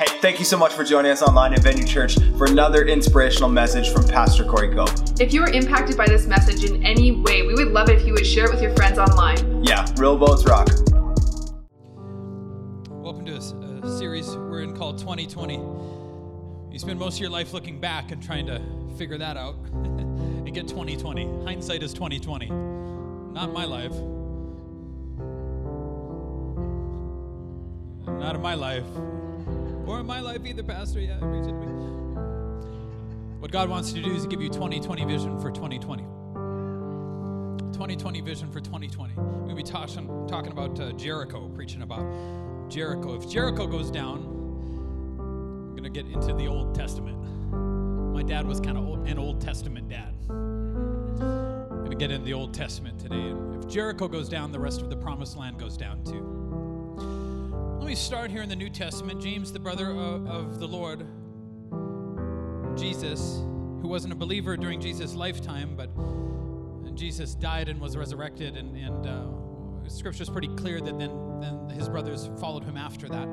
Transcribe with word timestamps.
Hey, 0.00 0.06
thank 0.22 0.38
you 0.38 0.46
so 0.46 0.56
much 0.56 0.72
for 0.72 0.82
joining 0.82 1.12
us 1.12 1.20
online 1.20 1.52
at 1.52 1.62
Venue 1.62 1.84
Church 1.84 2.16
for 2.38 2.46
another 2.46 2.86
inspirational 2.86 3.50
message 3.50 3.92
from 3.92 4.08
Pastor 4.08 4.46
Corey 4.46 4.74
Cope. 4.74 4.88
If 5.20 5.34
you 5.34 5.42
were 5.42 5.50
impacted 5.50 5.98
by 5.98 6.06
this 6.06 6.26
message 6.26 6.64
in 6.64 6.82
any 6.82 7.12
way, 7.12 7.42
we 7.42 7.52
would 7.52 7.68
love 7.68 7.90
it 7.90 8.00
if 8.00 8.06
you 8.06 8.14
would 8.14 8.26
share 8.26 8.46
it 8.46 8.50
with 8.50 8.62
your 8.62 8.74
friends 8.74 8.98
online. 8.98 9.62
Yeah, 9.62 9.86
real 9.98 10.16
boats 10.16 10.46
rock. 10.46 10.68
Welcome 12.88 13.26
to 13.26 13.32
a, 13.34 13.86
a 13.86 13.98
series 13.98 14.34
we're 14.34 14.62
in 14.62 14.74
called 14.74 14.96
2020. 14.96 15.56
You 16.72 16.78
spend 16.78 16.98
most 16.98 17.16
of 17.16 17.20
your 17.20 17.28
life 17.28 17.52
looking 17.52 17.78
back 17.78 18.10
and 18.10 18.22
trying 18.22 18.46
to 18.46 18.58
figure 18.96 19.18
that 19.18 19.36
out 19.36 19.56
and 19.74 20.54
get 20.54 20.66
2020. 20.66 21.44
Hindsight 21.44 21.82
is 21.82 21.92
2020. 21.92 22.46
Not 22.46 23.52
my 23.52 23.66
life. 23.66 23.92
Not 28.18 28.34
in 28.34 28.40
my 28.40 28.54
life. 28.54 28.86
Or 29.90 29.98
in 29.98 30.06
my 30.06 30.20
life 30.20 30.46
either, 30.46 30.62
Pastor. 30.62 31.00
Yeah, 31.00 31.18
reach 31.20 31.46
to 31.46 31.52
me. 31.52 31.66
What 33.40 33.50
God 33.50 33.68
wants 33.68 33.92
to 33.92 34.00
do 34.00 34.14
is 34.14 34.24
give 34.24 34.40
you 34.40 34.48
2020 34.48 35.04
vision 35.04 35.40
for 35.40 35.50
2020. 35.50 36.04
2020 37.72 38.20
vision 38.20 38.52
for 38.52 38.60
2020. 38.60 39.14
We're 39.16 39.24
going 39.24 39.48
to 39.48 39.54
be 39.56 39.64
talking, 39.64 40.28
talking 40.28 40.52
about 40.52 40.78
uh, 40.78 40.92
Jericho, 40.92 41.48
preaching 41.56 41.82
about 41.82 42.06
Jericho. 42.70 43.16
If 43.16 43.28
Jericho 43.28 43.66
goes 43.66 43.90
down, 43.90 44.18
I'm 45.18 45.70
going 45.70 45.82
to 45.82 45.90
get 45.90 46.06
into 46.06 46.34
the 46.34 46.46
Old 46.46 46.72
Testament. 46.72 47.18
My 48.14 48.22
dad 48.22 48.46
was 48.46 48.60
kind 48.60 48.78
of 48.78 49.08
an 49.08 49.18
Old 49.18 49.40
Testament 49.40 49.88
dad. 49.88 50.14
I'm 50.30 51.78
going 51.78 51.90
to 51.90 51.96
get 51.96 52.12
into 52.12 52.26
the 52.26 52.34
Old 52.34 52.54
Testament 52.54 53.00
today. 53.00 53.16
And 53.16 53.60
if 53.60 53.68
Jericho 53.68 54.06
goes 54.06 54.28
down, 54.28 54.52
the 54.52 54.60
rest 54.60 54.82
of 54.82 54.88
the 54.88 54.96
promised 54.96 55.36
land 55.36 55.58
goes 55.58 55.76
down 55.76 56.04
too. 56.04 56.39
Me 57.90 57.96
start 57.96 58.30
here 58.30 58.40
in 58.40 58.48
the 58.48 58.54
New 58.54 58.70
Testament. 58.70 59.20
James, 59.20 59.52
the 59.52 59.58
brother 59.58 59.90
of, 59.90 60.24
of 60.28 60.60
the 60.60 60.68
Lord, 60.68 61.00
Jesus, 62.78 63.40
who 63.82 63.88
wasn't 63.88 64.12
a 64.12 64.16
believer 64.16 64.56
during 64.56 64.80
Jesus' 64.80 65.16
lifetime, 65.16 65.74
but 65.76 65.90
Jesus 66.94 67.34
died 67.34 67.68
and 67.68 67.80
was 67.80 67.96
resurrected, 67.96 68.56
and, 68.56 68.76
and 68.76 69.06
uh, 69.08 69.88
Scripture 69.88 70.22
is 70.22 70.30
pretty 70.30 70.54
clear 70.54 70.80
that 70.80 71.00
then, 71.00 71.40
then 71.40 71.68
his 71.70 71.88
brothers 71.88 72.30
followed 72.38 72.62
him 72.62 72.76
after 72.76 73.08
that. 73.08 73.26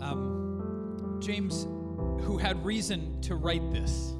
Um, 0.00 1.18
James, 1.20 1.64
who 1.64 2.38
had 2.38 2.64
reason 2.64 3.20
to 3.22 3.34
write 3.34 3.68
this, 3.72 4.12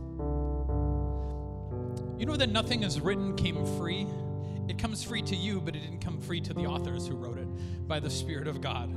you 2.18 2.26
know 2.26 2.36
that 2.36 2.50
nothing 2.50 2.82
is 2.82 3.00
written 3.00 3.36
came 3.36 3.64
free? 3.78 4.08
It 4.68 4.78
comes 4.78 5.02
free 5.02 5.22
to 5.22 5.36
you, 5.36 5.60
but 5.60 5.76
it 5.76 5.80
didn't 5.80 6.00
come 6.00 6.20
free 6.20 6.40
to 6.40 6.54
the 6.54 6.66
authors 6.66 7.06
who 7.06 7.14
wrote 7.14 7.38
it 7.38 7.48
by 7.86 8.00
the 8.00 8.10
Spirit 8.10 8.48
of 8.48 8.60
God. 8.60 8.90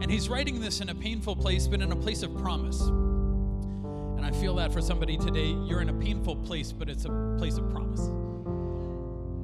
And 0.00 0.10
he's 0.10 0.28
writing 0.28 0.60
this 0.60 0.80
in 0.80 0.90
a 0.90 0.94
painful 0.94 1.34
place, 1.34 1.66
but 1.66 1.80
in 1.80 1.90
a 1.90 1.96
place 1.96 2.22
of 2.22 2.36
promise. 2.38 2.80
And 2.82 4.24
I 4.24 4.30
feel 4.30 4.54
that 4.56 4.72
for 4.72 4.80
somebody 4.80 5.16
today, 5.16 5.48
you're 5.66 5.80
in 5.80 5.88
a 5.88 5.94
painful 5.94 6.36
place, 6.36 6.70
but 6.72 6.88
it's 6.88 7.04
a 7.04 7.34
place 7.36 7.56
of 7.56 7.68
promise. 7.70 8.08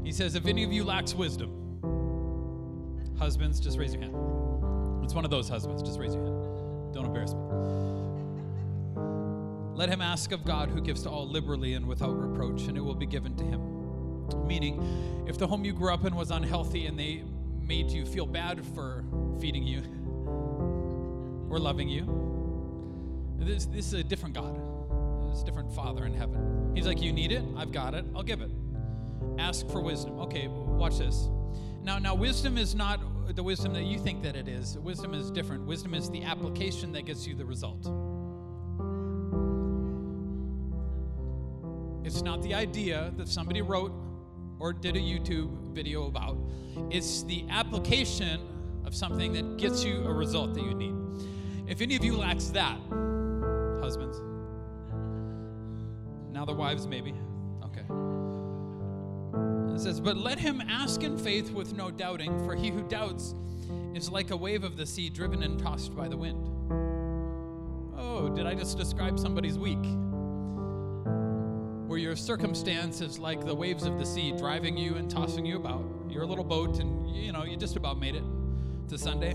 He 0.04 0.12
says, 0.12 0.36
If 0.36 0.46
any 0.46 0.62
of 0.62 0.72
you 0.72 0.84
lacks 0.84 1.14
wisdom, 1.14 1.50
husbands, 3.18 3.58
just 3.58 3.78
raise 3.78 3.94
your 3.94 4.02
hand. 4.02 4.14
It's 5.02 5.14
one 5.14 5.24
of 5.24 5.30
those 5.30 5.48
husbands, 5.48 5.82
just 5.82 5.98
raise 5.98 6.14
your 6.14 6.24
hand. 6.24 6.94
Don't 6.94 7.06
embarrass 7.06 7.34
me. 7.34 7.40
Let 9.74 9.88
him 9.88 10.00
ask 10.00 10.30
of 10.30 10.44
God 10.44 10.68
who 10.68 10.80
gives 10.80 11.02
to 11.02 11.10
all 11.10 11.28
liberally 11.28 11.74
and 11.74 11.86
without 11.86 12.16
reproach, 12.16 12.62
and 12.62 12.76
it 12.78 12.80
will 12.80 12.94
be 12.94 13.06
given 13.06 13.34
to 13.36 13.44
him. 13.44 13.73
Meaning, 14.46 15.24
if 15.26 15.38
the 15.38 15.46
home 15.46 15.64
you 15.64 15.72
grew 15.72 15.92
up 15.92 16.04
in 16.04 16.14
was 16.14 16.30
unhealthy 16.30 16.86
and 16.86 16.98
they 16.98 17.24
made 17.60 17.90
you 17.90 18.04
feel 18.04 18.26
bad 18.26 18.64
for 18.74 19.04
feeding 19.40 19.62
you 19.62 19.80
or 21.50 21.58
loving 21.58 21.88
you, 21.88 22.04
this, 23.38 23.66
this 23.66 23.86
is 23.86 23.94
a 23.94 24.04
different 24.04 24.34
God. 24.34 24.60
It's 25.30 25.42
a 25.42 25.44
different 25.44 25.72
Father 25.74 26.06
in 26.06 26.14
heaven. 26.14 26.72
He's 26.74 26.86
like, 26.86 27.02
You 27.02 27.12
need 27.12 27.32
it? 27.32 27.42
I've 27.56 27.72
got 27.72 27.94
it. 27.94 28.04
I'll 28.14 28.22
give 28.22 28.40
it. 28.40 28.50
Ask 29.38 29.68
for 29.68 29.80
wisdom. 29.80 30.20
Okay, 30.20 30.48
watch 30.48 30.98
this. 30.98 31.28
Now, 31.82 31.98
now, 31.98 32.14
wisdom 32.14 32.56
is 32.56 32.74
not 32.74 33.00
the 33.34 33.42
wisdom 33.42 33.72
that 33.74 33.84
you 33.84 33.98
think 33.98 34.22
that 34.22 34.36
it 34.36 34.48
is. 34.48 34.78
Wisdom 34.78 35.12
is 35.12 35.30
different. 35.30 35.66
Wisdom 35.66 35.94
is 35.94 36.08
the 36.08 36.22
application 36.24 36.92
that 36.92 37.04
gets 37.04 37.26
you 37.26 37.34
the 37.34 37.44
result. 37.44 37.90
It's 42.04 42.22
not 42.22 42.42
the 42.42 42.54
idea 42.54 43.12
that 43.16 43.28
somebody 43.28 43.62
wrote 43.62 43.92
or 44.58 44.72
did 44.72 44.96
a 44.96 45.00
YouTube 45.00 45.50
video 45.72 46.06
about. 46.06 46.36
It's 46.90 47.22
the 47.24 47.44
application 47.50 48.40
of 48.84 48.94
something 48.94 49.32
that 49.32 49.56
gets 49.56 49.84
you 49.84 50.04
a 50.04 50.12
result 50.12 50.54
that 50.54 50.62
you 50.62 50.74
need. 50.74 50.94
If 51.66 51.80
any 51.80 51.96
of 51.96 52.04
you 52.04 52.16
lacks 52.16 52.46
that, 52.46 52.78
husbands, 53.80 54.18
now 56.32 56.44
the 56.44 56.52
wives, 56.52 56.86
maybe. 56.86 57.14
Okay. 57.64 57.84
It 59.74 59.80
says, 59.80 60.00
But 60.00 60.16
let 60.16 60.38
him 60.38 60.60
ask 60.68 61.02
in 61.02 61.16
faith 61.18 61.50
with 61.50 61.74
no 61.74 61.90
doubting, 61.90 62.44
for 62.44 62.54
he 62.54 62.70
who 62.70 62.82
doubts 62.82 63.34
is 63.94 64.10
like 64.10 64.30
a 64.30 64.36
wave 64.36 64.64
of 64.64 64.76
the 64.76 64.84
sea 64.84 65.08
driven 65.08 65.42
and 65.42 65.58
tossed 65.58 65.96
by 65.96 66.08
the 66.08 66.16
wind. 66.16 66.38
Oh, 67.96 68.28
did 68.34 68.46
I 68.46 68.54
just 68.54 68.76
describe 68.76 69.18
somebody's 69.18 69.58
week? 69.58 69.84
Where 71.86 71.98
your 71.98 72.16
circumstance 72.16 73.00
is 73.00 73.18
like 73.18 73.44
the 73.44 73.54
waves 73.54 73.84
of 73.84 73.98
the 73.98 74.06
sea 74.06 74.32
driving 74.32 74.76
you 74.76 74.96
and 74.96 75.10
tossing 75.10 75.44
you 75.44 75.56
about. 75.56 75.84
You're 76.08 76.22
a 76.22 76.26
little 76.26 76.44
boat 76.44 76.78
and 76.78 77.14
you 77.14 77.32
know, 77.32 77.44
you 77.44 77.56
just 77.56 77.76
about 77.76 77.98
made 77.98 78.14
it 78.14 78.24
to 78.88 78.98
Sunday. 78.98 79.32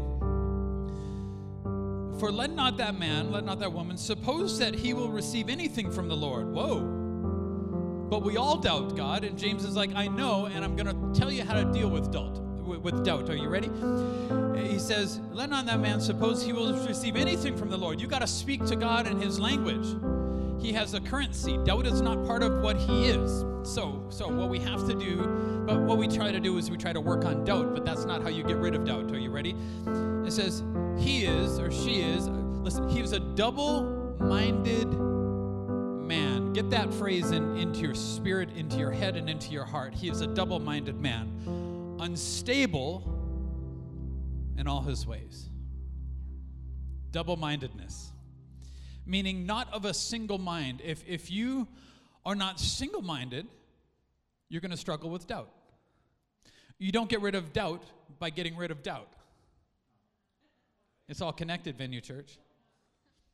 For 2.20 2.32
let 2.32 2.52
not 2.52 2.78
that 2.78 3.00
man, 3.00 3.32
let 3.32 3.46
not 3.46 3.60
that 3.60 3.72
woman 3.72 3.98
suppose 3.98 4.60
that 4.60 4.76
he 4.76 4.94
will 4.94 5.10
receive 5.10 5.48
anything 5.48 5.90
from 5.92 6.10
the 6.10 6.18
Lord. 6.18 6.48
Whoa. 6.48 6.80
But 8.10 8.24
we 8.24 8.38
all 8.38 8.58
doubt 8.58 8.98
God, 8.98 9.24
and 9.24 9.38
James 9.38 9.64
is 9.64 9.76
like, 9.76 9.94
I 9.96 10.08
know, 10.08 10.48
and 10.48 10.66
I'm 10.66 10.76
going 10.76 10.88
to 10.88 11.20
tell 11.20 11.32
you 11.32 11.44
how 11.44 11.54
to 11.54 11.64
deal 11.72 11.90
with 11.90 12.12
doubt. 12.12 12.40
With 12.40 13.06
doubt, 13.06 13.30
are 13.30 13.36
you 13.36 13.50
ready? 13.50 13.70
He 14.70 14.78
says, 14.78 15.20
"Let 15.32 15.50
not 15.50 15.66
that 15.66 15.80
man 15.80 16.00
suppose 16.00 16.44
he 16.44 16.54
will 16.54 16.72
receive 16.86 17.16
anything 17.16 17.58
from 17.58 17.70
the 17.70 17.78
Lord." 17.78 18.00
You 18.00 18.08
got 18.08 18.20
to 18.20 18.28
speak 18.28 18.64
to 18.66 18.76
God 18.76 19.08
in 19.08 19.20
His 19.20 19.40
language. 19.40 19.88
He 20.60 20.74
has 20.74 20.94
a 20.94 21.00
currency. 21.00 21.58
Doubt 21.64 21.86
is 21.86 22.02
not 22.02 22.26
part 22.26 22.44
of 22.44 22.62
what 22.62 22.78
He 22.78 23.08
is. 23.08 23.46
So, 23.64 24.06
so 24.10 24.28
what 24.28 24.50
we 24.50 24.60
have 24.60 24.88
to 24.88 24.94
do, 24.94 25.64
but 25.66 25.80
what 25.82 25.98
we 25.98 26.08
try 26.08 26.32
to 26.32 26.40
do 26.40 26.58
is 26.58 26.72
we 26.72 26.78
try 26.78 26.94
to 26.94 27.02
work 27.02 27.26
on 27.26 27.44
doubt. 27.44 27.74
But 27.74 27.86
that's 27.86 28.06
not 28.06 28.22
how 28.22 28.30
you 28.30 28.44
get 28.44 28.58
rid 28.58 28.76
of 28.76 28.86
doubt. 28.86 29.12
Are 29.12 29.20
you 29.20 29.32
ready? 29.32 29.56
It 30.26 30.32
says, 30.32 30.64
he 30.98 31.26
is 31.26 31.60
or 31.60 31.72
she 31.72 32.02
is, 32.02 32.28
uh, 32.28 32.32
listen, 32.32 32.90
he 32.90 33.02
was 33.02 33.14
a 33.14 33.20
double 33.20 34.16
minded 34.20 34.88
man. 34.88 36.54
Get 36.54 36.70
that 36.72 36.94
phrase 36.94 37.32
in, 37.32 37.56
into 37.56 37.82
your 37.82 37.96
spirit, 37.96 38.50
into 38.56 38.78
your 38.78 38.92
head, 38.92 39.16
and 39.16 39.30
into 39.30 39.52
your 39.52 39.66
heart. 39.66 39.94
He 39.94 40.10
is 40.10 40.22
a 40.22 40.28
double 40.28 40.60
minded 40.60 41.00
man, 41.00 41.98
unstable 42.00 43.16
in 44.58 44.68
all 44.68 44.82
his 44.82 45.08
ways. 45.08 45.50
Double 47.12 47.38
mindedness, 47.38 48.12
meaning 49.10 49.46
not 49.46 49.74
of 49.74 49.86
a 49.86 49.94
single 49.94 50.38
mind. 50.38 50.82
If, 50.86 51.04
if 51.08 51.32
you 51.32 51.68
are 52.26 52.36
not 52.36 52.60
single 52.60 53.02
minded, 53.02 53.48
you're 54.48 54.62
going 54.62 54.72
to 54.72 54.78
struggle 54.78 55.10
with 55.10 55.28
doubt. 55.28 55.50
You 56.78 56.92
don't 56.92 57.10
get 57.10 57.22
rid 57.22 57.36
of 57.36 57.52
doubt 57.52 57.84
by 58.20 58.30
getting 58.30 58.56
rid 58.56 58.72
of 58.72 58.84
doubt. 58.84 59.10
It's 61.10 61.22
all 61.22 61.34
connected, 61.34 61.78
Venue 61.78 62.02
Church. 62.02 62.38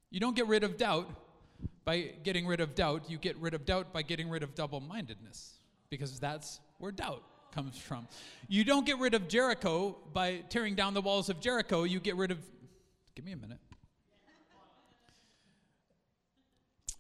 You 0.10 0.20
don't 0.20 0.36
get 0.36 0.48
rid 0.48 0.64
of 0.64 0.78
doubt 0.78 1.10
by 1.84 2.14
getting 2.24 2.48
rid 2.48 2.62
of 2.62 2.74
doubt. 2.74 3.10
You 3.10 3.18
get 3.18 3.36
rid 3.38 3.54
of 3.54 3.66
doubt 3.66 3.92
by 3.92 4.02
getting 4.02 4.30
rid 4.30 4.44
of 4.44 4.56
double 4.56 4.80
mindedness, 4.80 5.60
because 5.90 6.20
that's 6.20 6.62
where 6.80 6.92
doubt 6.92 7.22
comes 7.54 7.78
from. 7.78 8.08
You 8.48 8.64
don't 8.64 8.86
get 8.86 8.98
rid 9.00 9.14
of 9.14 9.28
Jericho 9.28 9.98
by 10.14 10.38
tearing 10.50 10.76
down 10.76 10.94
the 10.94 11.02
walls 11.02 11.30
of 11.30 11.42
Jericho. 11.42 11.84
You 11.84 12.00
get 12.00 12.16
rid 12.16 12.32
of. 12.32 12.40
Give 13.14 13.26
me 13.26 13.34
a 13.34 13.38
minute. 13.38 13.60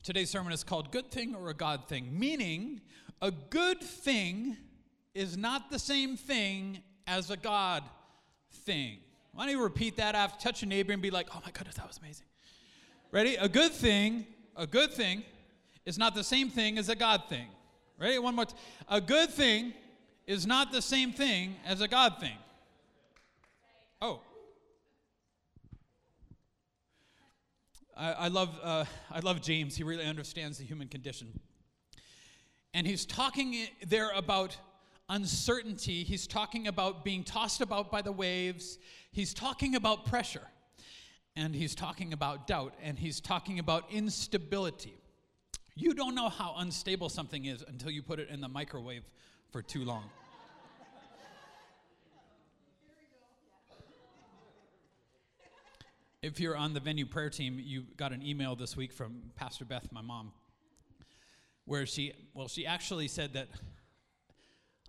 Today's 0.05 0.29
sermon 0.29 0.53
is 0.53 0.63
called 0.63 0.91
Good 0.91 1.09
Thing 1.09 1.33
or 1.33 1.49
a 1.49 1.53
God 1.55 1.87
Thing, 1.87 2.07
meaning 2.11 2.79
a 3.23 3.31
good 3.31 3.81
thing 3.81 4.55
is 5.15 5.35
not 5.35 5.71
the 5.71 5.79
same 5.79 6.15
thing 6.15 6.83
as 7.07 7.31
a 7.31 7.37
God 7.37 7.81
thing. 8.51 8.99
Why 9.33 9.45
don't 9.45 9.55
you 9.55 9.63
repeat 9.63 9.97
that 9.97 10.13
after 10.13 10.39
touch 10.39 10.61
your 10.61 10.69
neighbor 10.69 10.93
and 10.93 11.01
be 11.01 11.09
like, 11.09 11.29
oh 11.31 11.41
my 11.43 11.49
goodness, 11.49 11.77
that 11.77 11.87
was 11.87 11.97
amazing. 11.97 12.27
Ready? 13.11 13.33
A 13.37 13.49
good 13.49 13.71
thing, 13.71 14.27
a 14.55 14.67
good 14.67 14.93
thing 14.93 15.23
is 15.87 15.97
not 15.97 16.13
the 16.13 16.23
same 16.23 16.51
thing 16.51 16.77
as 16.77 16.87
a 16.89 16.95
God 16.95 17.23
thing. 17.27 17.47
Ready? 17.97 18.19
One 18.19 18.35
more. 18.35 18.45
T- 18.45 18.53
a 18.87 19.01
good 19.01 19.31
thing 19.31 19.73
is 20.27 20.45
not 20.45 20.71
the 20.71 20.83
same 20.83 21.13
thing 21.13 21.55
as 21.65 21.81
a 21.81 21.87
God 21.87 22.19
thing. 22.19 22.37
Oh. 24.03 24.21
I, 27.97 28.11
I 28.11 28.27
love, 28.27 28.59
uh, 28.61 28.85
I 29.11 29.19
love 29.19 29.41
James. 29.41 29.75
He 29.75 29.83
really 29.83 30.05
understands 30.05 30.57
the 30.57 30.65
human 30.65 30.87
condition. 30.87 31.39
And 32.73 32.85
he's 32.85 33.05
talking 33.05 33.67
there 33.87 34.11
about 34.11 34.57
uncertainty. 35.07 36.03
He's 36.03 36.27
talking 36.27 36.67
about 36.67 37.05
being 37.05 37.23
tossed 37.23 37.61
about 37.61 37.91
by 37.91 38.01
the 38.01 38.11
waves. 38.11 38.79
He's 39.11 39.33
talking 39.33 39.75
about 39.75 40.05
pressure. 40.05 40.41
and 41.35 41.53
he's 41.55 41.75
talking 41.75 42.13
about 42.13 42.47
doubt 42.47 42.73
and 42.81 42.97
he's 42.97 43.19
talking 43.19 43.59
about 43.59 43.91
instability. 43.91 44.97
You 45.75 45.93
don't 45.93 46.15
know 46.15 46.29
how 46.29 46.55
unstable 46.57 47.09
something 47.09 47.45
is 47.45 47.63
until 47.67 47.91
you 47.91 48.01
put 48.01 48.19
it 48.19 48.29
in 48.29 48.39
the 48.39 48.47
microwave 48.47 49.03
for 49.51 49.61
too 49.61 49.83
long. 49.83 50.09
If 56.25 56.39
you're 56.39 56.57
on 56.57 56.73
the 56.73 56.79
venue 56.79 57.05
prayer 57.05 57.29
team, 57.29 57.61
you 57.63 57.83
got 57.97 58.11
an 58.11 58.25
email 58.25 58.55
this 58.55 58.75
week 58.75 58.91
from 58.91 59.21
Pastor 59.35 59.63
Beth, 59.63 59.91
my 59.91 60.01
mom, 60.01 60.31
where 61.65 61.85
she, 61.85 62.13
well, 62.33 62.47
she 62.47 62.65
actually 62.65 63.07
said 63.07 63.33
that 63.33 63.47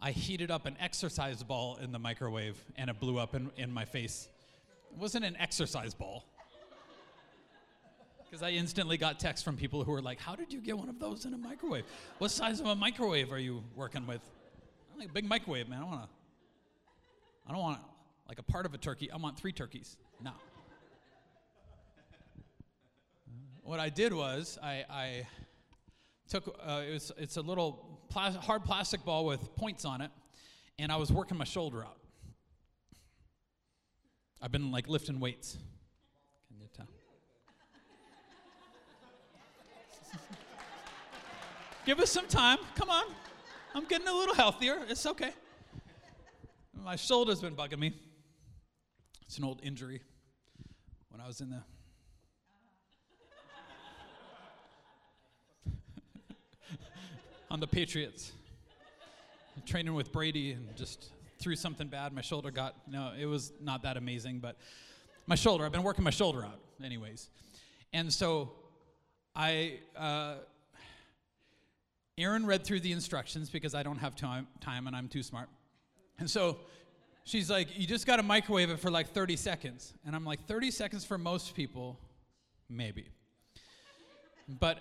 I 0.00 0.12
heated 0.12 0.50
up 0.50 0.64
an 0.64 0.78
exercise 0.80 1.42
ball 1.42 1.76
in 1.76 1.92
the 1.92 1.98
microwave 1.98 2.56
and 2.76 2.88
it 2.88 2.98
blew 2.98 3.18
up 3.18 3.34
in, 3.34 3.50
in 3.58 3.70
my 3.70 3.84
face. 3.84 4.30
It 4.90 4.98
wasn't 4.98 5.26
an 5.26 5.36
exercise 5.38 5.92
ball. 5.92 6.24
Because 8.24 8.42
I 8.42 8.52
instantly 8.52 8.96
got 8.96 9.20
texts 9.20 9.44
from 9.44 9.58
people 9.58 9.84
who 9.84 9.92
were 9.92 10.00
like, 10.00 10.18
How 10.18 10.36
did 10.36 10.54
you 10.54 10.62
get 10.62 10.78
one 10.78 10.88
of 10.88 10.98
those 10.98 11.26
in 11.26 11.34
a 11.34 11.38
microwave? 11.38 11.84
What 12.16 12.30
size 12.30 12.60
of 12.60 12.66
a 12.66 12.74
microwave 12.74 13.30
are 13.30 13.38
you 13.38 13.62
working 13.74 14.06
with? 14.06 14.22
I'm 14.94 15.00
like 15.00 15.10
a 15.10 15.12
big 15.12 15.28
microwave, 15.28 15.68
man. 15.68 15.82
I 15.82 15.84
want 15.84 16.02
to, 16.02 16.08
I 17.46 17.52
don't 17.52 17.60
want 17.60 17.80
like 18.26 18.38
a 18.38 18.42
part 18.42 18.64
of 18.64 18.72
a 18.72 18.78
turkey. 18.78 19.10
I 19.12 19.18
want 19.18 19.38
three 19.38 19.52
turkeys. 19.52 19.98
No. 20.24 20.32
What 23.66 23.80
I 23.80 23.88
did 23.88 24.14
was 24.14 24.58
I, 24.62 24.84
I 24.88 25.26
took 26.28 26.56
uh, 26.64 26.82
it 26.88 26.92
was, 26.92 27.12
it's 27.18 27.36
a 27.36 27.40
little 27.40 28.00
plas- 28.08 28.36
hard 28.36 28.64
plastic 28.64 29.04
ball 29.04 29.26
with 29.26 29.56
points 29.56 29.84
on 29.84 30.00
it, 30.00 30.10
and 30.78 30.92
I 30.92 30.96
was 30.96 31.10
working 31.12 31.36
my 31.36 31.44
shoulder 31.44 31.84
out. 31.84 31.98
I've 34.40 34.52
been 34.52 34.70
like 34.70 34.88
lifting 34.88 35.18
weights. 35.18 35.58
Can 36.48 36.60
you 36.60 36.68
tell? 36.76 36.86
Give 41.86 41.98
us 41.98 42.10
some 42.10 42.28
time. 42.28 42.58
Come 42.76 42.90
on. 42.90 43.06
I'm 43.74 43.84
getting 43.84 44.06
a 44.06 44.14
little 44.14 44.34
healthier. 44.34 44.78
It's 44.88 45.06
okay. 45.06 45.32
My 46.84 46.94
shoulder's 46.94 47.40
been 47.40 47.56
bugging 47.56 47.80
me. 47.80 47.94
It's 49.22 49.38
an 49.38 49.44
old 49.44 49.60
injury 49.64 50.02
when 51.08 51.20
I 51.20 51.26
was 51.26 51.40
in 51.40 51.50
the 51.50 51.62
on 57.50 57.60
the 57.60 57.66
Patriots. 57.66 58.32
Training 59.64 59.94
with 59.94 60.12
Brady 60.12 60.52
and 60.52 60.74
just 60.76 61.10
threw 61.38 61.56
something 61.56 61.88
bad. 61.88 62.12
My 62.12 62.20
shoulder 62.20 62.50
got, 62.50 62.74
no, 62.86 63.12
it 63.18 63.26
was 63.26 63.52
not 63.60 63.82
that 63.82 63.96
amazing, 63.96 64.40
but 64.40 64.56
my 65.26 65.34
shoulder, 65.34 65.64
I've 65.64 65.72
been 65.72 65.82
working 65.82 66.04
my 66.04 66.10
shoulder 66.10 66.44
out, 66.44 66.60
anyways. 66.84 67.30
And 67.92 68.12
so 68.12 68.52
I, 69.34 69.80
uh, 69.96 70.34
Erin 72.18 72.46
read 72.46 72.64
through 72.64 72.80
the 72.80 72.92
instructions 72.92 73.50
because 73.50 73.74
I 73.74 73.82
don't 73.82 73.98
have 73.98 74.16
time, 74.16 74.46
time 74.60 74.86
and 74.86 74.96
I'm 74.96 75.08
too 75.08 75.22
smart. 75.22 75.48
And 76.18 76.30
so 76.30 76.58
she's 77.24 77.50
like, 77.50 77.78
You 77.78 77.86
just 77.86 78.06
got 78.06 78.16
to 78.16 78.22
microwave 78.22 78.70
it 78.70 78.80
for 78.80 78.90
like 78.90 79.12
30 79.12 79.36
seconds. 79.36 79.92
And 80.06 80.16
I'm 80.16 80.24
like, 80.24 80.46
30 80.46 80.70
seconds 80.70 81.04
for 81.04 81.18
most 81.18 81.54
people, 81.54 81.98
maybe. 82.70 83.08
But 84.48 84.78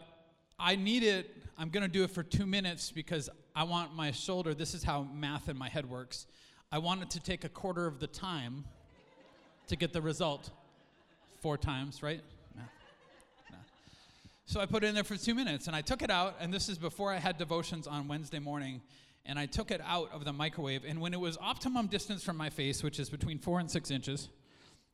I 0.60 0.75
need 0.75 1.04
it, 1.04 1.30
I'm 1.57 1.69
going 1.69 1.84
to 1.84 1.90
do 1.90 2.04
it 2.04 2.12
for 2.12 2.24
two 2.24 2.46
minutes 2.46 2.92
because 2.92 3.30
I 3.56 3.63
want 3.63 3.96
my 3.96 4.12
shoulder, 4.12 4.54
this 4.54 4.74
is 4.74 4.84
how 4.84 5.04
math 5.04 5.50
in 5.50 5.57
my 5.57 5.69
head 5.69 5.90
works. 5.90 6.28
I 6.72 6.80
want 6.80 7.02
it 7.02 7.10
to 7.12 7.19
take 7.19 7.44
a 7.44 7.50
quarter 7.50 7.86
of 7.86 8.00
the 8.00 8.07
time 8.07 8.66
to 9.68 9.75
get 9.75 9.94
the 9.94 10.02
result. 10.02 10.52
Four 11.42 11.57
times, 11.57 12.02
right? 12.02 12.22
So 14.48 14.60
I 14.60 14.66
put 14.66 14.84
it 14.84 14.88
in 14.88 14.96
there 14.96 15.04
for 15.04 15.18
two 15.18 15.34
minutes 15.34 15.68
and 15.68 15.75
I 15.75 15.81
took 15.81 16.02
it 16.02 16.12
out, 16.12 16.36
and 16.40 16.54
this 16.54 16.69
is 16.69 16.78
before 16.78 17.12
I 17.12 17.18
had 17.18 17.38
devotions 17.38 17.88
on 17.88 18.07
Wednesday 18.07 18.40
morning. 18.40 18.81
And 19.28 19.40
I 19.40 19.48
took 19.48 19.72
it 19.72 19.81
out 19.84 20.12
of 20.12 20.24
the 20.24 20.31
microwave, 20.31 20.84
and 20.86 21.02
when 21.02 21.12
it 21.12 21.19
was 21.19 21.36
optimum 21.42 21.88
distance 21.88 22.24
from 22.24 22.38
my 22.38 22.52
face, 22.52 22.84
which 22.84 23.00
is 23.00 23.10
between 23.10 23.40
four 23.40 23.60
and 23.60 23.69
six 23.69 23.90
inches, 23.90 24.30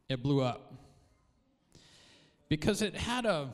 it 0.08 0.24
blew 0.24 0.42
up. 0.42 0.74
Because 2.48 2.81
it 2.81 2.96
had 2.96 3.25
a, 3.25 3.50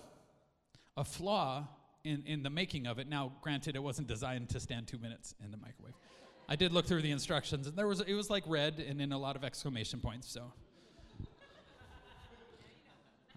a 0.95 1.03
flaw 1.03 1.67
in, 2.07 2.23
in 2.25 2.43
the 2.43 2.49
making 2.49 2.87
of 2.87 2.99
it. 2.99 3.07
Now, 3.07 3.33
granted, 3.41 3.75
it 3.75 3.83
wasn't 3.83 4.07
designed 4.07 4.49
to 4.49 4.59
stand 4.59 4.87
two 4.87 4.97
minutes 4.97 5.35
in 5.43 5.51
the 5.51 5.57
microwave. 5.57 5.93
I 6.49 6.55
did 6.55 6.71
look 6.71 6.85
through 6.85 7.01
the 7.01 7.11
instructions, 7.11 7.67
and 7.67 7.75
there 7.75 7.87
was 7.87 7.99
it 7.99 8.13
was 8.13 8.29
like 8.29 8.43
red 8.47 8.79
and 8.79 9.01
in 9.01 9.11
a 9.11 9.17
lot 9.17 9.35
of 9.35 9.43
exclamation 9.43 9.99
points. 9.99 10.31
So 10.31 10.53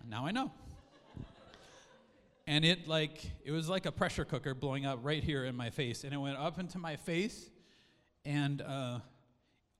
now 0.09 0.25
I 0.25 0.31
know. 0.31 0.53
And 2.47 2.65
it 2.65 2.87
like 2.87 3.31
it 3.45 3.51
was 3.51 3.69
like 3.69 3.87
a 3.87 3.93
pressure 3.93 4.25
cooker 4.25 4.55
blowing 4.55 4.87
up 4.87 5.01
right 5.03 5.23
here 5.23 5.45
in 5.45 5.57
my 5.57 5.71
face, 5.71 6.05
and 6.05 6.15
it 6.15 6.19
went 6.19 6.39
up 6.39 6.59
into 6.61 6.79
my 6.79 6.97
face, 6.97 7.51
and 8.25 8.63
uh, 8.63 9.01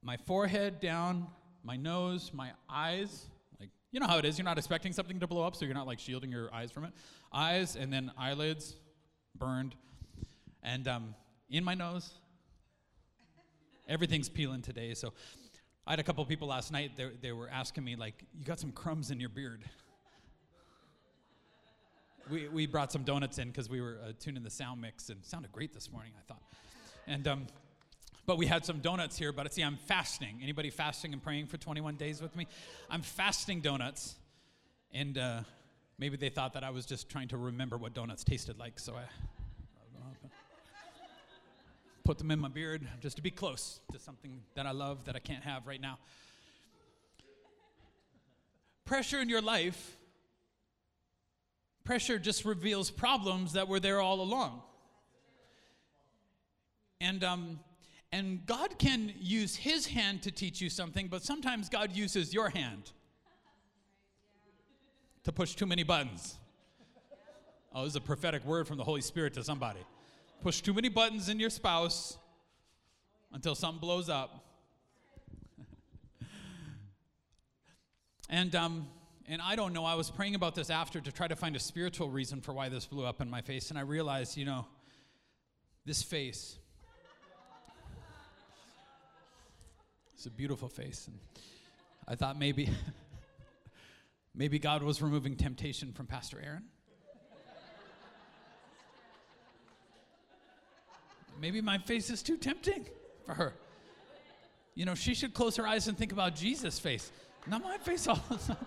my 0.03 0.17
forehead 0.17 0.81
down, 0.81 1.29
my 1.63 1.77
nose, 1.77 2.33
my 2.35 2.51
eyes. 2.69 3.27
You 3.93 4.01
know 4.01 4.07
how 4.07 4.19
it 4.19 4.25
is. 4.25 4.39
You're 4.39 4.45
not 4.45 4.59
expecting 4.59 4.93
something 4.93 5.19
to 5.21 5.27
blow 5.27 5.45
up, 5.45 5.57
so 5.57 5.65
you're 5.65 5.75
not 5.75 5.87
like 5.87 5.99
shielding 5.99 6.31
your 6.31 6.53
eyes 6.55 6.71
from 6.71 6.85
it. 6.85 6.93
Eyes 7.33 7.77
and 7.77 7.93
then 7.93 8.13
eyelids 8.17 8.77
burned, 9.37 9.75
and 10.63 10.87
um, 10.87 11.15
in 11.49 11.65
my 11.65 11.75
nose. 11.75 12.11
Everything's 13.89 14.29
peeling 14.29 14.63
today, 14.63 14.95
so 14.95 15.13
I 15.85 15.91
had 15.91 15.99
a 15.99 16.05
couple 16.05 16.25
people 16.25 16.47
last 16.47 16.71
night. 16.71 16.93
They, 16.97 17.11
they 17.21 17.33
were 17.33 17.49
asking 17.49 17.83
me 17.83 17.97
like, 17.97 18.25
"You 18.39 18.45
got 18.45 18.61
some 18.61 18.71
crumbs 18.71 19.11
in 19.11 19.19
your 19.19 19.31
beard." 19.31 19.65
we, 22.31 22.49
we 22.49 22.67
brought 22.67 22.93
some 22.93 23.03
donuts 23.03 23.39
in 23.39 23.49
because 23.49 23.69
we 23.69 23.81
were 23.81 23.99
uh, 24.05 24.13
tuning 24.19 24.43
the 24.43 24.51
sound 24.51 24.81
mix 24.81 25.09
and 25.11 25.25
sounded 25.25 25.51
great 25.53 25.75
this 25.75 25.91
morning 25.91 26.13
i 26.19 26.23
thought 26.29 26.43
and 27.07 27.27
um, 27.27 27.47
but 28.27 28.39
we 28.39 28.47
had 28.47 28.65
some 28.65 28.79
donuts 28.81 29.17
here 29.19 29.33
but 29.33 29.53
see 29.53 29.63
i'm 29.63 29.77
fasting. 29.87 30.39
Anybody 30.43 30.71
fasting 30.71 31.13
and 31.13 31.23
praying 31.23 31.47
for 31.47 31.57
21 31.57 31.97
days 31.97 32.21
with 32.23 32.35
me? 32.37 32.47
I'm 32.89 33.03
fasting 33.03 33.61
donuts 33.61 34.17
and 34.93 35.19
uh, 35.19 35.41
maybe 35.99 36.17
they 36.17 36.29
thought 36.29 36.55
that 36.55 36.65
i 36.65 36.71
was 36.71 36.87
just 36.87 37.09
trying 37.09 37.29
to 37.29 37.37
remember 37.37 37.77
what 37.77 37.95
donuts 37.95 38.25
tasted 38.25 38.59
like 38.59 38.79
so 38.79 38.95
i 38.95 39.03
put 42.05 42.19
them 42.19 42.31
in 42.31 42.39
my 42.39 42.49
beard 42.49 42.87
just 43.01 43.17
to 43.17 43.23
be 43.23 43.31
close 43.31 43.81
to 43.93 43.99
something 43.99 44.41
that 44.55 44.67
i 44.67 44.73
love 44.73 45.05
that 45.05 45.17
i 45.17 45.21
can't 45.21 45.45
have 45.45 45.67
right 45.67 45.81
now. 45.81 45.99
Pressure 48.85 49.21
in 49.21 49.29
your 49.29 49.43
life 49.43 49.97
Pressure 51.91 52.19
just 52.19 52.45
reveals 52.45 52.91
problems 52.91 53.55
that 53.55 53.67
were 53.67 53.81
there 53.81 54.01
all 54.01 54.21
along. 54.21 54.63
And, 57.01 57.25
um, 57.25 57.61
and 58.13 58.45
God 58.47 58.79
can 58.79 59.13
use 59.19 59.57
His 59.57 59.87
hand 59.87 60.23
to 60.23 60.31
teach 60.31 60.61
you 60.61 60.69
something, 60.69 61.09
but 61.09 61.23
sometimes 61.23 61.69
God 61.69 61.93
uses 61.93 62.35
your 62.35 62.51
hand 62.51 62.91
to 65.25 65.33
push 65.33 65.55
too 65.55 65.67
many 65.67 65.83
buttons. 65.83 66.37
Oh, 67.73 67.85
this 67.85 67.93
is 67.93 67.97
a 67.97 68.01
prophetic 68.01 68.45
word 68.45 68.67
from 68.67 68.79
the 68.79 68.85
Holy 68.85 69.01
Spirit 69.01 69.35
to 69.35 69.45
somebody. 69.45 69.81
Push 70.43 70.63
too 70.63 70.73
many 70.73 70.89
buttons 70.89 71.29
in 71.29 71.39
your 71.39 71.51
spouse 71.51 72.19
until 73.33 73.55
something 73.55 73.81
blows 73.81 74.09
up. 74.09 74.45
and 78.29 78.55
um, 78.57 78.89
and 79.31 79.41
I 79.41 79.55
don't 79.55 79.73
know, 79.73 79.85
I 79.85 79.95
was 79.95 80.11
praying 80.11 80.35
about 80.35 80.57
this 80.57 80.71
after 80.71 81.01
to 81.01 81.13
try 81.13 81.29
to 81.29 81.37
find 81.37 81.55
a 81.55 81.61
spiritual 81.61 82.11
reason 82.11 82.41
for 82.41 82.53
why 82.53 82.69
this 82.69 82.87
blew 82.87 83.05
up 83.05 83.21
in 83.21 83.31
my 83.31 83.41
face. 83.41 83.71
And 83.71 83.79
I 83.79 83.83
realized, 83.83 84.37
you 84.37 84.45
know, 84.45 84.67
this 85.87 86.03
face. 86.03 86.59
It's 90.21 90.27
a 90.27 90.31
beautiful 90.31 90.69
face. 90.69 91.07
And 91.07 91.19
I 92.07 92.15
thought 92.15 92.39
maybe, 92.39 92.69
maybe 94.35 94.59
God 94.59 94.83
was 94.83 95.01
removing 95.01 95.35
temptation 95.35 95.95
from 95.95 96.05
Pastor 96.05 96.39
Aaron. 96.45 96.65
Maybe 101.41 101.63
my 101.63 101.79
face 101.79 102.11
is 102.11 102.23
too 102.23 102.37
tempting 102.37 102.85
for 103.25 103.33
her. 103.33 103.55
You 104.75 104.85
know, 104.85 104.95
she 104.95 105.15
should 105.15 105.33
close 105.33 105.57
her 105.57 105.67
eyes 105.67 105.89
and 105.89 105.97
think 105.97 106.13
about 106.13 106.35
Jesus' 106.35 106.79
face, 106.79 107.11
not 107.47 107.63
my 107.63 107.79
face 107.79 108.07
all 108.07 108.23
the 108.29 108.37
time. 108.47 108.67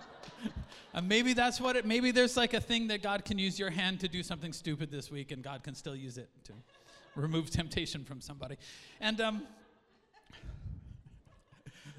and 0.92 1.08
maybe 1.08 1.34
that's 1.34 1.60
what 1.60 1.76
it 1.76 1.86
maybe 1.86 2.10
there's 2.10 2.36
like 2.36 2.54
a 2.54 2.60
thing 2.60 2.88
that 2.88 3.00
God 3.00 3.24
can 3.24 3.38
use 3.38 3.60
your 3.60 3.70
hand 3.70 4.00
to 4.00 4.08
do 4.08 4.24
something 4.24 4.52
stupid 4.52 4.90
this 4.90 5.08
week 5.08 5.30
and 5.30 5.40
God 5.40 5.62
can 5.62 5.76
still 5.76 5.94
use 5.94 6.18
it 6.18 6.28
to 6.46 6.52
remove 7.14 7.48
temptation 7.48 8.02
from 8.02 8.20
somebody. 8.20 8.56
And 9.00 9.20
um 9.20 9.46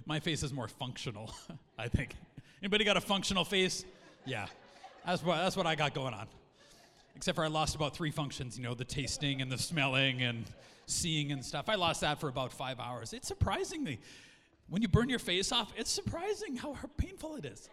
my 0.06 0.20
face 0.20 0.44
is 0.44 0.54
more 0.54 0.68
functional, 0.68 1.34
I 1.78 1.88
think. 1.88 2.16
Anybody 2.62 2.84
got 2.84 2.98
a 2.98 3.02
functional 3.02 3.44
face? 3.44 3.86
Yeah, 4.26 4.48
that's 5.06 5.24
what, 5.24 5.38
that's 5.38 5.58
what 5.58 5.66
I 5.66 5.76
got 5.76 5.94
going 5.94 6.14
on. 6.14 6.28
Except 7.16 7.36
for 7.36 7.44
I 7.44 7.48
lost 7.48 7.76
about 7.76 7.96
three 7.96 8.12
functions, 8.12 8.58
you 8.58 8.64
know, 8.64 8.74
the 8.74 8.84
tasting 8.84 9.42
and 9.42 9.52
the 9.52 9.58
smelling 9.58 10.22
and 10.22 10.46
seeing 10.86 11.32
and 11.32 11.44
stuff. 11.44 11.70
I 11.70 11.76
lost 11.76 12.02
that 12.02 12.20
for 12.20 12.28
about 12.28 12.52
five 12.52 12.80
hours. 12.80 13.14
It's 13.14 13.28
surprisingly, 13.28 14.00
when 14.68 14.82
you 14.82 14.88
burn 14.88 15.10
your 15.10 15.20
face 15.20 15.52
off, 15.52 15.74
it's 15.78 15.92
surprising 15.92 16.56
how 16.56 16.78
painful 16.98 17.36
it 17.36 17.46
is. 17.46 17.70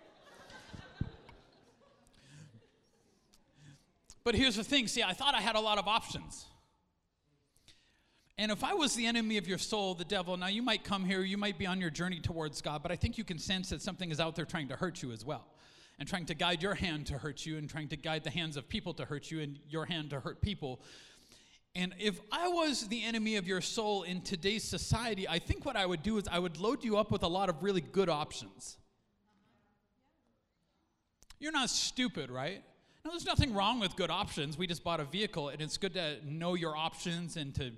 but 4.24 4.34
here's 4.34 4.56
the 4.56 4.64
thing 4.64 4.86
see, 4.88 5.02
I 5.02 5.12
thought 5.12 5.34
I 5.34 5.40
had 5.40 5.56
a 5.56 5.60
lot 5.60 5.78
of 5.78 5.88
options. 5.88 6.46
And 8.38 8.50
if 8.50 8.64
I 8.64 8.74
was 8.74 8.94
the 8.94 9.06
enemy 9.06 9.36
of 9.36 9.46
your 9.46 9.58
soul, 9.58 9.94
the 9.94 10.04
devil, 10.04 10.36
now 10.36 10.46
you 10.46 10.62
might 10.62 10.84
come 10.84 11.04
here, 11.04 11.22
you 11.22 11.36
might 11.36 11.58
be 11.58 11.66
on 11.66 11.80
your 11.80 11.90
journey 11.90 12.18
towards 12.18 12.60
God, 12.62 12.82
but 12.82 12.90
I 12.90 12.96
think 12.96 13.18
you 13.18 13.24
can 13.24 13.38
sense 13.38 13.70
that 13.70 13.82
something 13.82 14.10
is 14.10 14.20
out 14.20 14.36
there 14.36 14.46
trying 14.46 14.68
to 14.68 14.76
hurt 14.76 15.02
you 15.02 15.12
as 15.12 15.24
well. 15.24 15.46
And 15.98 16.08
trying 16.08 16.26
to 16.26 16.34
guide 16.34 16.62
your 16.62 16.74
hand 16.74 17.06
to 17.08 17.18
hurt 17.18 17.44
you, 17.46 17.58
and 17.58 17.68
trying 17.68 17.88
to 17.88 17.96
guide 17.96 18.24
the 18.24 18.30
hands 18.30 18.56
of 18.56 18.68
people 18.68 18.94
to 18.94 19.04
hurt 19.04 19.30
you, 19.30 19.40
and 19.40 19.58
your 19.68 19.84
hand 19.84 20.10
to 20.10 20.20
hurt 20.20 20.40
people. 20.40 20.80
And 21.76 21.94
if 21.98 22.18
I 22.32 22.48
was 22.48 22.88
the 22.88 23.04
enemy 23.04 23.36
of 23.36 23.46
your 23.46 23.60
soul 23.60 24.02
in 24.02 24.22
today's 24.22 24.64
society, 24.64 25.28
I 25.28 25.38
think 25.38 25.64
what 25.64 25.76
I 25.76 25.86
would 25.86 26.02
do 26.02 26.16
is 26.16 26.24
I 26.28 26.38
would 26.38 26.58
load 26.58 26.82
you 26.82 26.96
up 26.96 27.12
with 27.12 27.22
a 27.22 27.28
lot 27.28 27.50
of 27.50 27.62
really 27.62 27.82
good 27.82 28.08
options. 28.08 28.78
You're 31.38 31.52
not 31.52 31.70
stupid, 31.70 32.30
right? 32.30 32.64
Now, 33.04 33.10
there's 33.10 33.26
nothing 33.26 33.54
wrong 33.54 33.78
with 33.78 33.94
good 33.94 34.10
options. 34.10 34.58
We 34.58 34.66
just 34.66 34.82
bought 34.82 34.98
a 34.98 35.04
vehicle, 35.04 35.50
and 35.50 35.60
it's 35.60 35.76
good 35.76 35.94
to 35.94 36.16
know 36.24 36.54
your 36.54 36.74
options 36.74 37.36
and 37.36 37.54
to 37.56 37.72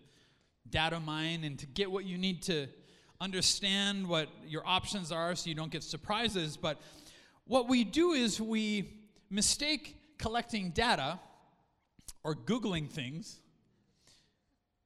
data 0.68 0.99
mine 1.00 1.44
and 1.44 1.59
to 1.59 1.66
get 1.66 1.90
what 1.90 2.04
you 2.04 2.18
need 2.18 2.42
to 2.42 2.68
understand 3.21 4.06
what 4.06 4.28
your 4.47 4.66
options 4.66 5.12
are 5.12 5.35
so 5.35 5.49
you 5.49 5.54
don't 5.54 5.71
get 5.71 5.83
surprises. 5.83 6.56
But 6.56 6.80
what 7.47 7.68
we 7.68 7.85
do 7.85 8.12
is 8.12 8.40
we 8.40 9.00
mistake 9.30 9.97
collecting 10.18 10.71
data 10.71 11.18
or 12.23 12.35
Googling 12.35 12.88
things. 12.88 13.40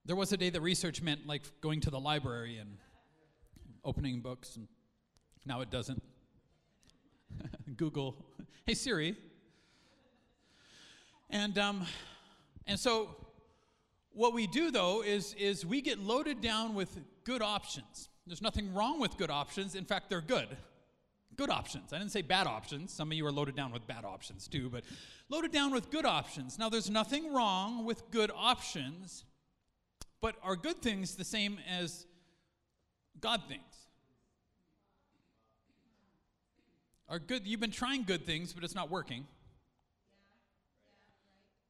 There 0.05 0.17
was 0.17 0.33
a 0.33 0.37
day 0.37 0.51
that 0.51 0.61
research 0.61 1.03
meant 1.03 1.27
like 1.27 1.43
going 1.61 1.81
to 1.83 1.91
the 1.91 2.01
library 2.01 2.59
and 2.59 2.79
opening 3.85 4.21
books, 4.21 4.57
and 4.57 4.67
now 5.47 5.61
it 5.61 5.71
doesn't. 5.71 6.03
Google, 7.77 8.17
hey 8.67 8.75
Siri. 8.75 9.17
And, 11.31 11.59
um, 11.59 11.85
and 12.67 12.81
so 12.81 13.15
what 14.13 14.35
we 14.35 14.47
do 14.47 14.71
though 14.71 15.03
is, 15.03 15.35
is 15.35 15.65
we 15.65 15.81
get 15.81 15.99
loaded 15.99 16.41
down 16.41 16.75
with 16.75 16.99
good 17.25 17.43
options. 17.43 18.09
There's 18.27 18.43
nothing 18.43 18.75
wrong 18.75 19.01
with 19.01 19.17
good 19.17 19.31
options. 19.31 19.75
In 19.75 19.85
fact, 19.85 20.11
they're 20.11 20.21
good. 20.21 20.49
Good 21.37 21.51
options. 21.51 21.93
I 21.93 21.99
didn't 21.99 22.13
say 22.13 22.23
bad 22.23 22.47
options. 22.47 22.93
Some 22.93 23.11
of 23.11 23.17
you 23.17 23.25
are 23.27 23.33
loaded 23.33 23.55
down 23.55 23.73
with 23.73 23.87
bad 23.87 24.05
options 24.05 24.49
too, 24.49 24.69
but 24.69 24.85
loaded 25.29 25.53
down 25.53 25.73
with 25.73 25.91
good 25.91 26.05
options. 26.05 26.59
Now, 26.59 26.69
there's 26.69 26.91
nothing 26.91 27.33
wrong 27.33 27.85
with 27.85 28.11
good 28.11 28.31
options, 28.35 29.25
but 30.21 30.35
are 30.43 30.57
good 30.57 30.83
things 30.83 31.15
the 31.15 31.25
same 31.25 31.59
as 31.69 32.07
God 33.21 33.43
things? 33.49 33.63
Are 37.09 37.19
good 37.19 37.47
you've 37.47 37.61
been 37.61 37.71
trying 37.71 38.03
good 38.03 38.27
things, 38.27 38.53
but 38.53 38.65
it's 38.65 38.75
not 38.75 38.91
working. 38.91 39.27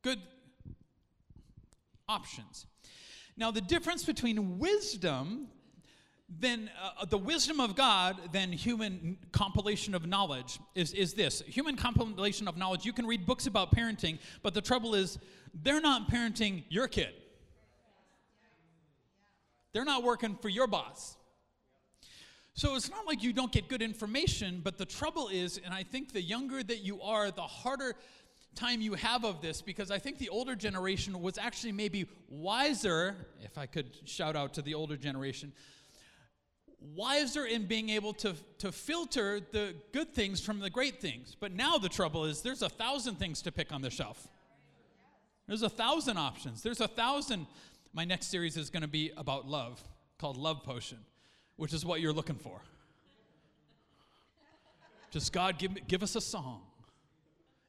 Good 0.03 0.21
options. 2.09 2.67
Now, 3.37 3.51
the 3.51 3.61
difference 3.61 4.05
between 4.05 4.59
wisdom, 4.59 5.49
then 6.29 6.71
uh, 6.83 7.05
the 7.05 7.19
wisdom 7.19 7.61
of 7.61 7.77
God, 7.77 8.17
than 8.33 8.51
human 8.53 9.19
compilation 9.33 9.95
of 9.95 10.07
knowledge 10.07 10.59
is, 10.75 10.93
is 10.93 11.15
this 11.15 11.43
human 11.43 11.77
compilation 11.77 12.49
of 12.49 12.57
knowledge. 12.57 12.85
You 12.85 12.93
can 12.93 13.07
read 13.07 13.27
books 13.27 13.47
about 13.47 13.75
parenting, 13.75 14.19
but 14.43 14.55
the 14.55 14.61
trouble 14.61 14.95
is, 14.95 15.19
they're 15.63 15.81
not 15.81 16.11
parenting 16.11 16.65
your 16.69 16.89
kid. 16.89 17.15
They're 19.73 19.85
not 19.85 20.03
working 20.03 20.37
for 20.37 20.49
your 20.49 20.67
boss. 20.67 21.17
So 22.55 22.75
it's 22.75 22.91
not 22.91 23.07
like 23.07 23.23
you 23.23 23.33
don't 23.33 23.53
get 23.53 23.69
good 23.69 23.83
information, 23.83 24.61
but 24.65 24.79
the 24.79 24.85
trouble 24.85 25.29
is, 25.29 25.61
and 25.65 25.73
I 25.73 25.85
think 25.85 26.13
the 26.13 26.21
younger 26.21 26.61
that 26.65 26.79
you 26.79 27.01
are, 27.01 27.31
the 27.31 27.43
harder 27.43 27.95
time 28.55 28.81
you 28.81 28.95
have 28.95 29.25
of 29.25 29.41
this 29.41 29.63
because 29.63 29.91
I 29.91 29.99
think 29.99 30.19
the 30.19 30.29
older 30.29 30.55
generation 30.55 31.21
was 31.23 31.39
actually 31.39 31.73
maybe 31.73 32.07
wiser, 32.29 33.17
if 33.43 33.57
I 33.57 33.67
could 33.67 33.87
shout 34.05 34.37
out 34.37 34.55
to 34.55 34.63
the 34.63 34.75
older 34.75 34.97
generation, 34.97 35.53
wiser 36.95 37.45
in 37.45 37.67
being 37.67 37.91
able 37.91 38.13
to, 38.15 38.35
to 38.59 38.73
filter 38.73 39.41
the 39.53 39.75
good 39.93 40.15
things 40.15 40.41
from 40.41 40.61
the 40.61 40.71
great 40.71 41.01
things. 41.01 41.37
But 41.39 41.53
now 41.53 41.79
the 41.79 41.89
trouble 41.89 42.25
is 42.25 42.43
there's 42.43 42.63
a 42.63 42.69
thousand 42.69 43.17
things 43.17 43.43
to 43.43 43.53
pick 43.53 43.73
on 43.73 43.83
the 43.83 43.91
shelf. 43.91 44.29
There's 45.47 45.63
a 45.63 45.71
thousand 45.71 46.19
options. 46.19 46.63
There's 46.63 46.81
a 46.81 46.89
thousand. 46.89 47.47
My 47.93 48.05
next 48.05 48.27
series 48.27 48.57
is 48.57 48.71
going 48.71 48.83
to 48.83 48.89
be 48.89 49.13
about 49.17 49.49
love, 49.49 49.83
called 50.19 50.37
Love 50.37 50.63
Potion, 50.63 50.99
which 51.57 51.73
is 51.73 51.85
what 51.87 52.01
you're 52.01 52.13
looking 52.13 52.37
for. 52.37 52.61
Just 55.11 55.33
God, 55.33 55.59
give, 55.59 55.87
give 55.87 56.03
us 56.03 56.17
a 56.17 56.21
song 56.21 56.63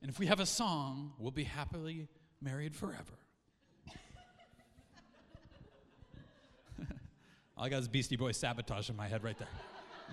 and 0.01 0.09
if 0.09 0.19
we 0.19 0.27
have 0.27 0.39
a 0.39 0.45
song, 0.45 1.13
we'll 1.17 1.31
be 1.31 1.43
happily 1.43 2.07
married 2.41 2.75
forever. 2.75 3.19
All 7.57 7.65
I 7.65 7.69
got 7.69 7.81
is 7.81 7.87
Beastie 7.87 8.15
Boys 8.15 8.37
sabotage 8.37 8.89
in 8.89 8.95
my 8.95 9.07
head 9.07 9.23
right 9.23 9.37
there. 9.37 9.47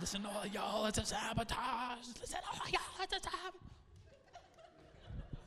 Listen, 0.01 0.27
all 0.27 0.47
y'all, 0.47 0.85
it's 0.85 0.99
a 0.99 1.07
sabotage. 1.07 2.07
Listen, 2.21 2.39
all 2.53 2.69
y'all, 2.71 2.81
it's 3.03 3.15
a 3.15 3.21
sabotage. 3.21 3.55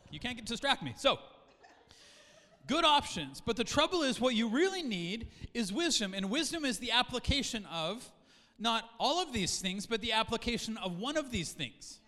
You 0.09 0.19
can't 0.19 0.35
get 0.35 0.45
distract 0.45 0.81
me. 0.81 0.95
So, 0.97 1.19
good 2.65 2.83
options. 2.83 3.41
But 3.41 3.57
the 3.57 3.63
trouble 3.63 4.01
is, 4.01 4.19
what 4.19 4.33
you 4.33 4.49
really 4.49 4.81
need 4.81 5.27
is 5.53 5.71
wisdom. 5.71 6.15
And 6.15 6.31
wisdom 6.31 6.65
is 6.65 6.79
the 6.79 6.91
application 6.91 7.67
of 7.71 8.09
not 8.57 8.89
all 8.99 9.21
of 9.21 9.33
these 9.33 9.59
things, 9.59 9.85
but 9.85 10.01
the 10.01 10.13
application 10.13 10.77
of 10.77 10.97
one 10.97 11.15
of 11.15 11.29
these 11.29 11.51
things. 11.51 11.99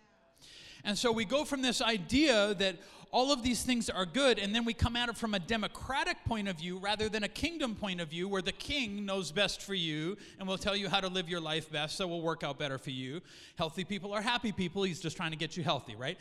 And 0.84 0.98
so 0.98 1.12
we 1.12 1.24
go 1.24 1.44
from 1.44 1.62
this 1.62 1.80
idea 1.80 2.54
that 2.54 2.76
all 3.12 3.30
of 3.30 3.42
these 3.42 3.62
things 3.62 3.90
are 3.90 4.06
good, 4.06 4.38
and 4.38 4.54
then 4.54 4.64
we 4.64 4.72
come 4.72 4.96
at 4.96 5.10
it 5.10 5.18
from 5.18 5.34
a 5.34 5.38
democratic 5.38 6.16
point 6.24 6.48
of 6.48 6.56
view 6.56 6.78
rather 6.78 7.10
than 7.10 7.24
a 7.24 7.28
kingdom 7.28 7.74
point 7.74 8.00
of 8.00 8.08
view, 8.08 8.26
where 8.26 8.40
the 8.40 8.52
king 8.52 9.04
knows 9.04 9.30
best 9.30 9.60
for 9.60 9.74
you 9.74 10.16
and 10.38 10.48
will 10.48 10.56
tell 10.56 10.74
you 10.74 10.88
how 10.88 10.98
to 10.98 11.08
live 11.08 11.28
your 11.28 11.40
life 11.40 11.70
best, 11.70 11.98
so 11.98 12.06
it 12.06 12.08
will 12.08 12.22
work 12.22 12.42
out 12.42 12.58
better 12.58 12.78
for 12.78 12.90
you. 12.90 13.20
Healthy 13.56 13.84
people 13.84 14.14
are 14.14 14.22
happy 14.22 14.50
people. 14.50 14.82
He's 14.82 14.98
just 14.98 15.16
trying 15.16 15.30
to 15.30 15.36
get 15.36 15.58
you 15.58 15.62
healthy, 15.62 15.94
right? 15.94 16.18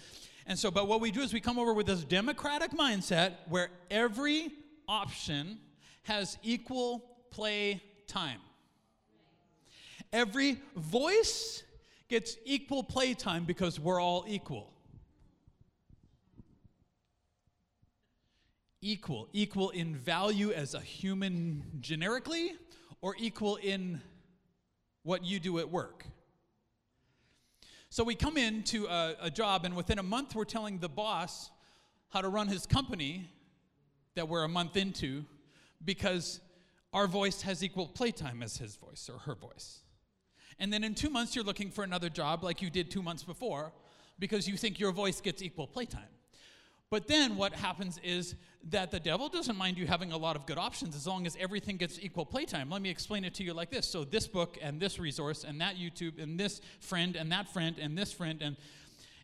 And 0.47 0.59
so, 0.59 0.69
but 0.69 0.89
what 0.89 0.99
we 0.99 1.11
do 1.11 1.21
is 1.21 1.31
we 1.31 1.39
come 1.39 1.57
over 1.57 1.73
with 1.73 1.87
this 1.87 2.03
democratic 2.03 2.71
mindset 2.71 3.35
where 3.47 3.69
every 3.89 4.49
option 4.85 5.59
has 6.03 6.37
equal 6.43 7.05
play 7.29 7.81
time. 8.05 8.39
Every 10.11 10.59
voice 10.75 11.63
gets 12.11 12.35
equal 12.43 12.83
playtime 12.83 13.45
because 13.45 13.79
we're 13.79 14.01
all 14.01 14.25
equal. 14.27 14.69
Equal. 18.81 19.29
Equal 19.31 19.69
in 19.69 19.95
value 19.95 20.51
as 20.51 20.73
a 20.73 20.81
human 20.81 21.63
generically, 21.79 22.51
or 23.01 23.15
equal 23.17 23.55
in 23.55 24.01
what 25.03 25.23
you 25.23 25.39
do 25.39 25.57
at 25.59 25.69
work. 25.69 26.05
So 27.89 28.03
we 28.03 28.15
come 28.15 28.35
into 28.35 28.87
a, 28.87 29.15
a, 29.21 29.29
job, 29.31 29.63
and 29.63 29.73
within 29.73 29.97
a 29.97 30.03
month, 30.03 30.35
we're 30.35 30.43
telling 30.43 30.79
the 30.79 30.89
boss 30.89 31.49
how 32.09 32.19
to 32.21 32.27
run 32.27 32.49
his 32.49 32.65
company 32.65 33.29
that 34.15 34.27
we're 34.27 34.43
a 34.43 34.49
month 34.49 34.75
into 34.75 35.23
because 35.85 36.41
our 36.91 37.07
voice 37.07 37.41
has 37.43 37.63
equal 37.63 37.87
playtime 37.87 38.43
as 38.43 38.57
his 38.57 38.75
voice 38.75 39.09
or 39.09 39.19
her 39.19 39.35
voice. 39.35 39.79
And 40.61 40.71
then 40.71 40.83
in 40.83 40.93
two 40.93 41.09
months, 41.09 41.35
you're 41.35 41.43
looking 41.43 41.71
for 41.71 41.83
another 41.83 42.07
job 42.07 42.43
like 42.43 42.61
you 42.61 42.69
did 42.69 42.91
two 42.91 43.01
months 43.01 43.23
before 43.23 43.73
because 44.19 44.47
you 44.47 44.55
think 44.55 44.79
your 44.79 44.91
voice 44.91 45.19
gets 45.19 45.41
equal 45.41 45.65
playtime. 45.65 46.07
But 46.91 47.07
then 47.07 47.35
what 47.35 47.53
happens 47.53 47.99
is 48.03 48.35
that 48.69 48.91
the 48.91 48.99
devil 48.99 49.27
doesn't 49.27 49.57
mind 49.57 49.79
you 49.79 49.87
having 49.87 50.11
a 50.11 50.17
lot 50.17 50.35
of 50.35 50.45
good 50.45 50.59
options 50.59 50.95
as 50.95 51.07
long 51.07 51.25
as 51.25 51.35
everything 51.39 51.77
gets 51.77 51.97
equal 51.99 52.27
playtime. 52.27 52.69
Let 52.69 52.83
me 52.83 52.91
explain 52.91 53.25
it 53.25 53.33
to 53.35 53.43
you 53.43 53.55
like 53.55 53.71
this. 53.71 53.87
So 53.87 54.03
this 54.03 54.27
book 54.27 54.59
and 54.61 54.79
this 54.79 54.99
resource 54.99 55.43
and 55.43 55.59
that 55.61 55.77
YouTube 55.77 56.21
and 56.21 56.39
this 56.39 56.61
friend 56.79 57.15
and 57.15 57.31
that 57.31 57.51
friend 57.51 57.79
and 57.79 57.97
this 57.97 58.13
friend 58.13 58.39
and 58.43 58.55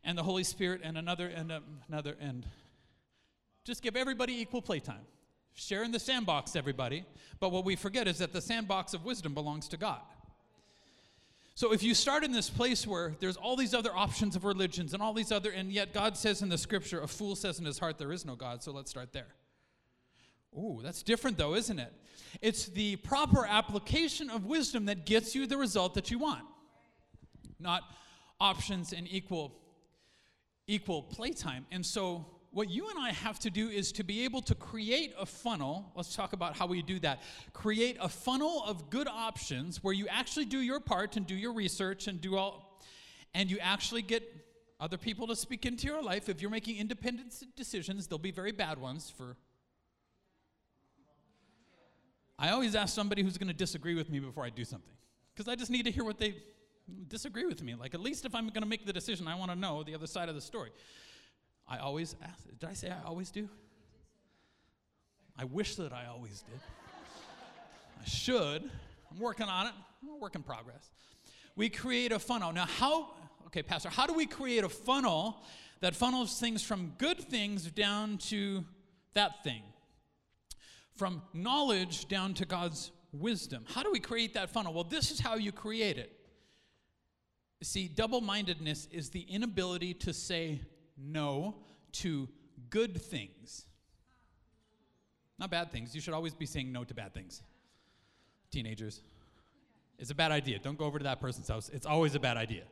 and 0.03 0.17
the 0.17 0.23
Holy 0.23 0.43
Spirit 0.43 0.81
and 0.83 0.97
another 0.97 1.27
and 1.27 1.51
um, 1.51 1.63
another 1.87 2.15
and 2.19 2.47
just 3.63 3.83
give 3.83 3.95
everybody 3.95 4.33
equal 4.41 4.61
playtime. 4.63 5.05
Share 5.53 5.83
in 5.83 5.91
the 5.91 5.99
sandbox, 5.99 6.55
everybody. 6.55 7.05
But 7.39 7.51
what 7.51 7.63
we 7.63 7.75
forget 7.75 8.07
is 8.07 8.17
that 8.19 8.33
the 8.33 8.41
sandbox 8.41 8.95
of 8.95 9.05
wisdom 9.05 9.35
belongs 9.35 9.67
to 9.67 9.77
God. 9.77 10.01
So 11.57 11.73
if 11.73 11.81
you 11.81 11.95
start 11.95 12.23
in 12.23 12.31
this 12.31 12.51
place 12.51 12.85
where 12.85 13.15
there's 13.19 13.35
all 13.35 13.55
these 13.55 13.73
other 13.73 13.89
options 13.91 14.35
of 14.35 14.43
religions 14.43 14.93
and 14.93 15.01
all 15.01 15.11
these 15.11 15.31
other, 15.31 15.49
and 15.49 15.71
yet 15.71 15.91
God 15.91 16.15
says 16.15 16.43
in 16.43 16.49
the 16.49 16.57
scripture, 16.57 17.01
a 17.01 17.07
fool 17.07 17.35
says 17.35 17.57
in 17.57 17.65
his 17.65 17.79
heart, 17.79 17.97
there 17.97 18.11
is 18.11 18.25
no 18.25 18.35
God, 18.35 18.61
so 18.61 18.71
let's 18.71 18.91
start 18.91 19.11
there. 19.11 19.25
Ooh, 20.55 20.81
that's 20.83 21.01
different 21.01 21.35
though, 21.35 21.55
isn't 21.55 21.79
it? 21.79 21.91
It's 22.43 22.67
the 22.67 22.97
proper 22.97 23.43
application 23.43 24.29
of 24.29 24.45
wisdom 24.45 24.85
that 24.85 25.07
gets 25.07 25.33
you 25.33 25.47
the 25.47 25.57
result 25.57 25.95
that 25.95 26.11
you 26.11 26.19
want, 26.19 26.43
not 27.59 27.81
options 28.39 28.93
and 28.93 29.07
equal 29.09 29.55
equal 30.67 31.01
playtime. 31.01 31.65
And 31.71 31.83
so 31.83 32.27
what 32.51 32.69
you 32.69 32.89
and 32.89 32.97
I 32.99 33.11
have 33.11 33.39
to 33.39 33.49
do 33.49 33.69
is 33.69 33.91
to 33.93 34.03
be 34.03 34.23
able 34.23 34.41
to 34.43 34.55
create 34.55 35.13
a 35.19 35.25
funnel. 35.25 35.91
Let's 35.95 36.15
talk 36.15 36.33
about 36.33 36.55
how 36.55 36.65
we 36.65 36.81
do 36.81 36.99
that. 36.99 37.21
Create 37.53 37.97
a 37.99 38.09
funnel 38.09 38.63
of 38.65 38.89
good 38.89 39.07
options 39.07 39.83
where 39.83 39.93
you 39.93 40.07
actually 40.07 40.45
do 40.45 40.59
your 40.59 40.79
part 40.79 41.17
and 41.17 41.27
do 41.27 41.35
your 41.35 41.53
research 41.53 42.07
and 42.07 42.19
do 42.19 42.37
all, 42.37 42.81
and 43.33 43.51
you 43.51 43.59
actually 43.59 44.01
get 44.01 44.23
other 44.79 44.97
people 44.97 45.27
to 45.27 45.35
speak 45.35 45.65
into 45.65 45.87
your 45.87 46.01
life. 46.01 46.29
If 46.29 46.41
you're 46.41 46.51
making 46.51 46.77
independent 46.77 47.33
decisions, 47.55 48.07
they'll 48.07 48.17
be 48.17 48.31
very 48.31 48.51
bad 48.51 48.79
ones 48.79 49.11
for. 49.15 49.35
I 52.39 52.49
always 52.49 52.75
ask 52.75 52.93
somebody 52.93 53.23
who's 53.23 53.37
going 53.37 53.47
to 53.47 53.53
disagree 53.55 53.95
with 53.95 54.09
me 54.09 54.19
before 54.19 54.45
I 54.45 54.49
do 54.49 54.63
something 54.63 54.93
because 55.33 55.47
I 55.47 55.55
just 55.55 55.71
need 55.71 55.85
to 55.85 55.91
hear 55.91 56.03
what 56.03 56.19
they 56.19 56.35
disagree 57.07 57.45
with 57.45 57.61
me. 57.63 57.75
Like, 57.75 57.93
at 57.93 57.99
least 57.99 58.25
if 58.25 58.35
I'm 58.35 58.47
going 58.49 58.61
to 58.61 58.67
make 58.67 58.85
the 58.85 58.93
decision, 58.93 59.27
I 59.27 59.35
want 59.35 59.51
to 59.51 59.57
know 59.57 59.83
the 59.83 59.95
other 59.95 60.07
side 60.07 60.29
of 60.29 60.35
the 60.35 60.41
story. 60.41 60.71
I 61.67 61.77
always 61.79 62.15
ask. 62.23 62.43
Did 62.59 62.69
I 62.69 62.73
say 62.73 62.89
I 62.89 63.05
always 63.05 63.29
do? 63.29 63.49
I 65.37 65.45
wish 65.45 65.75
that 65.75 65.93
I 65.93 66.05
always 66.07 66.41
did. 66.41 66.59
I 68.01 68.07
should. 68.07 68.69
I'm 69.11 69.19
working 69.19 69.47
on 69.47 69.67
it. 69.67 69.73
I'm 70.01 70.09
a 70.09 70.17
work 70.17 70.35
in 70.35 70.43
progress. 70.43 70.89
We 71.55 71.69
create 71.69 72.11
a 72.11 72.19
funnel. 72.19 72.53
Now, 72.53 72.65
how, 72.65 73.13
okay, 73.47 73.63
Pastor, 73.63 73.89
how 73.89 74.05
do 74.07 74.13
we 74.13 74.25
create 74.25 74.63
a 74.63 74.69
funnel 74.69 75.43
that 75.81 75.95
funnels 75.95 76.39
things 76.39 76.63
from 76.63 76.93
good 76.97 77.19
things 77.19 77.69
down 77.69 78.17
to 78.29 78.63
that 79.13 79.43
thing? 79.43 79.63
From 80.95 81.21
knowledge 81.33 82.07
down 82.07 82.33
to 82.35 82.45
God's 82.45 82.91
wisdom. 83.11 83.65
How 83.67 83.83
do 83.83 83.91
we 83.91 83.99
create 83.99 84.33
that 84.35 84.49
funnel? 84.49 84.73
Well, 84.73 84.83
this 84.83 85.11
is 85.11 85.19
how 85.19 85.35
you 85.35 85.51
create 85.51 85.97
it. 85.97 86.13
See, 87.61 87.87
double 87.87 88.21
mindedness 88.21 88.87
is 88.91 89.09
the 89.09 89.21
inability 89.21 89.93
to 89.95 90.13
say 90.13 90.61
no 90.97 91.55
to 91.93 92.27
good 92.69 93.01
things. 93.01 93.65
Not 95.39 95.51
bad 95.51 95.71
things. 95.71 95.93
You 95.93 96.01
should 96.01 96.13
always 96.13 96.33
be 96.33 96.45
saying 96.45 96.71
no 96.71 96.83
to 96.83 96.93
bad 96.93 97.13
things. 97.13 97.41
Teenagers. 98.51 99.01
It's 99.99 100.11
a 100.11 100.15
bad 100.15 100.31
idea. 100.31 100.59
Don't 100.59 100.77
go 100.77 100.85
over 100.85 100.97
to 100.97 101.03
that 101.03 101.19
person's 101.19 101.47
house. 101.47 101.69
It's 101.69 101.85
always 101.85 102.15
a 102.15 102.19
bad 102.19 102.37
idea. 102.37 102.63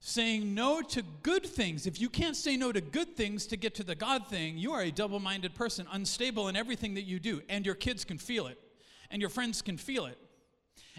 Saying 0.00 0.54
no 0.54 0.80
to 0.82 1.02
good 1.22 1.44
things. 1.44 1.86
If 1.86 2.00
you 2.00 2.08
can't 2.08 2.36
say 2.36 2.56
no 2.56 2.70
to 2.70 2.80
good 2.80 3.16
things 3.16 3.46
to 3.46 3.56
get 3.56 3.74
to 3.76 3.82
the 3.82 3.96
God 3.96 4.28
thing, 4.28 4.56
you 4.56 4.72
are 4.72 4.82
a 4.82 4.90
double 4.92 5.18
minded 5.18 5.54
person, 5.54 5.86
unstable 5.92 6.48
in 6.48 6.54
everything 6.54 6.94
that 6.94 7.02
you 7.02 7.18
do. 7.18 7.42
And 7.48 7.66
your 7.66 7.74
kids 7.74 8.04
can 8.04 8.18
feel 8.18 8.46
it, 8.46 8.58
and 9.10 9.20
your 9.20 9.28
friends 9.28 9.60
can 9.60 9.76
feel 9.76 10.06
it. 10.06 10.18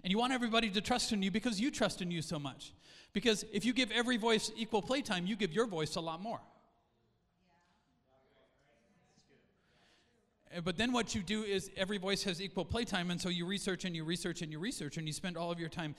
And 0.03 0.12
you 0.12 0.17
want 0.17 0.34
everybody 0.34 0.69
to 0.69 0.81
trust 0.81 1.12
in 1.13 1.22
you 1.24 1.31
because 1.31 1.60
you 1.60 1.72
trust 1.72 2.01
in 2.01 2.12
you 2.12 2.22
so 2.22 2.39
much. 2.39 2.74
Because 3.19 3.43
if 3.51 3.65
you 3.65 3.73
give 3.73 3.91
every 3.91 4.15
voice 4.15 4.49
equal 4.55 4.81
playtime, 4.81 5.25
you 5.27 5.35
give 5.35 5.51
your 5.51 5.67
voice 5.67 5.97
a 5.97 5.99
lot 5.99 6.21
more. 6.21 6.39
But 10.63 10.77
then 10.77 10.93
what 10.93 11.13
you 11.13 11.21
do 11.21 11.43
is 11.43 11.69
every 11.75 11.97
voice 11.97 12.23
has 12.23 12.41
equal 12.41 12.63
playtime, 12.63 13.11
and 13.11 13.19
so 13.19 13.27
you 13.27 13.45
research 13.45 13.83
and 13.83 13.93
you 13.93 14.05
research 14.05 14.41
and 14.41 14.53
you 14.53 14.57
research, 14.57 14.95
and 14.95 15.05
you 15.05 15.11
spend 15.11 15.35
all 15.35 15.51
of 15.51 15.59
your 15.59 15.67
time 15.67 15.95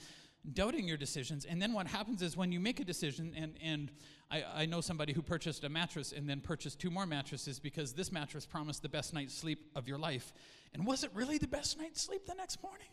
doubting 0.53 0.87
your 0.87 0.97
decisions. 0.97 1.45
And 1.45 1.61
then 1.61 1.73
what 1.73 1.85
happens 1.85 2.23
is 2.23 2.35
when 2.35 2.51
you 2.51 2.59
make 2.59 2.79
a 2.79 2.83
decision, 2.83 3.35
and, 3.37 3.53
and 3.63 3.91
I, 4.31 4.43
I 4.55 4.65
know 4.65 4.81
somebody 4.81 5.13
who 5.13 5.21
purchased 5.21 5.63
a 5.63 5.69
mattress 5.69 6.13
and 6.13 6.27
then 6.27 6.41
purchased 6.41 6.79
two 6.79 6.89
more 6.89 7.05
mattresses 7.05 7.59
because 7.59 7.93
this 7.93 8.11
mattress 8.11 8.47
promised 8.47 8.81
the 8.81 8.89
best 8.89 9.13
night's 9.13 9.35
sleep 9.35 9.69
of 9.75 9.87
your 9.87 9.99
life. 9.99 10.33
And 10.73 10.87
was 10.87 11.03
it 11.03 11.11
really 11.13 11.37
the 11.37 11.47
best 11.47 11.77
night's 11.77 12.01
sleep 12.01 12.25
the 12.25 12.33
next 12.33 12.63
morning? 12.63 12.89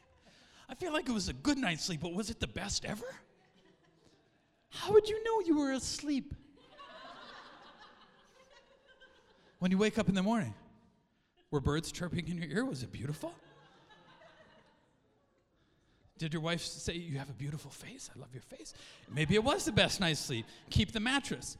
I 0.68 0.75
feel 0.75 0.92
like 0.92 1.08
it 1.08 1.12
was 1.12 1.30
a 1.30 1.32
good 1.32 1.56
night's 1.56 1.87
sleep, 1.87 2.02
but 2.02 2.12
was 2.12 2.28
it 2.28 2.40
the 2.40 2.47
best 2.47 2.85
ever? 2.85 3.06
How 4.70 4.92
would 4.92 5.08
you 5.08 5.22
know 5.25 5.40
you 5.40 5.58
were 5.58 5.72
asleep? 5.72 6.34
when 9.58 9.70
you 9.70 9.78
wake 9.78 9.98
up 9.98 10.08
in 10.08 10.14
the 10.14 10.22
morning, 10.22 10.54
were 11.50 11.60
birds 11.60 11.90
chirping 11.90 12.28
in 12.28 12.38
your 12.38 12.50
ear? 12.50 12.64
Was 12.64 12.82
it 12.82 12.92
beautiful? 12.92 13.32
Did 16.18 16.32
your 16.32 16.42
wife 16.42 16.62
say, 16.62 16.94
You 16.94 17.18
have 17.18 17.30
a 17.30 17.34
beautiful 17.34 17.70
face? 17.70 18.10
I 18.14 18.18
love 18.18 18.30
your 18.32 18.42
face. 18.42 18.75
Maybe 19.12 19.34
it 19.34 19.44
was 19.44 19.64
the 19.64 19.72
best 19.72 20.00
night's 20.00 20.20
sleep. 20.20 20.46
Keep 20.68 20.92
the 20.92 21.00
mattress. 21.00 21.56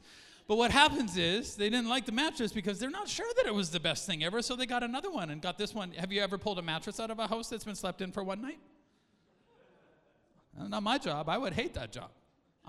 But 0.47 0.57
what 0.57 0.71
happens 0.71 1.15
is 1.15 1.55
they 1.55 1.69
didn't 1.69 1.89
like 1.89 2.05
the 2.05 2.11
mattress 2.11 2.51
because 2.51 2.79
they're 2.79 2.89
not 2.89 3.07
sure 3.07 3.27
that 3.37 3.45
it 3.45 3.53
was 3.53 3.69
the 3.69 3.79
best 3.79 4.07
thing 4.07 4.23
ever, 4.23 4.41
so 4.41 4.55
they 4.55 4.65
got 4.65 4.83
another 4.83 5.11
one 5.11 5.29
and 5.29 5.41
got 5.41 5.57
this 5.57 5.75
one. 5.75 5.91
Have 5.91 6.11
you 6.11 6.21
ever 6.21 6.37
pulled 6.37 6.57
a 6.57 6.63
mattress 6.63 6.99
out 6.99 7.11
of 7.11 7.19
a 7.19 7.27
house 7.27 7.49
that's 7.49 7.63
been 7.63 7.75
slept 7.75 8.01
in 8.01 8.11
for 8.11 8.23
one 8.23 8.41
night? 8.41 8.59
Not 10.57 10.83
my 10.83 10.97
job. 10.97 11.29
I 11.29 11.37
would 11.37 11.53
hate 11.53 11.75
that 11.75 11.91
job. 11.91 12.09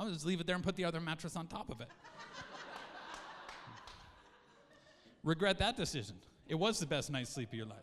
I 0.01 0.05
would 0.05 0.15
just 0.15 0.25
leave 0.25 0.41
it 0.41 0.47
there 0.47 0.57
and 0.57 0.65
put 0.65 0.77
the 0.77 0.87
other 0.87 0.99
mattress 0.99 1.37
on 1.37 1.47
top 1.47 1.69
of 1.69 1.83
it. 1.83 1.89
Regret 5.23 5.59
that 5.59 5.77
decision. 5.77 6.17
It 6.49 6.55
was 6.55 6.81
the 6.81 6.87
best 6.87 7.11
night's 7.11 7.29
sleep 7.29 7.51
of 7.51 7.55
your 7.55 7.67
life. 7.67 7.77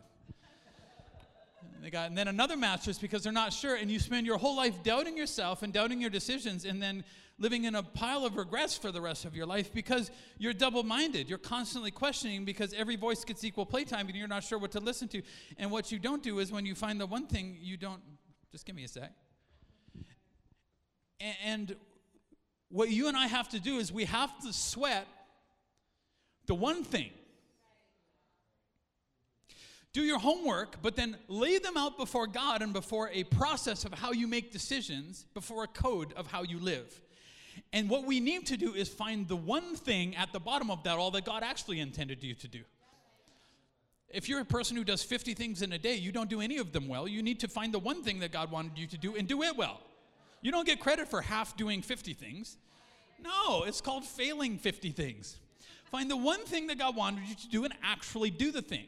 And 1.76 1.84
They 1.84 1.90
got, 1.90 2.08
and 2.08 2.18
then 2.18 2.26
another 2.26 2.56
mattress 2.56 2.98
because 2.98 3.22
they're 3.22 3.32
not 3.32 3.52
sure, 3.52 3.76
and 3.76 3.88
you 3.88 4.00
spend 4.00 4.26
your 4.26 4.36
whole 4.36 4.56
life 4.56 4.82
doubting 4.82 5.16
yourself 5.16 5.62
and 5.62 5.72
doubting 5.72 6.00
your 6.00 6.10
decisions, 6.10 6.64
and 6.64 6.82
then 6.82 7.04
living 7.38 7.64
in 7.64 7.76
a 7.76 7.84
pile 7.84 8.26
of 8.26 8.36
regrets 8.36 8.76
for 8.76 8.90
the 8.90 9.00
rest 9.00 9.24
of 9.24 9.36
your 9.36 9.46
life 9.46 9.72
because 9.72 10.10
you're 10.38 10.52
double 10.52 10.82
minded. 10.82 11.28
You're 11.28 11.38
constantly 11.38 11.92
questioning 11.92 12.44
because 12.44 12.74
every 12.74 12.96
voice 12.96 13.24
gets 13.24 13.44
equal 13.44 13.64
playtime 13.64 14.08
and 14.08 14.16
you're 14.16 14.26
not 14.26 14.42
sure 14.42 14.58
what 14.58 14.72
to 14.72 14.80
listen 14.80 15.06
to. 15.08 15.22
And 15.56 15.70
what 15.70 15.92
you 15.92 16.00
don't 16.00 16.20
do 16.20 16.40
is 16.40 16.50
when 16.50 16.66
you 16.66 16.74
find 16.74 17.00
the 17.00 17.06
one 17.06 17.28
thing, 17.28 17.56
you 17.60 17.76
don't, 17.76 18.02
just 18.50 18.66
give 18.66 18.74
me 18.74 18.82
a 18.82 18.88
sec. 18.88 19.12
And 21.44 21.76
what 22.70 22.90
you 22.90 23.08
and 23.08 23.16
I 23.16 23.26
have 23.26 23.48
to 23.50 23.60
do 23.60 23.78
is 23.78 23.92
we 23.92 24.04
have 24.04 24.38
to 24.40 24.52
sweat 24.52 25.06
the 26.46 26.54
one 26.54 26.84
thing. 26.84 27.10
Do 29.92 30.02
your 30.02 30.18
homework, 30.18 30.82
but 30.82 30.96
then 30.96 31.16
lay 31.28 31.58
them 31.58 31.76
out 31.76 31.96
before 31.96 32.26
God 32.26 32.62
and 32.62 32.72
before 32.72 33.10
a 33.12 33.24
process 33.24 33.84
of 33.84 33.92
how 33.94 34.12
you 34.12 34.28
make 34.28 34.52
decisions, 34.52 35.24
before 35.34 35.64
a 35.64 35.66
code 35.66 36.12
of 36.12 36.26
how 36.26 36.42
you 36.42 36.58
live. 36.58 37.00
And 37.72 37.88
what 37.88 38.04
we 38.04 38.20
need 38.20 38.46
to 38.46 38.56
do 38.56 38.74
is 38.74 38.88
find 38.88 39.26
the 39.26 39.36
one 39.36 39.74
thing 39.74 40.14
at 40.14 40.32
the 40.32 40.40
bottom 40.40 40.70
of 40.70 40.82
that 40.84 40.98
all 40.98 41.10
that 41.12 41.24
God 41.24 41.42
actually 41.42 41.80
intended 41.80 42.22
you 42.22 42.34
to 42.34 42.48
do. 42.48 42.60
If 44.10 44.28
you're 44.28 44.40
a 44.40 44.44
person 44.44 44.76
who 44.76 44.84
does 44.84 45.02
50 45.02 45.34
things 45.34 45.60
in 45.62 45.72
a 45.72 45.78
day, 45.78 45.94
you 45.94 46.12
don't 46.12 46.30
do 46.30 46.40
any 46.40 46.58
of 46.58 46.72
them 46.72 46.88
well. 46.88 47.06
You 47.06 47.22
need 47.22 47.40
to 47.40 47.48
find 47.48 47.74
the 47.74 47.78
one 47.78 48.02
thing 48.02 48.20
that 48.20 48.32
God 48.32 48.50
wanted 48.50 48.78
you 48.78 48.86
to 48.86 48.98
do 48.98 49.16
and 49.16 49.26
do 49.28 49.42
it 49.42 49.56
well. 49.56 49.80
You 50.40 50.52
don't 50.52 50.66
get 50.66 50.80
credit 50.80 51.08
for 51.08 51.20
half 51.20 51.56
doing 51.56 51.82
50 51.82 52.14
things. 52.14 52.56
No, 53.20 53.64
it's 53.64 53.80
called 53.80 54.04
failing 54.04 54.58
50 54.58 54.90
things. 54.90 55.36
Find 55.90 56.10
the 56.10 56.16
one 56.16 56.44
thing 56.44 56.66
that 56.68 56.78
God 56.78 56.96
wanted 56.96 57.28
you 57.28 57.34
to 57.34 57.48
do 57.48 57.64
and 57.64 57.74
actually 57.82 58.30
do 58.30 58.52
the 58.52 58.62
thing. 58.62 58.86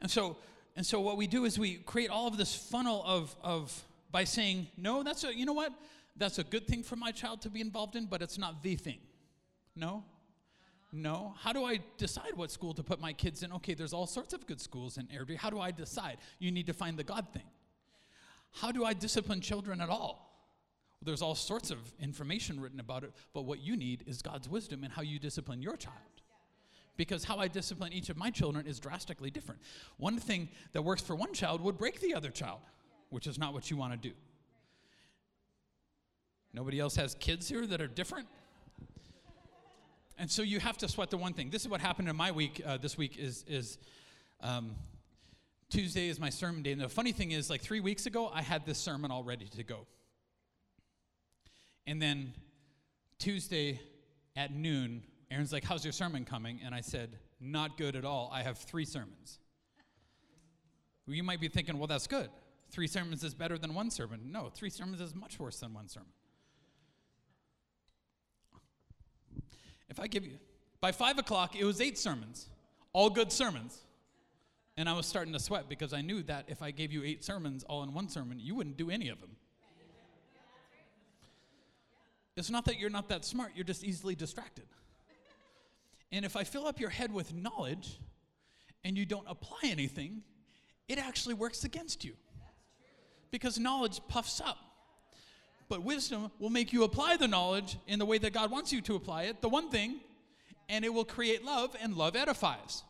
And 0.00 0.10
so, 0.10 0.36
and 0.76 0.84
so 0.84 1.00
what 1.00 1.16
we 1.16 1.26
do 1.26 1.44
is 1.44 1.58
we 1.58 1.76
create 1.76 2.10
all 2.10 2.26
of 2.26 2.36
this 2.36 2.54
funnel 2.54 3.02
of, 3.06 3.34
of 3.42 3.82
by 4.10 4.24
saying, 4.24 4.68
no, 4.76 5.02
that's 5.02 5.24
a, 5.24 5.34
you 5.34 5.46
know 5.46 5.52
what? 5.52 5.72
That's 6.16 6.38
a 6.38 6.44
good 6.44 6.66
thing 6.66 6.82
for 6.82 6.96
my 6.96 7.10
child 7.10 7.42
to 7.42 7.50
be 7.50 7.60
involved 7.60 7.96
in, 7.96 8.06
but 8.06 8.22
it's 8.22 8.38
not 8.38 8.62
the 8.62 8.76
thing. 8.76 8.98
No? 9.76 10.04
No. 10.92 11.34
How 11.40 11.52
do 11.52 11.64
I 11.64 11.80
decide 11.98 12.34
what 12.34 12.50
school 12.50 12.72
to 12.74 12.82
put 12.82 13.00
my 13.00 13.12
kids 13.12 13.42
in? 13.42 13.52
Okay, 13.52 13.74
there's 13.74 13.92
all 13.92 14.06
sorts 14.06 14.32
of 14.32 14.46
good 14.46 14.60
schools 14.60 14.96
in 14.96 15.06
Airdrie. 15.06 15.36
How 15.36 15.50
do 15.50 15.60
I 15.60 15.70
decide? 15.70 16.18
You 16.38 16.52
need 16.52 16.66
to 16.66 16.72
find 16.72 16.96
the 16.96 17.04
God 17.04 17.26
thing. 17.32 17.42
How 18.54 18.70
do 18.70 18.84
I 18.84 18.92
discipline 18.92 19.40
children 19.40 19.80
at 19.80 19.88
all? 19.88 20.30
Well, 21.00 21.06
there's 21.06 21.22
all 21.22 21.34
sorts 21.34 21.70
of 21.70 21.78
information 22.00 22.60
written 22.60 22.80
about 22.80 23.02
it, 23.02 23.12
but 23.32 23.42
what 23.42 23.60
you 23.60 23.76
need 23.76 24.04
is 24.06 24.22
God's 24.22 24.48
wisdom 24.48 24.84
in 24.84 24.90
how 24.90 25.02
you 25.02 25.18
discipline 25.18 25.60
your 25.60 25.76
child. 25.76 25.96
Because 26.96 27.24
how 27.24 27.38
I 27.38 27.48
discipline 27.48 27.92
each 27.92 28.08
of 28.10 28.16
my 28.16 28.30
children 28.30 28.66
is 28.66 28.78
drastically 28.78 29.30
different. 29.30 29.60
One 29.96 30.18
thing 30.18 30.48
that 30.72 30.82
works 30.82 31.02
for 31.02 31.16
one 31.16 31.34
child 31.34 31.60
would 31.62 31.76
break 31.76 32.00
the 32.00 32.14
other 32.14 32.30
child, 32.30 32.60
which 33.10 33.26
is 33.26 33.38
not 33.38 33.52
what 33.52 33.70
you 33.70 33.76
want 33.76 33.92
to 34.00 34.08
do. 34.08 34.14
Nobody 36.52 36.78
else 36.78 36.94
has 36.94 37.16
kids 37.16 37.48
here 37.48 37.66
that 37.66 37.80
are 37.80 37.88
different? 37.88 38.28
And 40.16 40.30
so 40.30 40.42
you 40.42 40.60
have 40.60 40.78
to 40.78 40.88
sweat 40.88 41.10
the 41.10 41.16
one 41.16 41.32
thing. 41.32 41.50
This 41.50 41.62
is 41.62 41.68
what 41.68 41.80
happened 41.80 42.08
in 42.08 42.14
my 42.14 42.30
week 42.30 42.62
uh, 42.64 42.76
this 42.76 42.96
week 42.96 43.18
is, 43.18 43.44
is 43.48 43.78
um, 44.40 44.76
Tuesday 45.74 46.08
is 46.08 46.20
my 46.20 46.30
sermon 46.30 46.62
day. 46.62 46.70
And 46.70 46.80
the 46.80 46.88
funny 46.88 47.10
thing 47.10 47.32
is, 47.32 47.50
like 47.50 47.60
three 47.60 47.80
weeks 47.80 48.06
ago, 48.06 48.30
I 48.32 48.42
had 48.42 48.64
this 48.64 48.78
sermon 48.78 49.10
all 49.10 49.24
ready 49.24 49.46
to 49.56 49.64
go. 49.64 49.88
And 51.84 52.00
then 52.00 52.32
Tuesday 53.18 53.80
at 54.36 54.54
noon, 54.54 55.02
Aaron's 55.32 55.52
like, 55.52 55.64
How's 55.64 55.84
your 55.84 55.92
sermon 55.92 56.24
coming? 56.24 56.60
And 56.64 56.76
I 56.76 56.80
said, 56.80 57.18
Not 57.40 57.76
good 57.76 57.96
at 57.96 58.04
all. 58.04 58.30
I 58.32 58.44
have 58.44 58.56
three 58.56 58.84
sermons. 58.84 59.40
Well, 61.08 61.16
you 61.16 61.24
might 61.24 61.40
be 61.40 61.48
thinking, 61.48 61.76
Well, 61.76 61.88
that's 61.88 62.06
good. 62.06 62.30
Three 62.70 62.86
sermons 62.86 63.24
is 63.24 63.34
better 63.34 63.58
than 63.58 63.74
one 63.74 63.90
sermon. 63.90 64.20
No, 64.30 64.50
three 64.54 64.70
sermons 64.70 65.00
is 65.00 65.12
much 65.12 65.40
worse 65.40 65.58
than 65.58 65.74
one 65.74 65.88
sermon. 65.88 66.12
If 69.88 69.98
I 69.98 70.06
give 70.06 70.24
you, 70.24 70.38
by 70.80 70.92
five 70.92 71.18
o'clock, 71.18 71.56
it 71.56 71.64
was 71.64 71.80
eight 71.80 71.98
sermons, 71.98 72.46
all 72.92 73.10
good 73.10 73.32
sermons. 73.32 73.80
And 74.76 74.88
I 74.88 74.92
was 74.92 75.06
starting 75.06 75.32
to 75.34 75.38
sweat 75.38 75.68
because 75.68 75.92
I 75.92 76.00
knew 76.00 76.22
that 76.24 76.46
if 76.48 76.60
I 76.60 76.72
gave 76.72 76.92
you 76.92 77.04
eight 77.04 77.24
sermons 77.24 77.62
all 77.64 77.82
in 77.84 77.94
one 77.94 78.08
sermon, 78.08 78.40
you 78.40 78.54
wouldn't 78.54 78.76
do 78.76 78.90
any 78.90 79.08
of 79.08 79.20
them. 79.20 79.30
It's 82.36 82.50
not 82.50 82.64
that 82.64 82.80
you're 82.80 82.90
not 82.90 83.08
that 83.10 83.24
smart, 83.24 83.52
you're 83.54 83.64
just 83.64 83.84
easily 83.84 84.16
distracted. 84.16 84.64
And 86.10 86.24
if 86.24 86.36
I 86.36 86.44
fill 86.44 86.66
up 86.66 86.80
your 86.80 86.90
head 86.90 87.12
with 87.12 87.32
knowledge 87.32 88.00
and 88.82 88.98
you 88.98 89.06
don't 89.06 89.26
apply 89.28 89.60
anything, 89.64 90.22
it 90.88 90.98
actually 90.98 91.34
works 91.34 91.64
against 91.64 92.04
you. 92.04 92.14
Because 93.30 93.58
knowledge 93.58 94.00
puffs 94.08 94.40
up. 94.40 94.58
But 95.68 95.82
wisdom 95.82 96.30
will 96.38 96.50
make 96.50 96.72
you 96.72 96.84
apply 96.84 97.16
the 97.16 97.26
knowledge 97.28 97.78
in 97.86 97.98
the 97.98 98.04
way 98.04 98.18
that 98.18 98.32
God 98.32 98.50
wants 98.50 98.72
you 98.72 98.80
to 98.82 98.96
apply 98.96 99.24
it, 99.24 99.40
the 99.40 99.48
one 99.48 99.70
thing, 99.70 100.00
and 100.68 100.84
it 100.84 100.92
will 100.92 101.04
create 101.04 101.44
love, 101.44 101.74
and 101.80 101.96
love 101.96 102.16
edifies. 102.16 102.82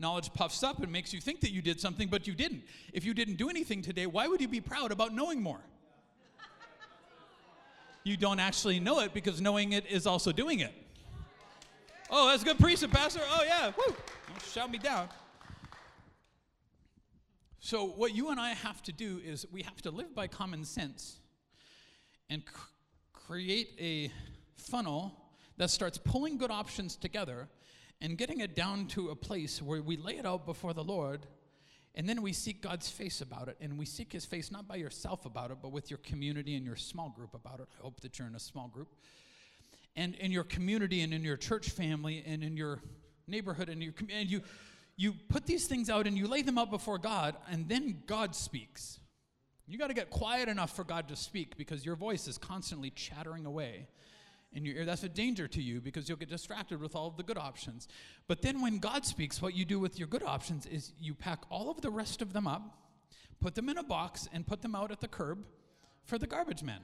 Knowledge 0.00 0.32
puffs 0.32 0.62
up 0.62 0.82
and 0.82 0.90
makes 0.90 1.12
you 1.12 1.20
think 1.20 1.40
that 1.42 1.50
you 1.50 1.60
did 1.60 1.78
something, 1.78 2.08
but 2.08 2.26
you 2.26 2.34
didn't. 2.34 2.62
If 2.94 3.04
you 3.04 3.12
didn't 3.12 3.36
do 3.36 3.50
anything 3.50 3.82
today, 3.82 4.06
why 4.06 4.26
would 4.26 4.40
you 4.40 4.48
be 4.48 4.60
proud 4.60 4.92
about 4.92 5.14
knowing 5.14 5.42
more? 5.42 5.60
You 8.02 8.16
don't 8.16 8.40
actually 8.40 8.80
know 8.80 9.00
it 9.00 9.12
because 9.12 9.42
knowing 9.42 9.72
it 9.72 9.84
is 9.86 10.06
also 10.06 10.32
doing 10.32 10.60
it. 10.60 10.72
Oh, 12.08 12.28
that's 12.28 12.42
a 12.42 12.46
good 12.46 12.58
precept, 12.58 12.94
Pastor. 12.94 13.20
Oh, 13.22 13.44
yeah. 13.46 13.72
Woo. 13.76 13.94
Don't 14.26 14.42
shout 14.42 14.70
me 14.70 14.78
down. 14.78 15.06
So, 17.58 17.84
what 17.84 18.14
you 18.14 18.30
and 18.30 18.40
I 18.40 18.50
have 18.50 18.82
to 18.84 18.92
do 18.92 19.20
is 19.22 19.44
we 19.52 19.60
have 19.62 19.82
to 19.82 19.90
live 19.90 20.14
by 20.14 20.28
common 20.28 20.64
sense 20.64 21.18
and 22.30 22.42
cr- 22.46 22.70
create 23.12 23.68
a 23.78 24.10
funnel 24.56 25.14
that 25.58 25.68
starts 25.68 25.98
pulling 25.98 26.38
good 26.38 26.50
options 26.50 26.96
together 26.96 27.50
and 28.00 28.16
getting 28.16 28.40
it 28.40 28.54
down 28.54 28.86
to 28.88 29.10
a 29.10 29.16
place 29.16 29.60
where 29.60 29.82
we 29.82 29.96
lay 29.96 30.18
it 30.18 30.26
out 30.26 30.46
before 30.46 30.72
the 30.72 30.84
Lord 30.84 31.26
and 31.94 32.08
then 32.08 32.22
we 32.22 32.32
seek 32.32 32.62
God's 32.62 32.88
face 32.88 33.20
about 33.20 33.48
it. 33.48 33.56
And 33.60 33.78
we 33.78 33.84
seek 33.84 34.12
his 34.12 34.24
face 34.24 34.52
not 34.52 34.68
by 34.68 34.76
yourself 34.76 35.26
about 35.26 35.50
it, 35.50 35.58
but 35.60 35.72
with 35.72 35.90
your 35.90 35.98
community 35.98 36.54
and 36.54 36.64
your 36.64 36.76
small 36.76 37.10
group 37.10 37.34
about 37.34 37.60
it. 37.60 37.68
I 37.78 37.82
hope 37.82 38.00
that 38.00 38.18
you're 38.18 38.28
in 38.28 38.36
a 38.36 38.40
small 38.40 38.68
group. 38.68 38.88
And 39.96 40.14
in 40.14 40.30
your 40.30 40.44
community 40.44 41.02
and 41.02 41.12
in 41.12 41.24
your 41.24 41.36
church 41.36 41.70
family 41.70 42.22
and 42.24 42.44
in 42.44 42.56
your 42.56 42.80
neighborhood 43.26 43.68
and, 43.68 43.82
your, 43.82 43.92
and 44.12 44.30
you 44.30 44.42
you 44.96 45.14
put 45.30 45.46
these 45.46 45.66
things 45.66 45.88
out 45.88 46.06
and 46.06 46.18
you 46.18 46.28
lay 46.28 46.42
them 46.42 46.58
out 46.58 46.70
before 46.70 46.98
God, 46.98 47.34
and 47.50 47.66
then 47.70 48.02
God 48.06 48.34
speaks. 48.34 49.00
You 49.66 49.78
got 49.78 49.86
to 49.86 49.94
get 49.94 50.10
quiet 50.10 50.46
enough 50.50 50.76
for 50.76 50.84
God 50.84 51.08
to 51.08 51.16
speak 51.16 51.56
because 51.56 51.86
your 51.86 51.96
voice 51.96 52.28
is 52.28 52.36
constantly 52.36 52.90
chattering 52.90 53.46
away 53.46 53.86
in 54.52 54.64
your 54.64 54.76
ear. 54.76 54.84
That's 54.84 55.04
a 55.04 55.08
danger 55.08 55.46
to 55.48 55.62
you 55.62 55.80
because 55.80 56.08
you'll 56.08 56.18
get 56.18 56.28
distracted 56.28 56.80
with 56.80 56.96
all 56.96 57.06
of 57.06 57.16
the 57.16 57.22
good 57.22 57.38
options. 57.38 57.88
But 58.26 58.42
then 58.42 58.60
when 58.60 58.78
God 58.78 59.06
speaks, 59.06 59.40
what 59.40 59.54
you 59.54 59.64
do 59.64 59.78
with 59.78 59.98
your 59.98 60.08
good 60.08 60.22
options 60.22 60.66
is 60.66 60.92
you 60.98 61.14
pack 61.14 61.42
all 61.50 61.70
of 61.70 61.80
the 61.80 61.90
rest 61.90 62.22
of 62.22 62.32
them 62.32 62.46
up, 62.46 62.78
put 63.40 63.54
them 63.54 63.68
in 63.68 63.78
a 63.78 63.82
box, 63.82 64.28
and 64.32 64.46
put 64.46 64.62
them 64.62 64.74
out 64.74 64.90
at 64.90 65.00
the 65.00 65.08
curb 65.08 65.44
for 66.04 66.18
the 66.18 66.26
garbage 66.26 66.62
man. 66.62 66.80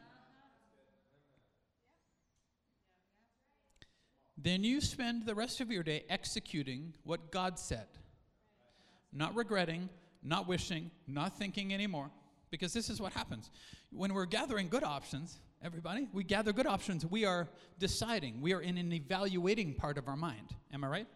Then 4.39 4.63
you 4.63 4.81
spend 4.81 5.27
the 5.27 5.35
rest 5.35 5.61
of 5.61 5.71
your 5.71 5.83
day 5.83 6.05
executing 6.09 6.95
what 7.05 7.33
God 7.33 7.59
said 7.59 7.87
not 9.13 9.35
regretting, 9.35 9.89
not 10.23 10.47
wishing, 10.47 10.91
not 11.07 11.39
thinking 11.39 11.73
anymore. 11.73 12.11
Because 12.51 12.73
this 12.73 12.91
is 12.91 13.01
what 13.01 13.13
happens. 13.13 13.51
When 13.91 14.13
we're 14.15 14.27
gathering 14.27 14.69
good 14.69 14.85
options, 14.85 15.39
everybody, 15.63 16.09
we 16.13 16.25
gather 16.25 16.53
good 16.53 16.67
options, 16.67 17.05
we 17.05 17.25
are 17.25 17.49
deciding. 17.79 18.41
We 18.41 18.53
are 18.53 18.61
in 18.61 18.79
an 18.79 18.93
evaluating 18.93 19.75
part 19.75 19.99
of 19.99 20.09
our 20.09 20.17
mind. 20.17 20.55
Am 20.73 20.85
I 20.85 20.89
right? 20.89 21.07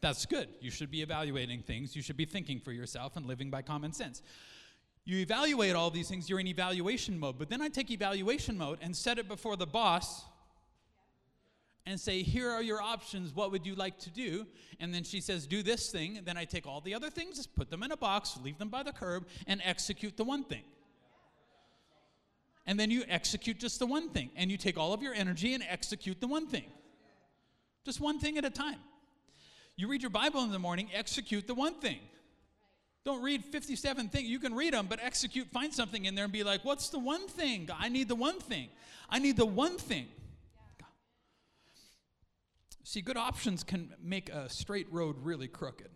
That's 0.00 0.26
good. 0.26 0.48
You 0.60 0.70
should 0.70 0.90
be 0.90 1.02
evaluating 1.02 1.62
things. 1.62 1.94
You 1.94 2.02
should 2.02 2.16
be 2.16 2.24
thinking 2.24 2.58
for 2.58 2.72
yourself 2.72 3.16
and 3.16 3.24
living 3.24 3.50
by 3.50 3.62
common 3.62 3.92
sense. 3.92 4.22
You 5.04 5.18
evaluate 5.18 5.74
all 5.74 5.90
these 5.90 6.08
things, 6.08 6.28
you're 6.28 6.40
in 6.40 6.46
evaluation 6.46 7.18
mode. 7.18 7.38
But 7.38 7.48
then 7.48 7.60
I 7.60 7.68
take 7.68 7.90
evaluation 7.90 8.56
mode 8.56 8.78
and 8.82 8.96
set 8.96 9.18
it 9.18 9.28
before 9.28 9.56
the 9.56 9.66
boss 9.66 10.24
and 11.86 12.00
say, 12.00 12.22
Here 12.22 12.50
are 12.50 12.62
your 12.62 12.80
options. 12.80 13.34
What 13.34 13.50
would 13.52 13.66
you 13.66 13.74
like 13.74 13.98
to 14.00 14.10
do? 14.10 14.46
And 14.80 14.94
then 14.94 15.02
she 15.04 15.20
says, 15.20 15.46
Do 15.46 15.62
this 15.62 15.90
thing. 15.90 16.18
And 16.18 16.26
then 16.26 16.36
I 16.36 16.44
take 16.44 16.66
all 16.66 16.80
the 16.80 16.94
other 16.94 17.10
things, 17.10 17.46
put 17.46 17.70
them 17.70 17.82
in 17.82 17.92
a 17.92 17.96
box, 17.96 18.38
leave 18.42 18.58
them 18.58 18.68
by 18.68 18.82
the 18.82 18.92
curb, 18.92 19.26
and 19.46 19.60
execute 19.64 20.16
the 20.16 20.24
one 20.24 20.44
thing. 20.44 20.62
And 22.66 22.78
then 22.78 22.90
you 22.90 23.04
execute 23.08 23.58
just 23.58 23.78
the 23.78 23.86
one 23.86 24.10
thing. 24.10 24.30
And 24.36 24.50
you 24.50 24.56
take 24.56 24.78
all 24.78 24.92
of 24.92 25.02
your 25.02 25.14
energy 25.14 25.54
and 25.54 25.64
execute 25.68 26.20
the 26.20 26.28
one 26.28 26.46
thing. 26.46 26.64
Just 27.84 28.00
one 28.00 28.20
thing 28.20 28.38
at 28.38 28.44
a 28.44 28.50
time. 28.50 28.78
You 29.76 29.88
read 29.88 30.02
your 30.02 30.10
Bible 30.10 30.42
in 30.44 30.52
the 30.52 30.58
morning, 30.58 30.88
execute 30.94 31.46
the 31.46 31.54
one 31.54 31.74
thing. 31.74 31.98
Don't 33.04 33.22
read 33.22 33.44
57 33.44 34.10
things. 34.10 34.28
You 34.28 34.38
can 34.38 34.54
read 34.54 34.74
them, 34.74 34.86
but 34.88 35.00
execute, 35.02 35.48
find 35.50 35.74
something 35.74 36.04
in 36.04 36.14
there 36.14 36.24
and 36.24 36.32
be 36.32 36.44
like, 36.44 36.64
What's 36.64 36.88
the 36.90 37.00
one 37.00 37.26
thing? 37.26 37.68
I 37.76 37.88
need 37.88 38.08
the 38.08 38.14
one 38.14 38.38
thing. 38.38 38.68
I 39.10 39.18
need 39.18 39.36
the 39.36 39.46
one 39.46 39.76
thing. 39.76 40.06
See, 42.84 43.00
good 43.00 43.16
options 43.16 43.64
can 43.64 43.94
make 44.02 44.28
a 44.28 44.48
straight 44.48 44.86
road 44.92 45.16
really 45.20 45.48
crooked. 45.48 45.88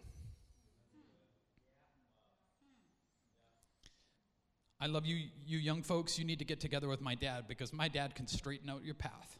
I 4.81 4.87
love 4.87 5.07
you, 5.07 5.29
you 5.47 5.59
young 5.59 5.83
folks. 5.83 6.19
You 6.19 6.25
need 6.25 6.39
to 6.39 6.45
get 6.45 6.61
together 6.61 6.89
with 6.89 7.01
my 7.01 7.15
dad 7.15 7.45
because 7.49 7.73
my 7.73 7.89
dad 7.89 8.15
can 8.15 8.27
straighten 8.27 8.69
out 8.69 8.85
your 8.85 8.95
path. 8.95 9.39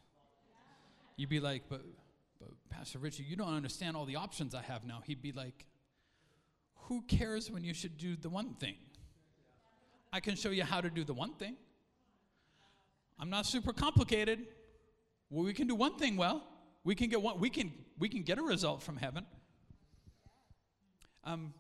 You'd 1.17 1.29
be 1.29 1.41
like, 1.41 1.65
but, 1.69 1.83
but 2.41 2.51
Pastor 2.71 2.99
Richie, 2.99 3.25
you 3.25 3.37
don't 3.37 3.55
understand 3.55 3.97
all 3.97 4.07
the 4.07 4.17
options 4.17 4.55
I 4.55 4.63
have 4.63 4.85
now. 4.85 5.03
He'd 5.05 5.23
be 5.23 5.33
like, 5.33 5.67
who 6.89 7.03
cares 7.03 7.51
when 7.51 7.65
you 7.65 7.75
should 7.75 7.99
do 7.99 8.17
the 8.17 8.31
one 8.31 8.55
thing? 8.55 8.77
I 10.13 10.21
can 10.21 10.37
show 10.37 10.51
you 10.51 10.65
how 10.65 10.81
to 10.81 10.89
do 10.89 11.05
the 11.05 11.15
one 11.15 11.35
thing. 11.35 11.57
I'm 13.19 13.31
not 13.31 13.47
super 13.47 13.73
complicated. 13.73 14.47
Well, 15.31 15.45
we 15.45 15.53
can 15.53 15.67
do 15.67 15.75
one 15.75 15.97
thing 15.97 16.17
well. 16.17 16.45
We 16.85 16.95
can 16.95 17.09
get 17.09 17.21
one, 17.21 17.41
we 17.41 17.51
can 17.51 17.73
we 17.99 18.09
can 18.09 18.23
get 18.23 18.39
a 18.39 18.43
result 18.43 18.83
from 18.83 18.97
heaven. 18.97 19.27
Um, 21.25 21.53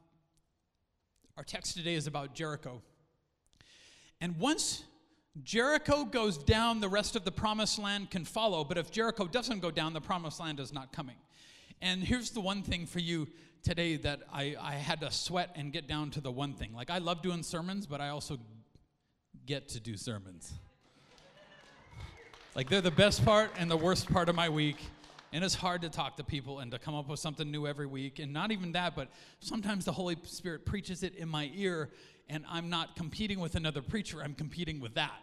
our 1.37 1.43
text 1.43 1.77
today 1.77 1.95
is 1.95 2.07
about 2.07 2.35
Jericho. 2.35 2.83
And 4.21 4.39
once 4.39 4.83
Jericho 5.43 6.05
goes 6.05 6.39
down, 6.39 6.81
the 6.81 6.89
rest 6.89 7.17
of 7.17 7.25
the 7.25 7.33
promised 7.33 7.79
land 7.79 8.11
can 8.11 8.25
follow. 8.25 8.65
But 8.65 8.79
if 8.79 8.91
Jericho 8.91 9.27
doesn't 9.27 9.61
go 9.61 9.71
down, 9.71 9.93
the 9.93 10.01
promised 10.01 10.41
land 10.41 10.61
is 10.61 10.73
not 10.73 10.93
coming. 10.93 11.17
And 11.83 12.03
here's 12.03 12.31
the 12.31 12.41
one 12.41 12.63
thing 12.63 12.87
for 12.87 13.01
you 13.01 13.29
today 13.63 13.97
that 13.97 14.21
I, 14.33 14.57
I 14.61 14.75
had 14.75 15.01
to 15.01 15.11
sweat 15.11 15.51
and 15.57 15.73
get 15.73 15.87
down 15.87 16.11
to 16.13 16.21
the 16.21 16.31
one 16.31 16.55
thing. 16.55 16.73
Like, 16.75 16.91
I 16.91 16.99
love 16.99 17.21
doing 17.21 17.43
sermons, 17.43 17.87
but 17.87 18.01
I 18.01 18.09
also 18.09 18.39
get 19.45 19.69
to 19.71 19.81
do 19.81 19.97
sermons. 19.97 20.55
like, 22.55 22.71
they're 22.71 22.81
the 22.81 22.91
best 22.91 23.25
part 23.25 23.51
and 23.59 23.71
the 23.71 23.77
worst 23.77 24.11
part 24.11 24.29
of 24.29 24.35
my 24.35 24.49
week. 24.49 24.79
And 25.33 25.45
it's 25.45 25.55
hard 25.55 25.83
to 25.83 25.89
talk 25.89 26.17
to 26.17 26.25
people 26.25 26.61
and 26.61 26.71
to 26.71 26.79
come 26.79 26.95
up 26.95 27.09
with 27.09 27.21
something 27.21 27.51
new 27.51 27.67
every 27.67 27.87
week. 27.87 28.19
And 28.19 28.33
not 28.33 28.53
even 28.53 28.73
that, 28.73 28.95
but 28.95 29.09
sometimes 29.41 29.85
the 29.85 29.93
Holy 29.93 30.17
Spirit 30.25 30.65
preaches 30.65 31.03
it 31.03 31.15
in 31.17 31.29
my 31.29 31.51
ear, 31.55 31.91
and 32.29 32.45
I'm 32.49 32.71
not 32.71 32.97
competing 32.97 33.41
with 33.41 33.55
another 33.55 33.83
preacher, 33.83 34.23
I'm 34.23 34.35
competing 34.35 34.81
with 34.81 34.95
that. 34.95 35.21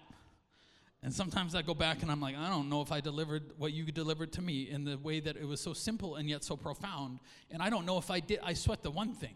And 1.04 1.14
sometimes 1.14 1.54
I 1.54 1.62
go 1.62 1.74
back 1.74 2.02
and 2.02 2.10
I'm 2.10 2.22
like, 2.22 2.38
I 2.38 2.48
don't 2.48 2.70
know 2.70 2.82
if 2.82 2.92
I 2.92 3.02
delivered 3.02 3.52
what 3.58 3.74
you 3.74 3.84
delivered 3.86 4.32
to 4.34 4.42
me 4.42 4.70
in 4.70 4.86
the 4.86 4.98
way 4.98 5.20
that 5.20 5.36
it 5.36 5.46
was 5.46 5.60
so 5.60 5.74
simple 5.74 6.16
and 6.16 6.30
yet 6.30 6.46
so 6.46 6.56
profound. 6.56 7.20
And 7.52 7.62
I 7.62 7.70
don't 7.70 7.86
know 7.86 7.98
if 7.98 8.10
I 8.10 8.22
did, 8.22 8.40
I 8.42 8.54
sweat 8.54 8.84
the 8.84 8.92
one 8.92 9.14
thing. 9.14 9.36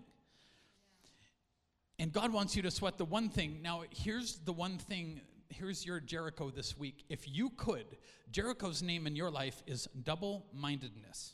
And 1.99 2.13
God 2.13 2.31
wants 2.31 2.55
you 2.55 2.61
to 2.61 2.71
sweat 2.71 2.97
the 2.97 3.05
one 3.05 3.27
thing. 3.27 3.59
Now, 3.61 3.83
here's 3.89 4.37
the 4.37 4.53
one 4.53 4.77
thing 4.77 5.19
here's 5.49 5.85
your 5.85 5.99
Jericho 5.99 6.49
this 6.49 6.77
week. 6.77 7.03
If 7.09 7.27
you 7.27 7.51
could, 7.51 7.85
Jericho's 8.31 8.81
name 8.81 9.07
in 9.07 9.15
your 9.15 9.29
life 9.29 9.63
is 9.67 9.87
double 10.03 10.45
mindedness. 10.53 11.33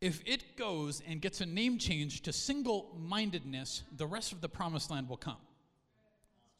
If 0.00 0.22
it 0.26 0.56
goes 0.56 1.02
and 1.08 1.20
gets 1.20 1.40
a 1.40 1.46
name 1.46 1.78
change 1.78 2.22
to 2.22 2.32
single 2.32 2.96
mindedness, 2.98 3.82
the 3.96 4.06
rest 4.06 4.32
of 4.32 4.40
the 4.40 4.48
promised 4.48 4.90
land 4.90 5.08
will 5.08 5.16
come. 5.16 5.38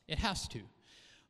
It 0.09 0.19
has 0.19 0.49
to. 0.49 0.61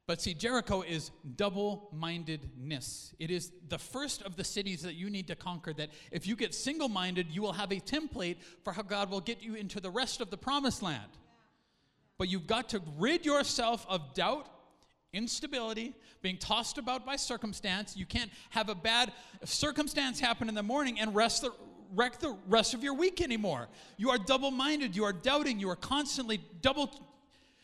But 0.06 0.22
see, 0.22 0.34
Jericho 0.34 0.82
is 0.82 1.10
double 1.34 1.88
mindedness. 1.92 3.12
It 3.18 3.32
is 3.32 3.50
the 3.68 3.78
first 3.78 4.22
of 4.22 4.36
the 4.36 4.44
cities 4.44 4.82
that 4.82 4.94
you 4.94 5.10
need 5.10 5.26
to 5.26 5.34
conquer. 5.34 5.72
That 5.72 5.90
if 6.12 6.28
you 6.28 6.36
get 6.36 6.54
single 6.54 6.88
minded, 6.88 7.26
you 7.28 7.42
will 7.42 7.54
have 7.54 7.72
a 7.72 7.80
template 7.80 8.36
for 8.62 8.72
how 8.72 8.82
God 8.82 9.10
will 9.10 9.20
get 9.20 9.42
you 9.42 9.56
into 9.56 9.80
the 9.80 9.90
rest 9.90 10.20
of 10.20 10.30
the 10.30 10.36
promised 10.36 10.80
land. 10.80 11.10
But 12.18 12.28
you've 12.28 12.46
got 12.46 12.70
to 12.70 12.82
rid 12.98 13.26
yourself 13.26 13.84
of 13.88 14.14
doubt, 14.14 14.48
instability, 15.12 15.94
being 16.22 16.38
tossed 16.38 16.78
about 16.78 17.04
by 17.04 17.16
circumstance. 17.16 17.96
You 17.96 18.06
can't 18.06 18.30
have 18.50 18.68
a 18.68 18.74
bad 18.74 19.12
circumstance 19.44 20.18
happen 20.18 20.48
in 20.48 20.54
the 20.54 20.62
morning 20.62 20.98
and 20.98 21.14
rest 21.14 21.42
the, 21.42 21.50
wreck 21.94 22.18
the 22.18 22.36
rest 22.48 22.74
of 22.74 22.82
your 22.82 22.94
week 22.94 23.20
anymore. 23.20 23.68
You 23.96 24.10
are 24.10 24.18
double 24.18 24.50
minded, 24.50 24.96
you 24.96 25.04
are 25.04 25.12
doubting, 25.12 25.60
you 25.60 25.68
are 25.68 25.76
constantly 25.76 26.40
double 26.62 26.90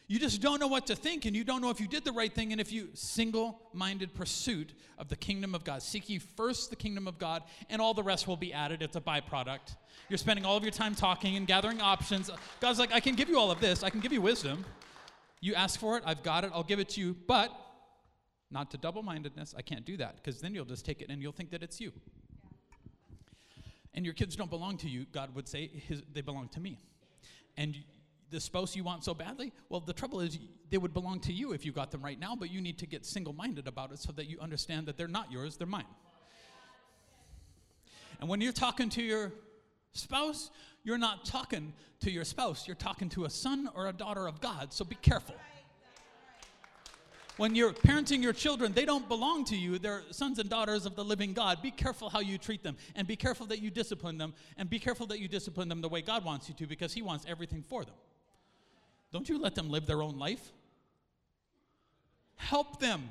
you 0.09 0.19
just 0.19 0.43
don't 0.43 0.61
know 0.61 0.67
what 0.67 0.87
to 0.89 0.97
think, 0.97 1.25
and 1.25 1.35
you 1.35 1.45
don't 1.45 1.63
know 1.63 1.71
if 1.71 1.81
you 1.81 1.89
did 1.89 2.05
the 2.05 2.13
right 2.13 2.33
thing, 2.33 2.53
and 2.53 2.61
if 2.61 2.71
you 2.71 2.89
single 2.93 3.61
minded 3.73 4.15
pursuit 4.15 4.75
of 4.99 5.09
the 5.09 5.17
kingdom 5.17 5.55
of 5.55 5.65
God. 5.65 5.83
Seek 5.83 6.11
ye 6.11 6.19
first 6.19 6.71
the 6.71 6.77
kingdom 6.77 7.09
of 7.09 7.19
God, 7.19 7.43
and 7.71 7.81
all 7.81 7.95
the 7.95 8.03
rest 8.03 8.27
will 8.29 8.37
be 8.37 8.53
added. 8.53 8.83
It's 8.83 8.97
a 8.97 9.01
byproduct. 9.01 9.77
You're 10.09 10.19
spending 10.19 10.45
all 10.45 10.57
of 10.57 10.63
your 10.65 10.73
time 10.73 10.95
talking 10.95 11.37
and 11.37 11.47
gathering 11.47 11.81
options. 11.81 12.31
God's 12.61 12.79
like, 12.79 12.93
I 12.93 13.01
can 13.01 13.15
give 13.15 13.29
you 13.29 13.39
all 13.39 13.51
of 13.51 13.61
this, 13.61 13.83
I 13.83 13.91
can 13.91 14.01
give 14.01 14.13
you 14.13 14.21
wisdom. 14.21 14.65
You 15.41 15.55
ask 15.55 15.81
for 15.81 15.97
it, 15.97 16.03
I've 16.07 16.23
got 16.23 16.45
it, 16.45 16.51
I'll 16.53 16.63
give 16.63 16.79
it 16.79 16.91
to 16.91 17.01
you, 17.01 17.17
but 17.27 17.51
not 18.51 18.71
to 18.73 18.77
double 18.77 19.03
mindedness. 19.03 19.55
I 19.57 19.63
can't 19.63 19.85
do 19.85 19.97
that, 19.97 20.17
because 20.17 20.41
then 20.41 20.55
you'll 20.55 20.67
just 20.67 20.85
take 20.85 21.01
it 21.01 21.09
and 21.09 21.23
you'll 21.23 21.33
think 21.33 21.51
that 21.51 21.63
it's 21.63 21.81
you. 21.81 21.93
And 23.95 24.05
your 24.05 24.15
kids 24.15 24.37
don't 24.37 24.51
belong 24.51 24.77
to 24.79 24.89
you, 24.89 25.07
God 25.13 25.35
would 25.35 25.49
say, 25.49 25.69
his, 25.69 26.03
they 26.13 26.21
belong 26.21 26.49
to 26.51 26.61
me. 26.61 26.79
And 27.57 27.77
the 28.33 28.41
spouse 28.41 28.75
you 28.75 28.83
want 28.83 29.05
so 29.05 29.15
badly? 29.15 29.53
Well, 29.69 29.81
the 29.81 29.93
trouble 29.93 30.21
is 30.21 30.39
they 30.71 30.79
would 30.79 30.93
belong 30.93 31.21
to 31.21 31.33
you 31.33 31.53
if 31.53 31.65
you 31.65 31.71
got 31.71 31.93
them 31.93 32.03
right 32.03 32.19
now, 32.19 32.35
but 32.35 32.51
you 32.51 32.61
need 32.61 32.79
to 32.79 32.87
get 32.87 33.07
single 33.07 33.33
minded 33.33 33.69
about 33.69 33.93
it 33.93 34.01
so 34.01 34.11
that 34.13 34.27
you 34.27 34.41
understand 34.41 34.87
that 34.87 34.97
they're 34.97 35.07
not 35.07 35.31
yours, 35.31 35.57
they're 35.57 35.67
mine. 35.67 35.85
And 38.19 38.29
when 38.29 38.41
you're 38.41 38.53
talking 38.53 38.89
to 38.91 39.03
your 39.03 39.33
spouse, 39.93 40.51
you're 40.83 40.99
not 40.99 41.25
talking 41.25 41.73
to 42.01 42.11
your 42.11 42.25
spouse, 42.25 42.67
you're 42.67 42.75
talking 42.75 43.09
to 43.11 43.25
a 43.25 43.31
son 43.31 43.69
or 43.75 43.89
a 43.89 43.93
daughter 43.93 44.27
of 44.27 44.41
God, 44.41 44.73
so 44.73 44.85
be 44.85 44.97
careful. 44.97 45.37
When 47.39 47.55
you're 47.55 47.73
parenting 47.73 48.23
your 48.23 48.35
children, 48.35 48.73
they 48.73 48.85
don't 48.85 49.09
belong 49.09 49.47
to 49.47 49.57
you. 49.57 49.79
They're 49.79 50.03
sons 50.11 50.39
and 50.39 50.51
daughters 50.51 50.85
of 50.85 50.97
the 50.97 51.05
living 51.05 51.33
God. 51.33 51.63
Be 51.63 51.71
careful 51.71 52.11
how 52.11 52.21
you 52.21 52.37
treat 52.37 52.63
them, 52.63 52.77
and 52.95 53.09
be 53.09 53.17
careful 53.17 53.47
that 53.47 53.61
you 53.61 53.71
discipline 53.71 54.19
them, 54.19 54.35
and 54.59 54.69
be 54.69 54.79
careful 54.79 55.07
that 55.07 55.19
you 55.19 55.29
discipline 55.29 55.69
them 55.69 55.81
the 55.81 55.89
way 55.89 56.03
God 56.03 56.25
wants 56.25 56.49
you 56.49 56.55
to 56.57 56.67
because 56.67 56.93
He 56.93 57.01
wants 57.01 57.25
everything 57.27 57.63
for 57.63 57.85
them. 57.85 57.95
Don't 59.13 59.29
you 59.29 59.39
let 59.39 59.55
them 59.55 59.71
live 59.71 59.87
their 59.87 60.03
own 60.03 60.19
life. 60.19 60.53
Help 62.37 62.81
them. 62.81 63.09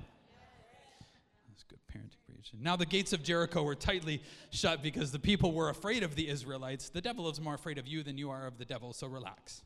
That's 1.47 1.63
good 1.63 1.79
parenting 1.93 2.17
preaching. 2.27 2.59
Now 2.61 2.75
the 2.75 2.85
gates 2.85 3.13
of 3.13 3.23
Jericho 3.23 3.63
were 3.63 3.75
tightly 3.75 4.21
shut 4.49 4.81
because 4.81 5.11
the 5.11 5.19
people 5.19 5.53
were 5.53 5.69
afraid 5.69 6.03
of 6.03 6.15
the 6.15 6.27
Israelites. 6.27 6.89
The 6.89 7.01
devil 7.01 7.29
is 7.29 7.39
more 7.39 7.53
afraid 7.53 7.77
of 7.77 7.87
you 7.87 8.03
than 8.03 8.17
you 8.17 8.31
are 8.31 8.47
of 8.47 8.57
the 8.57 8.65
devil, 8.65 8.93
so 8.93 9.07
relax. 9.07 9.61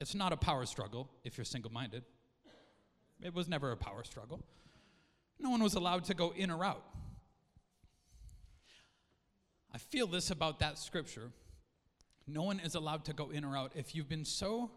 It's 0.00 0.14
not 0.14 0.32
a 0.32 0.36
power 0.36 0.66
struggle 0.66 1.08
if 1.24 1.36
you're 1.36 1.44
single 1.44 1.72
minded. 1.72 2.04
It 3.22 3.34
was 3.34 3.48
never 3.48 3.72
a 3.72 3.76
power 3.76 4.04
struggle. 4.04 4.40
No 5.40 5.50
one 5.50 5.62
was 5.62 5.74
allowed 5.74 6.04
to 6.04 6.14
go 6.14 6.32
in 6.36 6.50
or 6.50 6.64
out. 6.64 6.84
I 9.72 9.78
feel 9.78 10.06
this 10.06 10.30
about 10.30 10.60
that 10.60 10.78
scripture. 10.78 11.30
No 12.26 12.42
one 12.42 12.60
is 12.60 12.74
allowed 12.74 13.04
to 13.06 13.12
go 13.12 13.30
in 13.30 13.44
or 13.44 13.56
out. 13.56 13.72
If 13.74 13.94
you've 13.94 14.08
been 14.08 14.24
so 14.24 14.70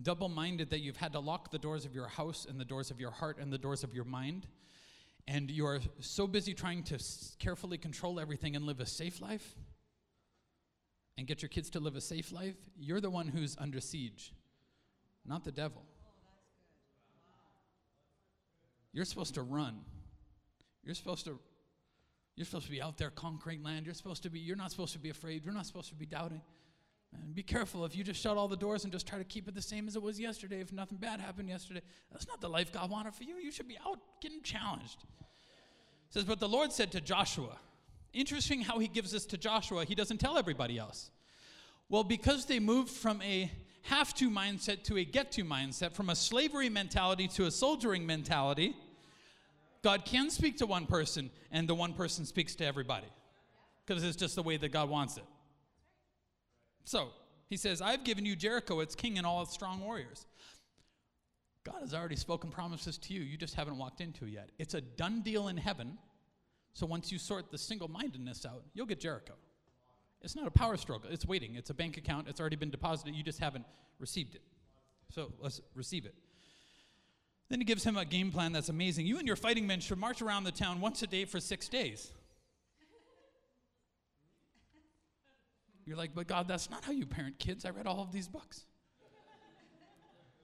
double 0.00 0.28
minded 0.28 0.70
that 0.70 0.80
you've 0.80 0.96
had 0.96 1.12
to 1.12 1.20
lock 1.20 1.50
the 1.50 1.58
doors 1.58 1.84
of 1.84 1.94
your 1.94 2.08
house 2.08 2.46
and 2.48 2.60
the 2.60 2.64
doors 2.64 2.90
of 2.90 3.00
your 3.00 3.10
heart 3.10 3.38
and 3.38 3.52
the 3.52 3.58
doors 3.58 3.84
of 3.84 3.94
your 3.94 4.04
mind, 4.04 4.46
and 5.28 5.50
you 5.50 5.66
are 5.66 5.80
so 6.00 6.26
busy 6.26 6.54
trying 6.54 6.82
to 6.84 6.98
carefully 7.38 7.78
control 7.78 8.18
everything 8.18 8.56
and 8.56 8.64
live 8.64 8.80
a 8.80 8.86
safe 8.86 9.20
life 9.20 9.56
and 11.18 11.26
get 11.26 11.42
your 11.42 11.48
kids 11.48 11.70
to 11.70 11.80
live 11.80 11.96
a 11.96 12.00
safe 12.00 12.32
life, 12.32 12.56
you're 12.78 13.00
the 13.00 13.10
one 13.10 13.28
who's 13.28 13.56
under 13.58 13.80
siege, 13.80 14.32
not 15.26 15.44
the 15.44 15.52
devil. 15.52 15.82
You're 18.92 19.04
supposed 19.04 19.34
to 19.34 19.42
run. 19.42 19.80
You're 20.82 20.94
supposed 20.94 21.26
to 21.26 21.38
you're 22.36 22.46
supposed 22.46 22.64
to 22.64 22.70
be 22.70 22.80
out 22.80 22.96
there 22.96 23.10
conquering 23.10 23.62
land. 23.62 23.84
You're 23.84 23.94
supposed 23.94 24.22
to 24.22 24.30
be 24.30 24.40
you're 24.40 24.56
not 24.56 24.70
supposed 24.70 24.94
to 24.94 24.98
be 24.98 25.10
afraid. 25.10 25.44
You're 25.44 25.52
not 25.52 25.66
supposed 25.66 25.90
to 25.90 25.94
be 25.94 26.06
doubting. 26.06 26.40
And 27.12 27.34
be 27.34 27.42
careful 27.42 27.84
if 27.84 27.96
you 27.96 28.04
just 28.04 28.20
shut 28.20 28.36
all 28.36 28.48
the 28.48 28.56
doors 28.56 28.84
and 28.84 28.92
just 28.92 29.06
try 29.06 29.18
to 29.18 29.24
keep 29.24 29.48
it 29.48 29.54
the 29.54 29.62
same 29.62 29.88
as 29.88 29.96
it 29.96 30.02
was 30.02 30.20
yesterday. 30.20 30.60
If 30.60 30.72
nothing 30.72 30.98
bad 30.98 31.20
happened 31.20 31.48
yesterday, 31.48 31.82
that's 32.12 32.28
not 32.28 32.40
the 32.40 32.48
life 32.48 32.72
God 32.72 32.90
wanted 32.90 33.14
for 33.14 33.24
you. 33.24 33.36
You 33.36 33.50
should 33.50 33.68
be 33.68 33.78
out 33.86 33.98
getting 34.20 34.42
challenged. 34.42 35.04
It 36.08 36.14
says, 36.14 36.24
but 36.24 36.40
the 36.40 36.48
Lord 36.48 36.72
said 36.72 36.92
to 36.92 37.00
Joshua, 37.00 37.56
interesting 38.12 38.60
how 38.60 38.78
he 38.78 38.88
gives 38.88 39.12
this 39.12 39.26
to 39.26 39.36
Joshua. 39.36 39.84
He 39.84 39.94
doesn't 39.94 40.18
tell 40.18 40.38
everybody 40.38 40.78
else. 40.78 41.10
Well, 41.88 42.04
because 42.04 42.46
they 42.46 42.60
moved 42.60 42.90
from 42.90 43.20
a 43.22 43.50
have 43.82 44.14
to 44.14 44.30
mindset 44.30 44.84
to 44.84 44.98
a 44.98 45.04
get 45.04 45.32
to 45.32 45.44
mindset, 45.44 45.92
from 45.92 46.10
a 46.10 46.14
slavery 46.14 46.68
mentality 46.68 47.26
to 47.28 47.46
a 47.46 47.50
soldiering 47.50 48.06
mentality, 48.06 48.76
God 49.82 50.04
can 50.04 50.30
speak 50.30 50.58
to 50.58 50.66
one 50.66 50.86
person 50.86 51.30
and 51.50 51.68
the 51.68 51.74
one 51.74 51.94
person 51.94 52.26
speaks 52.26 52.54
to 52.56 52.66
everybody 52.66 53.06
because 53.86 54.04
it's 54.04 54.16
just 54.16 54.34
the 54.34 54.42
way 54.42 54.56
that 54.56 54.70
God 54.70 54.90
wants 54.90 55.16
it. 55.16 55.24
So 56.84 57.10
he 57.48 57.56
says, 57.56 57.82
I've 57.82 58.04
given 58.04 58.24
you 58.24 58.36
Jericho, 58.36 58.80
its 58.80 58.94
king, 58.94 59.18
and 59.18 59.26
all 59.26 59.42
its 59.42 59.52
strong 59.52 59.80
warriors. 59.80 60.26
God 61.64 61.80
has 61.80 61.94
already 61.94 62.16
spoken 62.16 62.50
promises 62.50 62.96
to 62.98 63.14
you. 63.14 63.20
You 63.20 63.36
just 63.36 63.54
haven't 63.54 63.76
walked 63.76 64.00
into 64.00 64.24
it 64.24 64.30
yet. 64.30 64.50
It's 64.58 64.74
a 64.74 64.80
done 64.80 65.20
deal 65.22 65.48
in 65.48 65.56
heaven. 65.56 65.98
So 66.72 66.86
once 66.86 67.12
you 67.12 67.18
sort 67.18 67.50
the 67.50 67.58
single 67.58 67.88
mindedness 67.88 68.46
out, 68.46 68.62
you'll 68.72 68.86
get 68.86 69.00
Jericho. 69.00 69.34
It's 70.22 70.36
not 70.36 70.46
a 70.46 70.50
power 70.50 70.76
struggle. 70.76 71.10
It's 71.10 71.26
waiting. 71.26 71.56
It's 71.56 71.70
a 71.70 71.74
bank 71.74 71.96
account. 71.96 72.28
It's 72.28 72.40
already 72.40 72.56
been 72.56 72.70
deposited. 72.70 73.14
You 73.14 73.22
just 73.22 73.40
haven't 73.40 73.64
received 73.98 74.34
it. 74.34 74.42
So 75.10 75.32
let's 75.40 75.60
receive 75.74 76.06
it. 76.06 76.14
Then 77.48 77.58
he 77.58 77.64
gives 77.64 77.82
him 77.82 77.96
a 77.96 78.04
game 78.04 78.30
plan 78.30 78.52
that's 78.52 78.68
amazing. 78.68 79.06
You 79.06 79.18
and 79.18 79.26
your 79.26 79.36
fighting 79.36 79.66
men 79.66 79.80
should 79.80 79.98
march 79.98 80.22
around 80.22 80.44
the 80.44 80.52
town 80.52 80.80
once 80.80 81.02
a 81.02 81.06
day 81.06 81.24
for 81.24 81.40
six 81.40 81.68
days. 81.68 82.12
You're 85.90 85.98
like, 85.98 86.14
but 86.14 86.28
God, 86.28 86.46
that's 86.46 86.70
not 86.70 86.84
how 86.84 86.92
you 86.92 87.04
parent 87.04 87.40
kids. 87.40 87.64
I 87.64 87.70
read 87.70 87.88
all 87.88 88.00
of 88.00 88.12
these 88.12 88.28
books. 88.28 88.64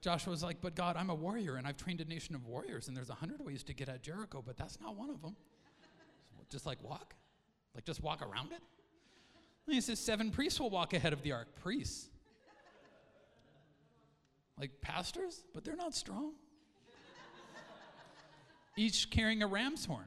Joshua's 0.00 0.42
like, 0.42 0.60
but 0.60 0.74
God, 0.74 0.96
I'm 0.96 1.08
a 1.08 1.14
warrior 1.14 1.54
and 1.54 1.68
I've 1.68 1.76
trained 1.76 2.00
a 2.00 2.04
nation 2.04 2.34
of 2.34 2.44
warriors, 2.46 2.88
and 2.88 2.96
there's 2.96 3.10
a 3.10 3.14
hundred 3.14 3.40
ways 3.40 3.62
to 3.62 3.72
get 3.72 3.88
at 3.88 4.02
Jericho, 4.02 4.42
but 4.44 4.56
that's 4.56 4.80
not 4.80 4.96
one 4.96 5.08
of 5.08 5.22
them. 5.22 5.36
Just 6.50 6.66
like 6.66 6.82
walk? 6.82 7.14
Like 7.76 7.84
just 7.84 8.02
walk 8.02 8.22
around 8.22 8.50
it? 8.50 8.60
And 9.66 9.74
he 9.76 9.80
says, 9.80 10.00
seven 10.00 10.32
priests 10.32 10.58
will 10.58 10.68
walk 10.68 10.94
ahead 10.94 11.12
of 11.12 11.22
the 11.22 11.30
ark. 11.30 11.46
Priests. 11.54 12.08
Like 14.58 14.80
pastors, 14.80 15.44
but 15.54 15.62
they're 15.62 15.76
not 15.76 15.94
strong. 15.94 16.32
Each 18.76 19.08
carrying 19.10 19.44
a 19.44 19.46
ram's 19.46 19.84
horn. 19.84 20.06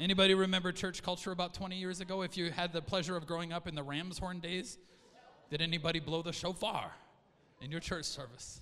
Anybody 0.00 0.34
remember 0.34 0.70
church 0.70 1.02
culture 1.02 1.32
about 1.32 1.54
20 1.54 1.76
years 1.76 2.00
ago? 2.00 2.22
If 2.22 2.36
you 2.36 2.52
had 2.52 2.72
the 2.72 2.80
pleasure 2.80 3.16
of 3.16 3.26
growing 3.26 3.52
up 3.52 3.66
in 3.66 3.74
the 3.74 3.82
ram's 3.82 4.16
horn 4.16 4.38
days, 4.38 4.78
did 5.50 5.60
anybody 5.60 5.98
blow 5.98 6.22
the 6.22 6.32
shofar 6.32 6.92
in 7.60 7.72
your 7.72 7.80
church 7.80 8.04
service? 8.04 8.60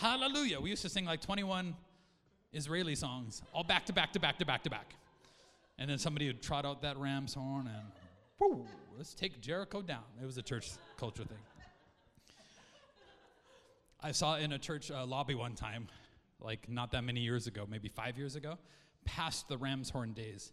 Hallelujah. 0.00 0.60
We 0.60 0.68
used 0.68 0.82
to 0.82 0.90
sing 0.90 1.06
like 1.06 1.22
21 1.22 1.74
Israeli 2.52 2.94
songs, 2.94 3.40
all 3.54 3.64
back 3.64 3.86
to 3.86 3.94
back 3.94 4.12
to 4.12 4.20
back 4.20 4.38
to 4.38 4.44
back 4.44 4.62
to 4.64 4.70
back. 4.70 4.92
And 5.78 5.88
then 5.88 5.96
somebody 5.96 6.26
would 6.26 6.42
trot 6.42 6.66
out 6.66 6.82
that 6.82 6.98
ram's 6.98 7.32
horn 7.32 7.66
and, 7.66 7.86
whoo, 8.38 8.66
let's 8.98 9.14
take 9.14 9.40
Jericho 9.40 9.80
down. 9.80 10.04
It 10.20 10.26
was 10.26 10.36
a 10.36 10.42
church 10.42 10.72
culture 10.98 11.24
thing. 11.24 11.38
I 14.02 14.12
saw 14.12 14.36
in 14.36 14.52
a 14.52 14.58
church 14.58 14.90
uh, 14.90 15.06
lobby 15.06 15.34
one 15.34 15.54
time, 15.54 15.88
like 16.38 16.68
not 16.68 16.92
that 16.92 17.02
many 17.02 17.20
years 17.20 17.46
ago, 17.46 17.66
maybe 17.68 17.88
five 17.88 18.18
years 18.18 18.36
ago, 18.36 18.58
past 19.08 19.48
the 19.48 19.56
ram's 19.56 19.88
horn 19.88 20.12
days, 20.12 20.52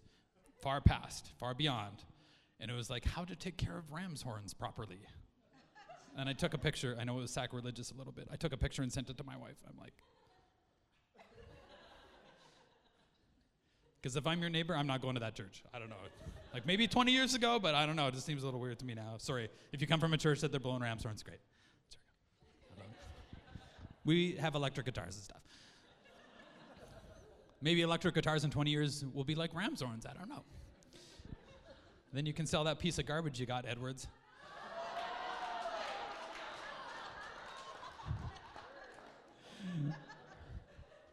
far 0.61 0.79
past, 0.79 1.31
far 1.37 1.53
beyond. 1.53 2.03
And 2.59 2.71
it 2.71 2.73
was 2.73 2.89
like 2.89 3.03
how 3.03 3.25
to 3.25 3.35
take 3.35 3.57
care 3.57 3.77
of 3.77 3.91
ram's 3.91 4.21
horns 4.21 4.53
properly. 4.53 4.99
And 6.17 6.29
I 6.29 6.33
took 6.33 6.53
a 6.53 6.57
picture. 6.57 6.95
I 6.97 7.03
know 7.03 7.17
it 7.17 7.21
was 7.21 7.31
sacrilegious 7.31 7.91
a 7.91 7.95
little 7.95 8.13
bit. 8.13 8.29
I 8.31 8.37
took 8.37 8.53
a 8.53 8.57
picture 8.57 8.81
and 8.81 8.91
sent 8.91 9.09
it 9.09 9.17
to 9.17 9.25
my 9.25 9.35
wife. 9.35 9.57
I'm 9.67 9.77
like, 9.77 9.93
Because 14.01 14.15
if 14.17 14.27
I'm 14.27 14.39
your 14.39 14.51
neighbor, 14.51 14.75
I'm 14.75 14.85
not 14.85 15.01
going 15.01 15.15
to 15.15 15.19
that 15.21 15.33
church. 15.33 15.63
I 15.73 15.79
don't 15.79 15.89
know. 15.89 15.95
Like 16.53 16.67
maybe 16.67 16.87
20 16.87 17.11
years 17.11 17.33
ago, 17.33 17.57
but 17.57 17.73
I 17.73 17.87
don't 17.87 17.95
know. 17.95 18.05
It 18.05 18.13
just 18.13 18.27
seems 18.27 18.43
a 18.43 18.45
little 18.45 18.59
weird 18.59 18.77
to 18.77 18.85
me 18.85 18.93
now. 18.93 19.15
Sorry. 19.17 19.49
If 19.73 19.81
you 19.81 19.87
come 19.87 19.99
from 19.99 20.13
a 20.13 20.17
church 20.17 20.41
that 20.41 20.51
they're 20.51 20.59
blowing 20.59 20.83
ram's 20.83 21.01
horns, 21.01 21.23
great. 21.23 21.39
We 24.05 24.33
have 24.33 24.53
electric 24.53 24.85
guitars 24.85 25.15
and 25.15 25.23
stuff. 25.23 25.41
Maybe 27.65 27.81
electric 27.81 28.13
guitars 28.13 28.43
in 28.43 28.51
20 28.51 28.69
years 28.69 29.03
will 29.11 29.23
be 29.23 29.33
like 29.33 29.51
ram's 29.55 29.81
horns. 29.81 30.05
I 30.05 30.13
don't 30.13 30.29
know. 30.29 30.43
Then 32.13 32.27
you 32.27 32.31
can 32.31 32.45
sell 32.45 32.63
that 32.65 32.77
piece 32.77 32.99
of 32.99 33.07
garbage 33.07 33.39
you 33.39 33.47
got, 33.47 33.65
Edwards. 33.67 34.07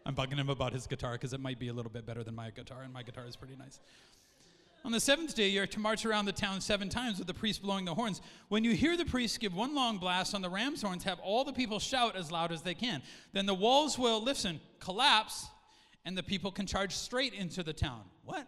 I'm 0.05 0.15
bugging 0.15 0.37
him 0.37 0.51
about 0.51 0.75
his 0.75 0.87
guitar 0.87 1.13
because 1.13 1.33
it 1.33 1.41
might 1.41 1.59
be 1.59 1.69
a 1.69 1.73
little 1.73 1.91
bit 1.91 2.05
better 2.05 2.23
than 2.23 2.35
my 2.35 2.51
guitar, 2.51 2.83
and 2.83 2.93
my 2.93 3.03
guitar 3.03 3.25
is 3.27 3.35
pretty 3.35 3.57
nice. 3.57 3.81
On 4.85 4.93
the 4.93 5.01
seventh 5.01 5.35
day, 5.35 5.49
you're 5.49 5.67
to 5.67 5.81
march 5.81 6.05
around 6.05 6.27
the 6.27 6.33
town 6.33 6.61
seven 6.61 6.91
times 6.91 7.17
with 7.17 7.29
the 7.29 7.33
priest 7.33 7.63
blowing 7.63 7.87
the 7.87 7.95
horns. 7.95 8.21
When 8.49 8.63
you 8.63 8.73
hear 8.73 8.99
the 8.99 9.07
priest 9.07 9.41
give 9.41 9.55
one 9.55 9.75
long 9.75 9.97
blast 9.97 10.35
on 10.35 10.43
the 10.43 10.51
ram's 10.51 10.83
horns, 10.83 11.05
have 11.05 11.19
all 11.21 11.45
the 11.45 11.53
people 11.55 11.79
shout 11.79 12.15
as 12.15 12.31
loud 12.31 12.53
as 12.53 12.61
they 12.61 12.75
can. 12.75 13.01
Then 13.33 13.47
the 13.47 13.55
walls 13.55 13.99
will, 13.99 14.23
listen, 14.23 14.61
collapse, 14.81 15.47
and 16.05 16.17
the 16.17 16.23
people 16.23 16.51
can 16.51 16.67
charge 16.67 16.95
straight 16.95 17.33
into 17.33 17.63
the 17.63 17.73
town. 17.73 18.03
What? 18.25 18.47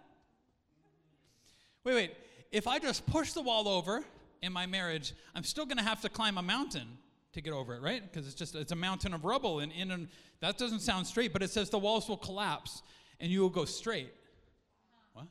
Wait, 1.84 1.94
wait. 1.94 2.12
If 2.50 2.66
I 2.66 2.78
just 2.78 3.06
push 3.06 3.32
the 3.32 3.42
wall 3.42 3.68
over 3.68 4.04
in 4.42 4.52
my 4.52 4.66
marriage, 4.66 5.12
I'm 5.34 5.44
still 5.44 5.64
going 5.64 5.78
to 5.78 5.84
have 5.84 6.00
to 6.02 6.08
climb 6.08 6.38
a 6.38 6.42
mountain 6.42 6.86
to 7.32 7.40
get 7.40 7.52
over 7.52 7.74
it, 7.74 7.82
right? 7.82 8.02
Because 8.02 8.26
it's 8.26 8.36
just 8.36 8.54
it's 8.54 8.72
a 8.72 8.76
mountain 8.76 9.12
of 9.12 9.24
rubble, 9.24 9.60
and 9.60 9.72
in 9.72 9.90
and 9.90 10.08
that 10.40 10.56
doesn't 10.56 10.80
sound 10.80 11.06
straight. 11.06 11.32
But 11.32 11.42
it 11.42 11.50
says 11.50 11.68
the 11.68 11.78
walls 11.78 12.08
will 12.08 12.16
collapse, 12.16 12.82
and 13.20 13.30
you 13.30 13.40
will 13.40 13.50
go 13.50 13.64
straight. 13.64 14.12
What? 15.12 15.26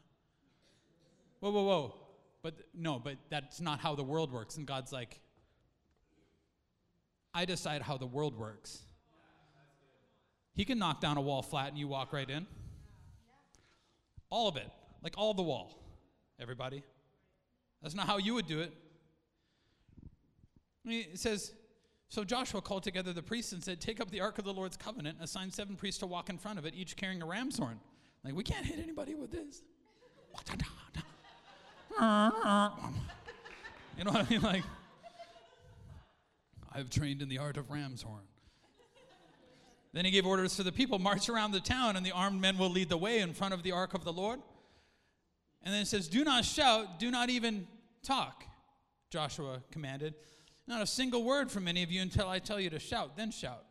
Whoa, 1.39 1.51
whoa, 1.51 1.63
whoa! 1.63 1.95
But 2.41 2.55
no, 2.73 2.99
but 2.99 3.15
that's 3.29 3.61
not 3.61 3.79
how 3.79 3.95
the 3.95 4.03
world 4.03 4.31
works. 4.31 4.57
And 4.57 4.67
God's 4.67 4.91
like, 4.91 5.21
I 7.33 7.45
decide 7.45 7.81
how 7.81 7.97
the 7.97 8.05
world 8.05 8.37
works. 8.37 8.79
He 10.55 10.65
can 10.65 10.77
knock 10.77 11.01
down 11.01 11.17
a 11.17 11.21
wall 11.21 11.41
flat 11.41 11.69
and 11.69 11.77
you 11.77 11.87
walk 11.87 12.13
right 12.13 12.29
in. 12.29 12.45
All 14.29 14.47
of 14.47 14.57
it, 14.57 14.69
like 15.03 15.15
all 15.17 15.33
the 15.33 15.43
wall. 15.43 15.79
Everybody. 16.39 16.83
That's 17.81 17.95
not 17.95 18.07
how 18.07 18.17
you 18.17 18.33
would 18.35 18.47
do 18.47 18.59
it. 18.59 18.73
I 20.85 20.89
mean, 20.89 21.05
It 21.11 21.19
says, 21.19 21.53
So 22.09 22.23
Joshua 22.23 22.61
called 22.61 22.83
together 22.83 23.13
the 23.13 23.21
priests 23.21 23.51
and 23.51 23.63
said, 23.63 23.81
Take 23.81 23.99
up 23.99 24.09
the 24.11 24.21
ark 24.21 24.37
of 24.37 24.45
the 24.45 24.53
Lord's 24.53 24.77
covenant, 24.77 25.17
assigned 25.21 25.53
seven 25.53 25.75
priests 25.75 25.99
to 25.99 26.07
walk 26.07 26.29
in 26.29 26.37
front 26.37 26.59
of 26.59 26.65
it, 26.65 26.73
each 26.75 26.95
carrying 26.95 27.21
a 27.21 27.25
ram's 27.25 27.57
horn. 27.57 27.79
Like, 28.23 28.35
we 28.35 28.43
can't 28.43 28.65
hit 28.65 28.79
anybody 28.79 29.15
with 29.15 29.31
this. 29.31 29.61
You 33.97 34.03
know 34.05 34.11
what 34.11 34.25
I 34.25 34.29
mean? 34.29 34.41
Like, 34.41 34.63
I've 36.73 36.89
trained 36.89 37.21
in 37.21 37.29
the 37.29 37.37
art 37.37 37.57
of 37.57 37.69
ram's 37.69 38.01
horn. 38.01 38.23
Then 39.93 40.05
he 40.05 40.11
gave 40.11 40.25
orders 40.25 40.55
to 40.55 40.63
the 40.63 40.71
people 40.71 40.97
march 40.97 41.29
around 41.29 41.51
the 41.51 41.59
town, 41.59 41.95
and 41.95 42.05
the 42.05 42.11
armed 42.11 42.41
men 42.41 42.57
will 42.57 42.69
lead 42.69 42.89
the 42.89 42.97
way 42.97 43.19
in 43.19 43.33
front 43.33 43.53
of 43.53 43.61
the 43.61 43.71
ark 43.71 43.93
of 43.93 44.03
the 44.03 44.11
Lord. 44.11 44.39
And 45.61 45.73
then 45.73 45.83
it 45.83 45.87
says, 45.87 46.07
Do 46.07 46.23
not 46.23 46.43
shout, 46.43 46.99
do 46.99 47.11
not 47.11 47.29
even 47.29 47.67
talk, 48.01 48.43
Joshua 49.11 49.61
commanded. 49.71 50.15
Not 50.67 50.81
a 50.81 50.87
single 50.87 51.23
word 51.23 51.51
from 51.51 51.67
any 51.67 51.83
of 51.83 51.91
you 51.91 52.01
until 52.01 52.27
I 52.27 52.39
tell 52.39 52.59
you 52.59 52.71
to 52.71 52.79
shout, 52.79 53.15
then 53.15 53.31
shout. 53.31 53.65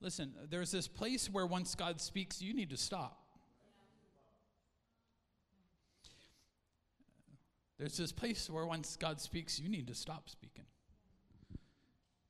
Listen, 0.00 0.34
there's 0.50 0.70
this 0.70 0.88
place 0.88 1.30
where 1.30 1.46
once 1.46 1.74
God 1.74 2.00
speaks, 2.00 2.42
you 2.42 2.52
need 2.52 2.70
to 2.70 2.76
stop. 2.76 3.20
There's 7.78 7.96
this 7.96 8.12
place 8.12 8.50
where 8.50 8.66
once 8.66 8.96
God 8.96 9.20
speaks, 9.20 9.58
you 9.58 9.68
need 9.68 9.86
to 9.88 9.94
stop 9.94 10.28
speaking. 10.28 10.64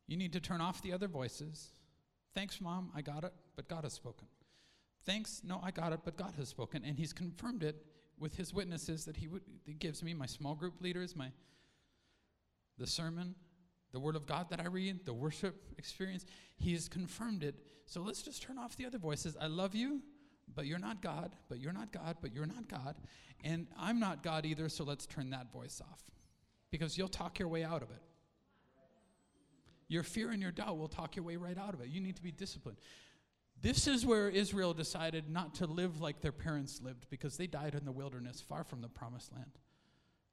You 0.06 0.16
need 0.16 0.32
to 0.32 0.40
turn 0.40 0.60
off 0.60 0.82
the 0.82 0.92
other 0.92 1.08
voices. 1.08 1.68
Thanks, 2.34 2.60
Mom, 2.60 2.90
I 2.94 3.00
got 3.02 3.24
it, 3.24 3.32
but 3.56 3.68
God 3.68 3.84
has 3.84 3.92
spoken. 3.92 4.26
Thanks, 5.04 5.42
no, 5.44 5.60
I 5.62 5.70
got 5.70 5.92
it, 5.92 6.00
but 6.04 6.16
God 6.16 6.34
has 6.38 6.48
spoken. 6.48 6.82
And 6.84 6.98
He's 6.98 7.12
confirmed 7.12 7.62
it 7.62 7.76
with 8.18 8.36
His 8.36 8.52
witnesses 8.52 9.04
that 9.04 9.16
He, 9.16 9.28
would, 9.28 9.42
he 9.64 9.74
gives 9.74 10.02
me, 10.02 10.14
my 10.14 10.26
small 10.26 10.54
group 10.54 10.80
leaders, 10.80 11.14
my 11.14 11.30
the 12.76 12.86
sermon, 12.86 13.34
the 13.92 14.00
Word 14.00 14.16
of 14.16 14.26
God 14.26 14.50
that 14.50 14.60
I 14.60 14.66
read, 14.66 15.06
the 15.06 15.12
worship 15.12 15.54
experience. 15.78 16.26
He 16.56 16.72
has 16.72 16.88
confirmed 16.88 17.44
it. 17.44 17.54
So 17.86 18.00
let's 18.00 18.22
just 18.22 18.42
turn 18.42 18.58
off 18.58 18.76
the 18.76 18.86
other 18.86 18.98
voices. 18.98 19.36
I 19.40 19.46
love 19.46 19.74
you, 19.74 20.00
but 20.54 20.66
you're 20.66 20.78
not 20.78 21.00
God, 21.00 21.36
but 21.48 21.60
you're 21.60 21.72
not 21.72 21.92
God, 21.92 22.16
but 22.20 22.34
you're 22.34 22.46
not 22.46 22.68
God. 22.68 22.96
And 23.44 23.68
I'm 23.78 24.00
not 24.00 24.22
God 24.22 24.44
either, 24.46 24.68
so 24.68 24.84
let's 24.84 25.06
turn 25.06 25.30
that 25.30 25.52
voice 25.52 25.80
off. 25.80 26.02
Because 26.70 26.98
you'll 26.98 27.08
talk 27.08 27.38
your 27.38 27.48
way 27.48 27.62
out 27.62 27.82
of 27.82 27.90
it. 27.90 28.02
Your 29.94 30.02
fear 30.02 30.32
and 30.32 30.42
your 30.42 30.50
doubt 30.50 30.76
will 30.76 30.88
talk 30.88 31.14
your 31.14 31.24
way 31.24 31.36
right 31.36 31.56
out 31.56 31.72
of 31.72 31.80
it. 31.80 31.86
You 31.86 32.00
need 32.00 32.16
to 32.16 32.22
be 32.22 32.32
disciplined. 32.32 32.78
This 33.62 33.86
is 33.86 34.04
where 34.04 34.28
Israel 34.28 34.74
decided 34.74 35.30
not 35.30 35.54
to 35.54 35.66
live 35.68 36.00
like 36.00 36.20
their 36.20 36.32
parents 36.32 36.80
lived 36.82 37.06
because 37.10 37.36
they 37.36 37.46
died 37.46 37.76
in 37.76 37.84
the 37.84 37.92
wilderness, 37.92 38.40
far 38.40 38.64
from 38.64 38.80
the 38.80 38.88
promised 38.88 39.32
land. 39.32 39.52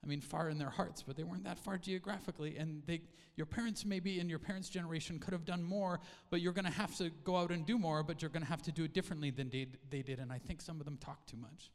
I 0.03 0.07
mean, 0.07 0.19
far 0.19 0.49
in 0.49 0.57
their 0.57 0.71
hearts, 0.71 1.03
but 1.03 1.15
they 1.15 1.21
weren't 1.21 1.43
that 1.43 1.59
far 1.59 1.77
geographically. 1.77 2.57
And 2.57 2.81
they, 2.87 3.01
your 3.35 3.45
parents, 3.45 3.85
maybe 3.85 4.19
in 4.19 4.29
your 4.29 4.39
parents' 4.39 4.67
generation, 4.67 5.19
could 5.19 5.31
have 5.31 5.45
done 5.45 5.61
more, 5.61 5.99
but 6.31 6.41
you're 6.41 6.53
going 6.53 6.65
to 6.65 6.71
have 6.71 6.97
to 6.97 7.11
go 7.23 7.35
out 7.35 7.51
and 7.51 7.63
do 7.63 7.77
more, 7.77 8.01
but 8.01 8.19
you're 8.19 8.31
going 8.31 8.41
to 8.41 8.49
have 8.49 8.63
to 8.63 8.71
do 8.71 8.83
it 8.83 8.95
differently 8.95 9.29
than 9.29 9.51
they, 9.51 9.67
they 9.91 10.01
did. 10.01 10.17
And 10.17 10.31
I 10.31 10.39
think 10.39 10.59
some 10.59 10.79
of 10.79 10.85
them 10.85 10.97
talk 10.97 11.27
too 11.27 11.37
much. 11.37 11.69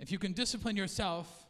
If 0.00 0.10
you 0.10 0.18
can 0.18 0.32
discipline 0.32 0.76
yourself 0.76 1.46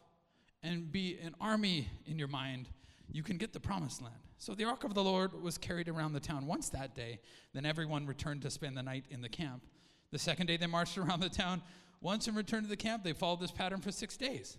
and 0.61 0.91
be 0.91 1.17
an 1.23 1.33
army 1.41 1.89
in 2.05 2.19
your 2.19 2.27
mind, 2.27 2.69
you 3.11 3.23
can 3.23 3.37
get 3.37 3.53
the 3.53 3.59
promised 3.59 4.01
land. 4.01 4.15
So 4.37 4.53
the 4.53 4.65
ark 4.65 4.83
of 4.83 4.93
the 4.93 5.03
Lord 5.03 5.41
was 5.41 5.57
carried 5.57 5.87
around 5.87 6.13
the 6.13 6.19
town 6.19 6.45
once 6.45 6.69
that 6.69 6.95
day. 6.95 7.19
Then 7.53 7.65
everyone 7.65 8.05
returned 8.05 8.41
to 8.43 8.49
spend 8.49 8.75
the 8.75 8.83
night 8.83 9.05
in 9.09 9.21
the 9.21 9.29
camp. 9.29 9.63
The 10.11 10.19
second 10.19 10.47
day 10.47 10.57
they 10.57 10.67
marched 10.67 10.97
around 10.97 11.21
the 11.21 11.29
town 11.29 11.61
once 12.01 12.27
and 12.27 12.35
returned 12.35 12.63
to 12.63 12.69
the 12.69 12.77
camp. 12.77 13.03
They 13.03 13.13
followed 13.13 13.39
this 13.39 13.51
pattern 13.51 13.81
for 13.81 13.91
six 13.91 14.17
days. 14.17 14.57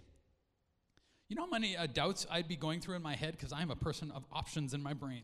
You 1.29 1.37
know 1.37 1.45
how 1.45 1.51
many 1.51 1.77
uh, 1.77 1.87
doubts 1.87 2.27
I'd 2.31 2.47
be 2.47 2.57
going 2.57 2.81
through 2.81 2.95
in 2.97 3.03
my 3.03 3.15
head? 3.15 3.33
Because 3.33 3.53
I'm 3.53 3.71
a 3.71 3.77
person 3.77 4.13
of 4.13 4.25
options 4.33 4.75
in 4.75 4.83
my 4.83 4.93
brain. 4.93 5.23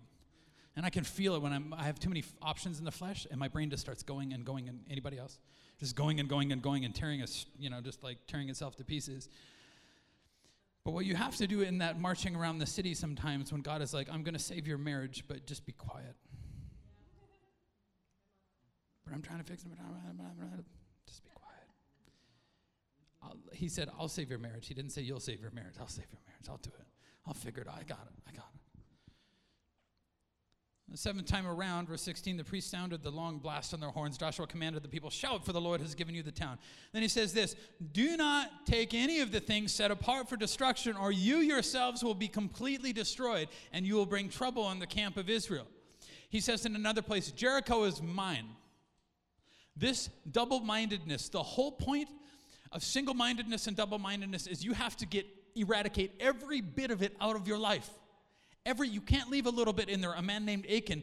And 0.74 0.84
I 0.84 0.90
can 0.90 1.04
feel 1.04 1.34
it 1.34 1.42
when 1.42 1.52
I'm, 1.52 1.74
I 1.74 1.84
have 1.84 2.00
too 2.00 2.08
many 2.08 2.20
f- 2.20 2.32
options 2.40 2.78
in 2.78 2.84
the 2.84 2.90
flesh, 2.90 3.26
and 3.30 3.38
my 3.38 3.46
brain 3.46 3.70
just 3.70 3.82
starts 3.82 4.02
going 4.02 4.32
and 4.32 4.44
going. 4.44 4.68
And 4.68 4.80
anybody 4.90 5.18
else? 5.18 5.38
Just 5.78 5.94
going 5.94 6.18
and 6.18 6.28
going 6.28 6.50
and 6.50 6.62
going 6.62 6.84
and 6.84 6.94
tearing 6.94 7.22
us, 7.22 7.46
you 7.58 7.70
know, 7.70 7.80
just 7.80 8.02
like 8.02 8.18
tearing 8.26 8.48
itself 8.48 8.76
to 8.76 8.84
pieces. 8.84 9.28
But 10.84 10.92
what 10.92 11.04
you 11.04 11.14
have 11.14 11.36
to 11.36 11.46
do 11.46 11.60
in 11.60 11.78
that 11.78 12.00
marching 12.00 12.34
around 12.34 12.58
the 12.58 12.66
city 12.66 12.94
sometimes 12.94 13.52
when 13.52 13.62
God 13.62 13.82
is 13.82 13.94
like, 13.94 14.08
I'm 14.10 14.22
going 14.22 14.34
to 14.34 14.40
save 14.40 14.66
your 14.66 14.78
marriage, 14.78 15.24
but 15.28 15.46
just 15.46 15.64
be 15.64 15.72
quiet. 15.72 16.16
But 19.04 19.14
I'm 19.14 19.22
trying 19.22 19.38
to 19.38 19.44
fix 19.44 19.62
it. 19.62 19.68
Just 21.06 21.24
be 21.24 21.30
I'll, 23.22 23.36
he 23.52 23.68
said, 23.68 23.88
I'll 23.98 24.08
save 24.08 24.30
your 24.30 24.38
marriage. 24.38 24.66
He 24.66 24.74
didn't 24.74 24.90
say, 24.90 25.02
You'll 25.02 25.20
save 25.20 25.40
your 25.40 25.52
marriage. 25.52 25.74
I'll 25.78 25.86
save 25.86 26.06
your 26.10 26.20
marriage. 26.26 26.46
I'll 26.48 26.56
do 26.58 26.70
it. 26.78 26.86
I'll 27.26 27.34
figure 27.34 27.62
it 27.62 27.68
out. 27.68 27.76
I 27.78 27.84
got 27.84 28.00
it. 28.06 28.14
I 28.28 28.32
got 28.32 28.48
it. 28.54 28.61
The 30.92 30.98
seventh 30.98 31.24
time 31.24 31.46
around, 31.46 31.88
verse 31.88 32.02
16, 32.02 32.36
the 32.36 32.44
priest 32.44 32.70
sounded 32.70 33.02
the 33.02 33.10
long 33.10 33.38
blast 33.38 33.72
on 33.72 33.80
their 33.80 33.88
horns. 33.88 34.18
Joshua 34.18 34.46
commanded 34.46 34.82
the 34.82 34.90
people, 34.90 35.08
Shout, 35.08 35.42
for 35.42 35.54
the 35.54 35.60
Lord 35.60 35.80
has 35.80 35.94
given 35.94 36.14
you 36.14 36.22
the 36.22 36.30
town. 36.30 36.58
Then 36.92 37.00
he 37.00 37.08
says 37.08 37.32
this 37.32 37.56
Do 37.92 38.14
not 38.18 38.66
take 38.66 38.92
any 38.92 39.20
of 39.20 39.32
the 39.32 39.40
things 39.40 39.72
set 39.72 39.90
apart 39.90 40.28
for 40.28 40.36
destruction, 40.36 40.94
or 40.98 41.10
you 41.10 41.38
yourselves 41.38 42.04
will 42.04 42.14
be 42.14 42.28
completely 42.28 42.92
destroyed, 42.92 43.48
and 43.72 43.86
you 43.86 43.94
will 43.94 44.04
bring 44.04 44.28
trouble 44.28 44.62
on 44.62 44.80
the 44.80 44.86
camp 44.86 45.16
of 45.16 45.30
Israel. 45.30 45.66
He 46.28 46.40
says 46.40 46.66
in 46.66 46.76
another 46.76 47.00
place, 47.00 47.30
Jericho 47.30 47.84
is 47.84 48.02
mine. 48.02 48.48
This 49.74 50.10
double 50.30 50.60
mindedness, 50.60 51.30
the 51.30 51.42
whole 51.42 51.72
point 51.72 52.10
of 52.70 52.82
single 52.82 53.14
mindedness 53.14 53.66
and 53.66 53.74
double 53.74 53.98
mindedness 53.98 54.46
is 54.46 54.62
you 54.62 54.74
have 54.74 54.98
to 54.98 55.06
get 55.06 55.24
eradicate 55.54 56.12
every 56.20 56.60
bit 56.60 56.90
of 56.90 57.00
it 57.02 57.16
out 57.18 57.34
of 57.34 57.48
your 57.48 57.58
life. 57.58 57.88
Every 58.64 58.88
you 58.88 59.00
can't 59.00 59.30
leave 59.30 59.46
a 59.46 59.50
little 59.50 59.72
bit 59.72 59.88
in 59.88 60.00
there. 60.00 60.12
A 60.12 60.22
man 60.22 60.44
named 60.44 60.66
Achan 60.70 61.02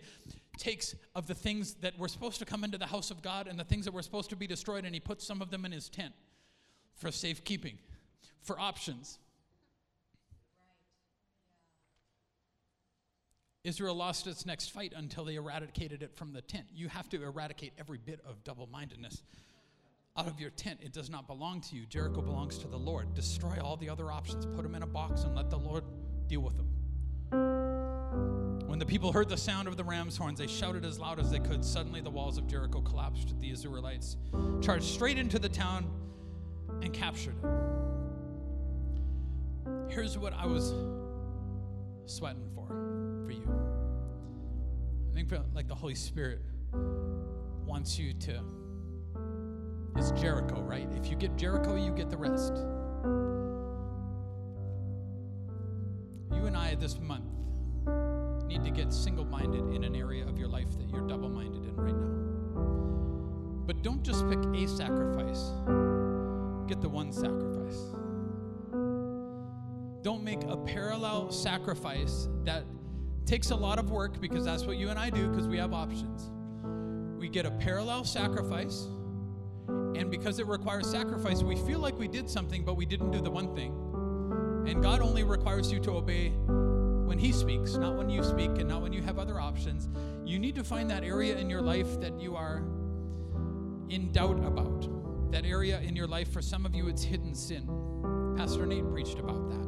takes 0.57 0.95
of 1.15 1.27
the 1.27 1.35
things 1.35 1.75
that 1.75 1.97
were 1.97 2.07
supposed 2.07 2.39
to 2.39 2.45
come 2.45 2.63
into 2.63 2.77
the 2.77 2.85
house 2.85 3.11
of 3.11 3.21
God 3.21 3.47
and 3.47 3.59
the 3.59 3.63
things 3.63 3.85
that 3.85 3.93
were 3.93 4.01
supposed 4.01 4.29
to 4.29 4.35
be 4.35 4.47
destroyed, 4.47 4.85
and 4.85 4.93
he 4.93 4.99
puts 4.99 5.25
some 5.25 5.41
of 5.41 5.49
them 5.49 5.65
in 5.65 5.71
his 5.71 5.89
tent 5.89 6.13
for 6.95 7.11
safekeeping, 7.11 7.77
for 8.41 8.59
options. 8.59 9.19
Israel 13.63 13.95
lost 13.95 14.25
its 14.25 14.45
next 14.45 14.71
fight 14.71 14.93
until 14.95 15.25
they 15.25 15.35
eradicated 15.35 16.01
it 16.01 16.15
from 16.15 16.31
the 16.33 16.41
tent. 16.41 16.65
You 16.73 16.87
have 16.87 17.09
to 17.09 17.21
eradicate 17.21 17.73
every 17.77 17.97
bit 17.97 18.21
of 18.27 18.43
double 18.43 18.67
mindedness 18.67 19.21
out 20.17 20.27
of 20.27 20.39
your 20.39 20.49
tent. 20.49 20.79
It 20.81 20.93
does 20.93 21.09
not 21.09 21.27
belong 21.27 21.61
to 21.61 21.75
you. 21.75 21.85
Jericho 21.85 22.21
belongs 22.21 22.57
to 22.59 22.67
the 22.67 22.77
Lord. 22.77 23.13
Destroy 23.13 23.57
all 23.61 23.77
the 23.77 23.89
other 23.89 24.11
options, 24.11 24.45
put 24.45 24.63
them 24.63 24.75
in 24.75 24.83
a 24.83 24.87
box, 24.87 25.23
and 25.23 25.35
let 25.35 25.49
the 25.49 25.59
Lord 25.59 25.83
deal 26.27 26.41
with 26.41 26.55
them. 26.57 26.68
When 28.79 28.87
the 28.87 28.91
people 28.93 29.11
heard 29.11 29.27
the 29.27 29.35
sound 29.35 29.67
of 29.67 29.75
the 29.75 29.83
ram's 29.83 30.15
horns, 30.15 30.39
they 30.39 30.47
shouted 30.47 30.85
as 30.85 30.99
loud 30.99 31.19
as 31.19 31.29
they 31.29 31.39
could. 31.39 31.65
Suddenly, 31.65 31.99
the 31.99 32.09
walls 32.09 32.37
of 32.37 32.47
Jericho 32.47 32.79
collapsed. 32.79 33.37
The 33.41 33.51
Israelites 33.51 34.15
charged 34.61 34.85
straight 34.85 35.17
into 35.17 35.37
the 35.37 35.49
town 35.49 35.85
and 36.81 36.93
captured 36.93 37.35
it. 37.43 37.49
Here's 39.89 40.17
what 40.17 40.31
I 40.31 40.45
was 40.45 40.73
sweating 42.05 42.47
for 42.55 42.67
for 43.25 43.31
you. 43.33 43.43
I 45.11 45.13
think 45.13 45.29
like 45.53 45.67
the 45.67 45.75
Holy 45.75 45.93
Spirit 45.93 46.39
wants 47.65 47.99
you 47.99 48.13
to 48.13 48.39
It's 49.97 50.11
Jericho, 50.11 50.61
right? 50.61 50.87
If 50.95 51.09
you 51.09 51.17
get 51.17 51.35
Jericho, 51.35 51.75
you 51.75 51.91
get 51.91 52.09
the 52.09 52.15
rest. 52.15 52.53
You 56.33 56.45
and 56.45 56.55
I 56.55 56.75
this 56.75 56.97
month 56.97 57.28
need 58.59 58.75
to 58.75 58.83
get 58.83 58.93
single 58.93 59.25
minded 59.25 59.73
in 59.73 59.83
an 59.83 59.95
area 59.95 60.25
of 60.27 60.37
your 60.37 60.47
life 60.47 60.69
that 60.77 60.89
you're 60.89 61.07
double 61.07 61.29
minded 61.29 61.63
in 61.63 61.75
right 61.75 61.95
now. 61.95 63.65
But 63.65 63.81
don't 63.83 64.03
just 64.03 64.27
pick 64.29 64.39
a 64.39 64.67
sacrifice, 64.67 65.51
get 66.67 66.81
the 66.81 66.89
one 66.89 67.11
sacrifice. 67.11 67.77
Don't 70.01 70.23
make 70.23 70.43
a 70.43 70.57
parallel 70.57 71.31
sacrifice 71.31 72.27
that 72.45 72.63
takes 73.25 73.51
a 73.51 73.55
lot 73.55 73.79
of 73.79 73.91
work 73.91 74.19
because 74.19 74.45
that's 74.45 74.65
what 74.65 74.77
you 74.77 74.89
and 74.89 74.97
I 74.97 75.09
do 75.09 75.29
because 75.29 75.47
we 75.47 75.57
have 75.57 75.73
options. 75.73 76.31
We 77.19 77.29
get 77.29 77.45
a 77.45 77.51
parallel 77.51 78.05
sacrifice 78.05 78.87
and 79.67 80.09
because 80.09 80.39
it 80.39 80.47
requires 80.47 80.89
sacrifice, 80.89 81.43
we 81.43 81.55
feel 81.55 81.79
like 81.79 81.97
we 81.99 82.07
did 82.07 82.29
something, 82.29 82.63
but 82.63 82.75
we 82.75 82.85
didn't 82.85 83.11
do 83.11 83.21
the 83.21 83.31
one 83.31 83.53
thing. 83.53 83.73
And 84.67 84.81
God 84.81 85.01
only 85.01 85.23
requires 85.23 85.71
you 85.71 85.79
to 85.81 85.91
obey 85.91 86.33
when 87.09 87.17
He 87.17 87.31
speaks, 87.31 87.73
not 87.73 87.95
when 87.95 88.07
you 88.07 88.23
speak 88.23 88.51
and 88.59 88.69
not 88.69 88.83
when 88.83 88.93
you 88.93 89.01
have 89.01 89.17
other 89.17 89.41
options. 89.41 89.89
You 90.23 90.37
need 90.37 90.53
to 90.55 90.63
find 90.63 90.87
that 90.91 91.03
area 91.03 91.35
in 91.35 91.49
your 91.49 91.61
life 91.61 91.99
that 92.01 92.21
you 92.21 92.35
are 92.35 92.59
in 93.89 94.11
doubt 94.11 94.37
about. 94.45 95.31
That 95.31 95.43
area 95.43 95.79
in 95.81 95.95
your 95.95 96.05
life, 96.05 96.31
for 96.31 96.43
some 96.43 96.67
of 96.67 96.75
you, 96.75 96.87
it's 96.87 97.01
hidden 97.01 97.33
sin. 97.33 97.67
Pastor 98.37 98.67
Nate 98.67 98.87
preached 98.91 99.17
about 99.17 99.49
that. 99.49 99.59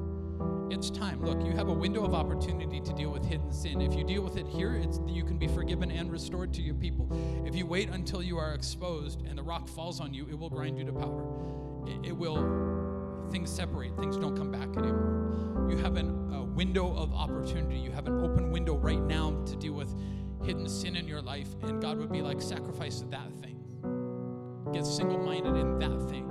It's 0.70 0.92
time. 0.92 1.26
Look, 1.26 1.44
you 1.44 1.52
have 1.54 1.68
a 1.68 1.74
window 1.74 2.06
of 2.06 2.14
opportunity 2.14 2.80
to 2.80 2.94
deal 2.94 3.10
with 3.10 3.26
hidden 3.26 3.52
sin. 3.52 3.82
If 3.82 3.96
you 3.96 4.04
deal 4.04 4.22
with 4.22 4.38
it 4.38 4.46
here, 4.46 4.80
you 5.08 5.24
can 5.24 5.40
be 5.40 5.48
forgiven 5.48 5.90
and 5.90 6.12
restored 6.12 6.54
to 6.54 6.62
your 6.62 6.76
people. 6.76 7.10
If 7.48 7.56
you 7.56 7.66
wait 7.66 7.90
until 7.90 8.22
you 8.22 8.38
are 8.38 8.54
exposed 8.54 9.26
and 9.26 9.36
the 9.36 9.44
rock 9.44 9.68
falls 9.68 10.00
on 10.00 10.14
you, 10.14 10.28
it 10.30 10.38
will 10.38 10.52
grind 10.52 10.78
you 10.78 10.86
to 10.86 10.94
powder. 10.94 11.26
It, 11.88 12.10
it 12.10 12.16
will 12.16 12.81
things 13.32 13.50
separate, 13.50 13.98
things 13.98 14.18
don't 14.18 14.36
come 14.36 14.52
back 14.52 14.70
anymore. 14.78 15.68
You 15.70 15.78
have 15.78 15.96
an, 15.96 16.34
a 16.34 16.44
window 16.44 16.94
of 16.96 17.14
opportunity. 17.14 17.80
You 17.80 17.92
have 17.92 18.08
an 18.08 18.24
open 18.24 18.52
window 18.52 18.76
right 18.76 19.02
now 19.02 19.42
to 19.46 19.56
deal 19.56 19.74
with 19.74 19.96
hidden 20.44 20.68
sin 20.68 20.96
in 20.96 21.08
your 21.08 21.22
life, 21.22 21.48
and 21.62 21.82
God 21.82 21.98
would 21.98 22.12
be 22.12 22.22
like, 22.22 22.42
sacrifice 22.42 23.04
that 23.10 23.32
thing. 23.42 23.58
Get 24.74 24.86
single 24.86 25.20
minded 25.20 25.56
in 25.56 25.80
that 25.80 26.10
thing. 26.10 26.28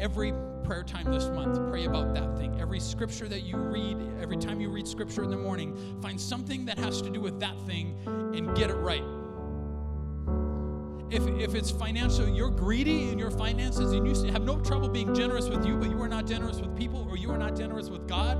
Every 0.00 0.32
prayer 0.64 0.82
time 0.82 1.10
this 1.12 1.28
month, 1.28 1.56
pray 1.70 1.84
about 1.84 2.14
that 2.14 2.36
thing. 2.36 2.58
Every 2.60 2.80
scripture 2.80 3.28
that 3.28 3.42
you 3.42 3.56
read, 3.56 3.96
every 4.20 4.36
time 4.36 4.60
you 4.60 4.70
read 4.70 4.88
scripture 4.88 5.22
in 5.22 5.30
the 5.30 5.36
morning, 5.36 5.76
find 6.00 6.20
something 6.20 6.64
that 6.64 6.78
has 6.78 7.02
to 7.02 7.10
do 7.10 7.20
with 7.20 7.38
that 7.40 7.58
thing 7.66 7.96
and 8.06 8.54
get 8.56 8.70
it 8.70 8.76
right. 8.76 9.04
If, 11.14 11.28
if 11.38 11.54
it's 11.54 11.70
financial, 11.70 12.28
you're 12.28 12.50
greedy 12.50 13.08
in 13.10 13.20
your 13.20 13.30
finances 13.30 13.92
and 13.92 14.04
you 14.04 14.32
have 14.32 14.42
no 14.42 14.58
trouble 14.58 14.88
being 14.88 15.14
generous 15.14 15.48
with 15.48 15.64
you, 15.64 15.76
but 15.76 15.88
you 15.88 16.02
are 16.02 16.08
not 16.08 16.26
generous 16.26 16.60
with 16.60 16.76
people 16.76 17.06
or 17.08 17.16
you 17.16 17.30
are 17.30 17.38
not 17.38 17.56
generous 17.56 17.88
with 17.88 18.08
God, 18.08 18.36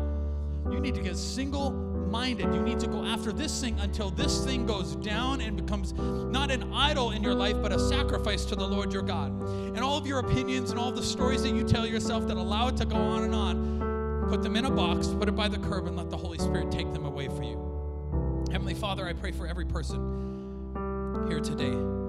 you 0.73 0.81
need 0.81 0.97
to 0.97 1.01
get 1.01 1.17
single 1.17 1.71
minded. 1.71 2.53
You 2.53 2.63
need 2.63 2.81
to 2.81 2.89
go 2.89 3.05
after 3.05 3.33
this 3.33 3.61
thing 3.61 3.79
until 3.79 4.11
this 4.11 4.45
thing 4.45 4.67
goes 4.67 4.97
down 4.97 5.41
and 5.41 5.57
becomes 5.57 5.93
not 5.93 6.51
an 6.51 6.73
idol 6.73 7.13
in 7.13 7.23
your 7.23 7.35
life, 7.35 7.57
but 7.63 7.73
a 7.73 7.79
sacrifice 7.79 8.45
to 8.47 8.57
the 8.57 8.67
Lord 8.67 8.93
your 8.93 9.03
God. 9.03 9.31
And 9.31 9.79
all 9.79 9.97
of 9.97 10.07
your 10.07 10.19
opinions 10.19 10.71
and 10.71 10.79
all 10.79 10.91
the 10.91 11.03
stories 11.03 11.45
that 11.45 11.55
you 11.55 11.63
tell 11.63 11.87
yourself 11.87 12.27
that 12.27 12.37
allow 12.37 12.67
it 12.69 12.77
to 12.79 12.85
go 12.85 12.97
on 12.97 13.23
and 13.23 13.35
on, 13.35 14.27
put 14.29 14.43
them 14.43 14.57
in 14.57 14.65
a 14.65 14.71
box, 14.71 15.09
put 15.09 15.29
it 15.29 15.37
by 15.37 15.47
the 15.47 15.59
curb, 15.59 15.87
and 15.87 15.97
let 15.97 16.11
the 16.11 16.17
Holy 16.17 16.39
Spirit 16.39 16.73
take 16.73 16.93
them 16.93 17.05
away 17.05 17.29
for 17.29 17.45
you. 17.45 18.45
Heavenly 18.51 18.75
Father, 18.75 19.07
I 19.07 19.13
pray 19.13 19.31
for 19.31 19.47
every 19.47 19.65
person 19.65 21.27
here 21.29 21.41
today. 21.41 22.04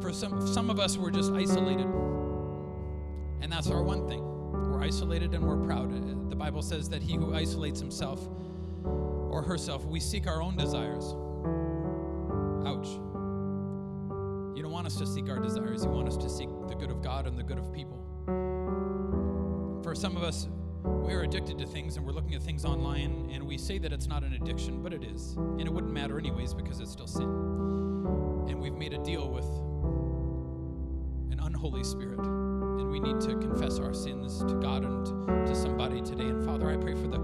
For 0.00 0.12
some, 0.12 0.46
some 0.46 0.70
of 0.70 0.80
us, 0.80 0.96
we're 0.96 1.10
just 1.10 1.32
isolated. 1.32 1.86
And 3.42 3.52
that's 3.52 3.68
our 3.68 3.82
one 3.82 4.08
thing. 4.08 4.22
We're 4.52 4.82
isolated 4.82 5.34
and 5.34 5.44
we're 5.44 5.58
proud. 5.66 5.92
Uh, 5.92 6.28
the 6.28 6.36
Bible 6.36 6.62
says 6.62 6.88
that 6.88 7.02
he 7.02 7.16
who 7.16 7.34
isolates 7.34 7.80
himself 7.80 8.26
or 8.84 9.42
herself, 9.42 9.84
we 9.84 10.00
seek 10.00 10.26
our 10.26 10.40
own 10.40 10.56
desires. 10.56 11.04
Ouch. 12.66 12.88
You 14.56 14.62
don't 14.62 14.72
want 14.72 14.86
us 14.86 14.96
to 14.96 15.06
seek 15.06 15.28
our 15.28 15.38
desires, 15.38 15.84
you 15.84 15.90
want 15.90 16.08
us 16.08 16.16
to 16.16 16.30
seek 16.30 16.48
the 16.68 16.74
good 16.74 16.90
of 16.90 17.02
God 17.02 17.26
and 17.26 17.38
the 17.38 17.42
good 17.42 17.58
of 17.58 17.72
people. 17.72 17.98
For 19.82 19.94
some 19.94 20.16
of 20.16 20.22
us, 20.22 20.48
we 20.82 21.12
are 21.12 21.22
addicted 21.22 21.58
to 21.58 21.66
things 21.66 21.96
and 21.96 22.06
we're 22.06 22.12
looking 22.12 22.34
at 22.34 22.42
things 22.42 22.64
online 22.64 23.30
and 23.32 23.46
we 23.46 23.58
say 23.58 23.78
that 23.78 23.92
it's 23.92 24.06
not 24.06 24.22
an 24.22 24.32
addiction, 24.32 24.82
but 24.82 24.94
it 24.94 25.04
is. 25.04 25.34
And 25.36 25.62
it 25.62 25.72
wouldn't 25.72 25.92
matter 25.92 26.18
anyways 26.18 26.54
because 26.54 26.80
it's 26.80 26.92
still 26.92 27.06
sin. 27.06 27.28
And 28.48 28.60
we've 28.60 28.74
made 28.74 28.94
a 28.94 29.02
deal 29.04 29.28
with 29.28 29.44
unholy 31.42 31.84
spirit. 31.84 32.18
And 32.18 32.90
we 32.90 33.00
need 33.00 33.20
to 33.22 33.36
confess 33.36 33.78
our 33.78 33.92
sins 33.94 34.38
to 34.44 34.54
God 34.54 34.84
and 34.84 35.06
to 35.46 35.54
somebody 35.54 36.00
today. 36.00 36.24
And 36.24 36.44
Father, 36.44 36.70
I 36.70 36.76
pray 36.76 36.94
for 36.94 37.08
the 37.08 37.18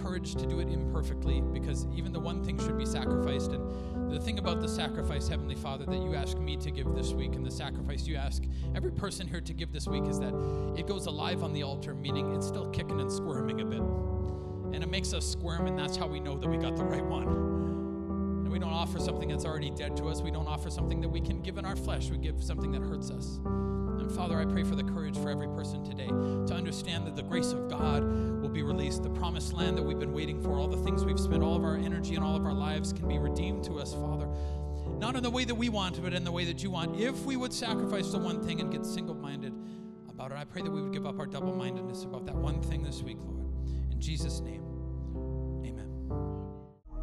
courage 0.00 0.34
to 0.34 0.46
do 0.46 0.60
it 0.60 0.68
imperfectly 0.68 1.40
because 1.40 1.86
even 1.94 2.12
the 2.12 2.20
one 2.20 2.42
thing 2.44 2.58
should 2.58 2.78
be 2.78 2.86
sacrificed. 2.86 3.52
And 3.52 4.10
the 4.10 4.20
thing 4.20 4.38
about 4.38 4.60
the 4.60 4.68
sacrifice, 4.68 5.28
Heavenly 5.28 5.54
Father, 5.54 5.86
that 5.86 5.96
you 6.02 6.14
ask 6.14 6.38
me 6.38 6.56
to 6.58 6.70
give 6.70 6.94
this 6.94 7.12
week 7.12 7.34
and 7.34 7.44
the 7.44 7.50
sacrifice 7.50 8.06
you 8.06 8.16
ask 8.16 8.42
every 8.74 8.92
person 8.92 9.26
here 9.26 9.40
to 9.40 9.52
give 9.52 9.72
this 9.72 9.86
week 9.86 10.06
is 10.06 10.20
that 10.20 10.34
it 10.76 10.86
goes 10.86 11.06
alive 11.06 11.42
on 11.42 11.52
the 11.52 11.62
altar, 11.62 11.94
meaning 11.94 12.34
it's 12.34 12.46
still 12.46 12.68
kicking 12.70 13.00
and 13.00 13.10
squirming 13.10 13.60
a 13.60 13.64
bit. 13.64 13.80
And 13.80 14.82
it 14.82 14.88
makes 14.88 15.12
us 15.14 15.24
squirm, 15.26 15.66
and 15.66 15.78
that's 15.78 15.96
how 15.96 16.06
we 16.06 16.20
know 16.20 16.36
that 16.36 16.48
we 16.48 16.56
got 16.56 16.76
the 16.76 16.84
right 16.84 17.04
one. 17.04 17.83
We 18.54 18.60
don't 18.60 18.72
offer 18.72 19.00
something 19.00 19.30
that's 19.30 19.44
already 19.44 19.70
dead 19.70 19.96
to 19.96 20.04
us. 20.04 20.22
We 20.22 20.30
don't 20.30 20.46
offer 20.46 20.70
something 20.70 21.00
that 21.00 21.08
we 21.08 21.20
can 21.20 21.42
give 21.42 21.58
in 21.58 21.64
our 21.64 21.74
flesh. 21.74 22.08
We 22.08 22.18
give 22.18 22.40
something 22.40 22.70
that 22.70 22.82
hurts 22.82 23.10
us. 23.10 23.40
And 23.44 24.08
Father, 24.12 24.38
I 24.38 24.44
pray 24.44 24.62
for 24.62 24.76
the 24.76 24.84
courage 24.84 25.18
for 25.18 25.28
every 25.28 25.48
person 25.48 25.82
today 25.82 26.06
to 26.06 26.54
understand 26.54 27.04
that 27.08 27.16
the 27.16 27.24
grace 27.24 27.50
of 27.50 27.68
God 27.68 28.04
will 28.04 28.48
be 28.48 28.62
released. 28.62 29.02
The 29.02 29.10
promised 29.10 29.54
land 29.54 29.76
that 29.76 29.82
we've 29.82 29.98
been 29.98 30.12
waiting 30.12 30.40
for, 30.40 30.56
all 30.56 30.68
the 30.68 30.76
things 30.76 31.04
we've 31.04 31.18
spent 31.18 31.42
all 31.42 31.56
of 31.56 31.64
our 31.64 31.76
energy 31.76 32.14
and 32.14 32.22
all 32.22 32.36
of 32.36 32.46
our 32.46 32.52
lives 32.52 32.92
can 32.92 33.08
be 33.08 33.18
redeemed 33.18 33.64
to 33.64 33.80
us, 33.80 33.92
Father. 33.92 34.28
Not 35.00 35.16
in 35.16 35.24
the 35.24 35.30
way 35.30 35.44
that 35.44 35.56
we 35.56 35.68
want, 35.68 36.00
but 36.00 36.14
in 36.14 36.22
the 36.22 36.30
way 36.30 36.44
that 36.44 36.62
you 36.62 36.70
want. 36.70 37.00
If 37.00 37.24
we 37.24 37.34
would 37.34 37.52
sacrifice 37.52 38.12
the 38.12 38.18
one 38.18 38.40
thing 38.40 38.60
and 38.60 38.70
get 38.70 38.86
single 38.86 39.16
minded 39.16 39.52
about 40.08 40.30
it, 40.30 40.36
I 40.36 40.44
pray 40.44 40.62
that 40.62 40.70
we 40.70 40.80
would 40.80 40.92
give 40.92 41.06
up 41.06 41.18
our 41.18 41.26
double 41.26 41.56
mindedness 41.56 42.04
about 42.04 42.24
that 42.26 42.36
one 42.36 42.62
thing 42.62 42.84
this 42.84 43.02
week, 43.02 43.18
Lord. 43.20 43.48
In 43.90 44.00
Jesus' 44.00 44.38
name. 44.38 44.64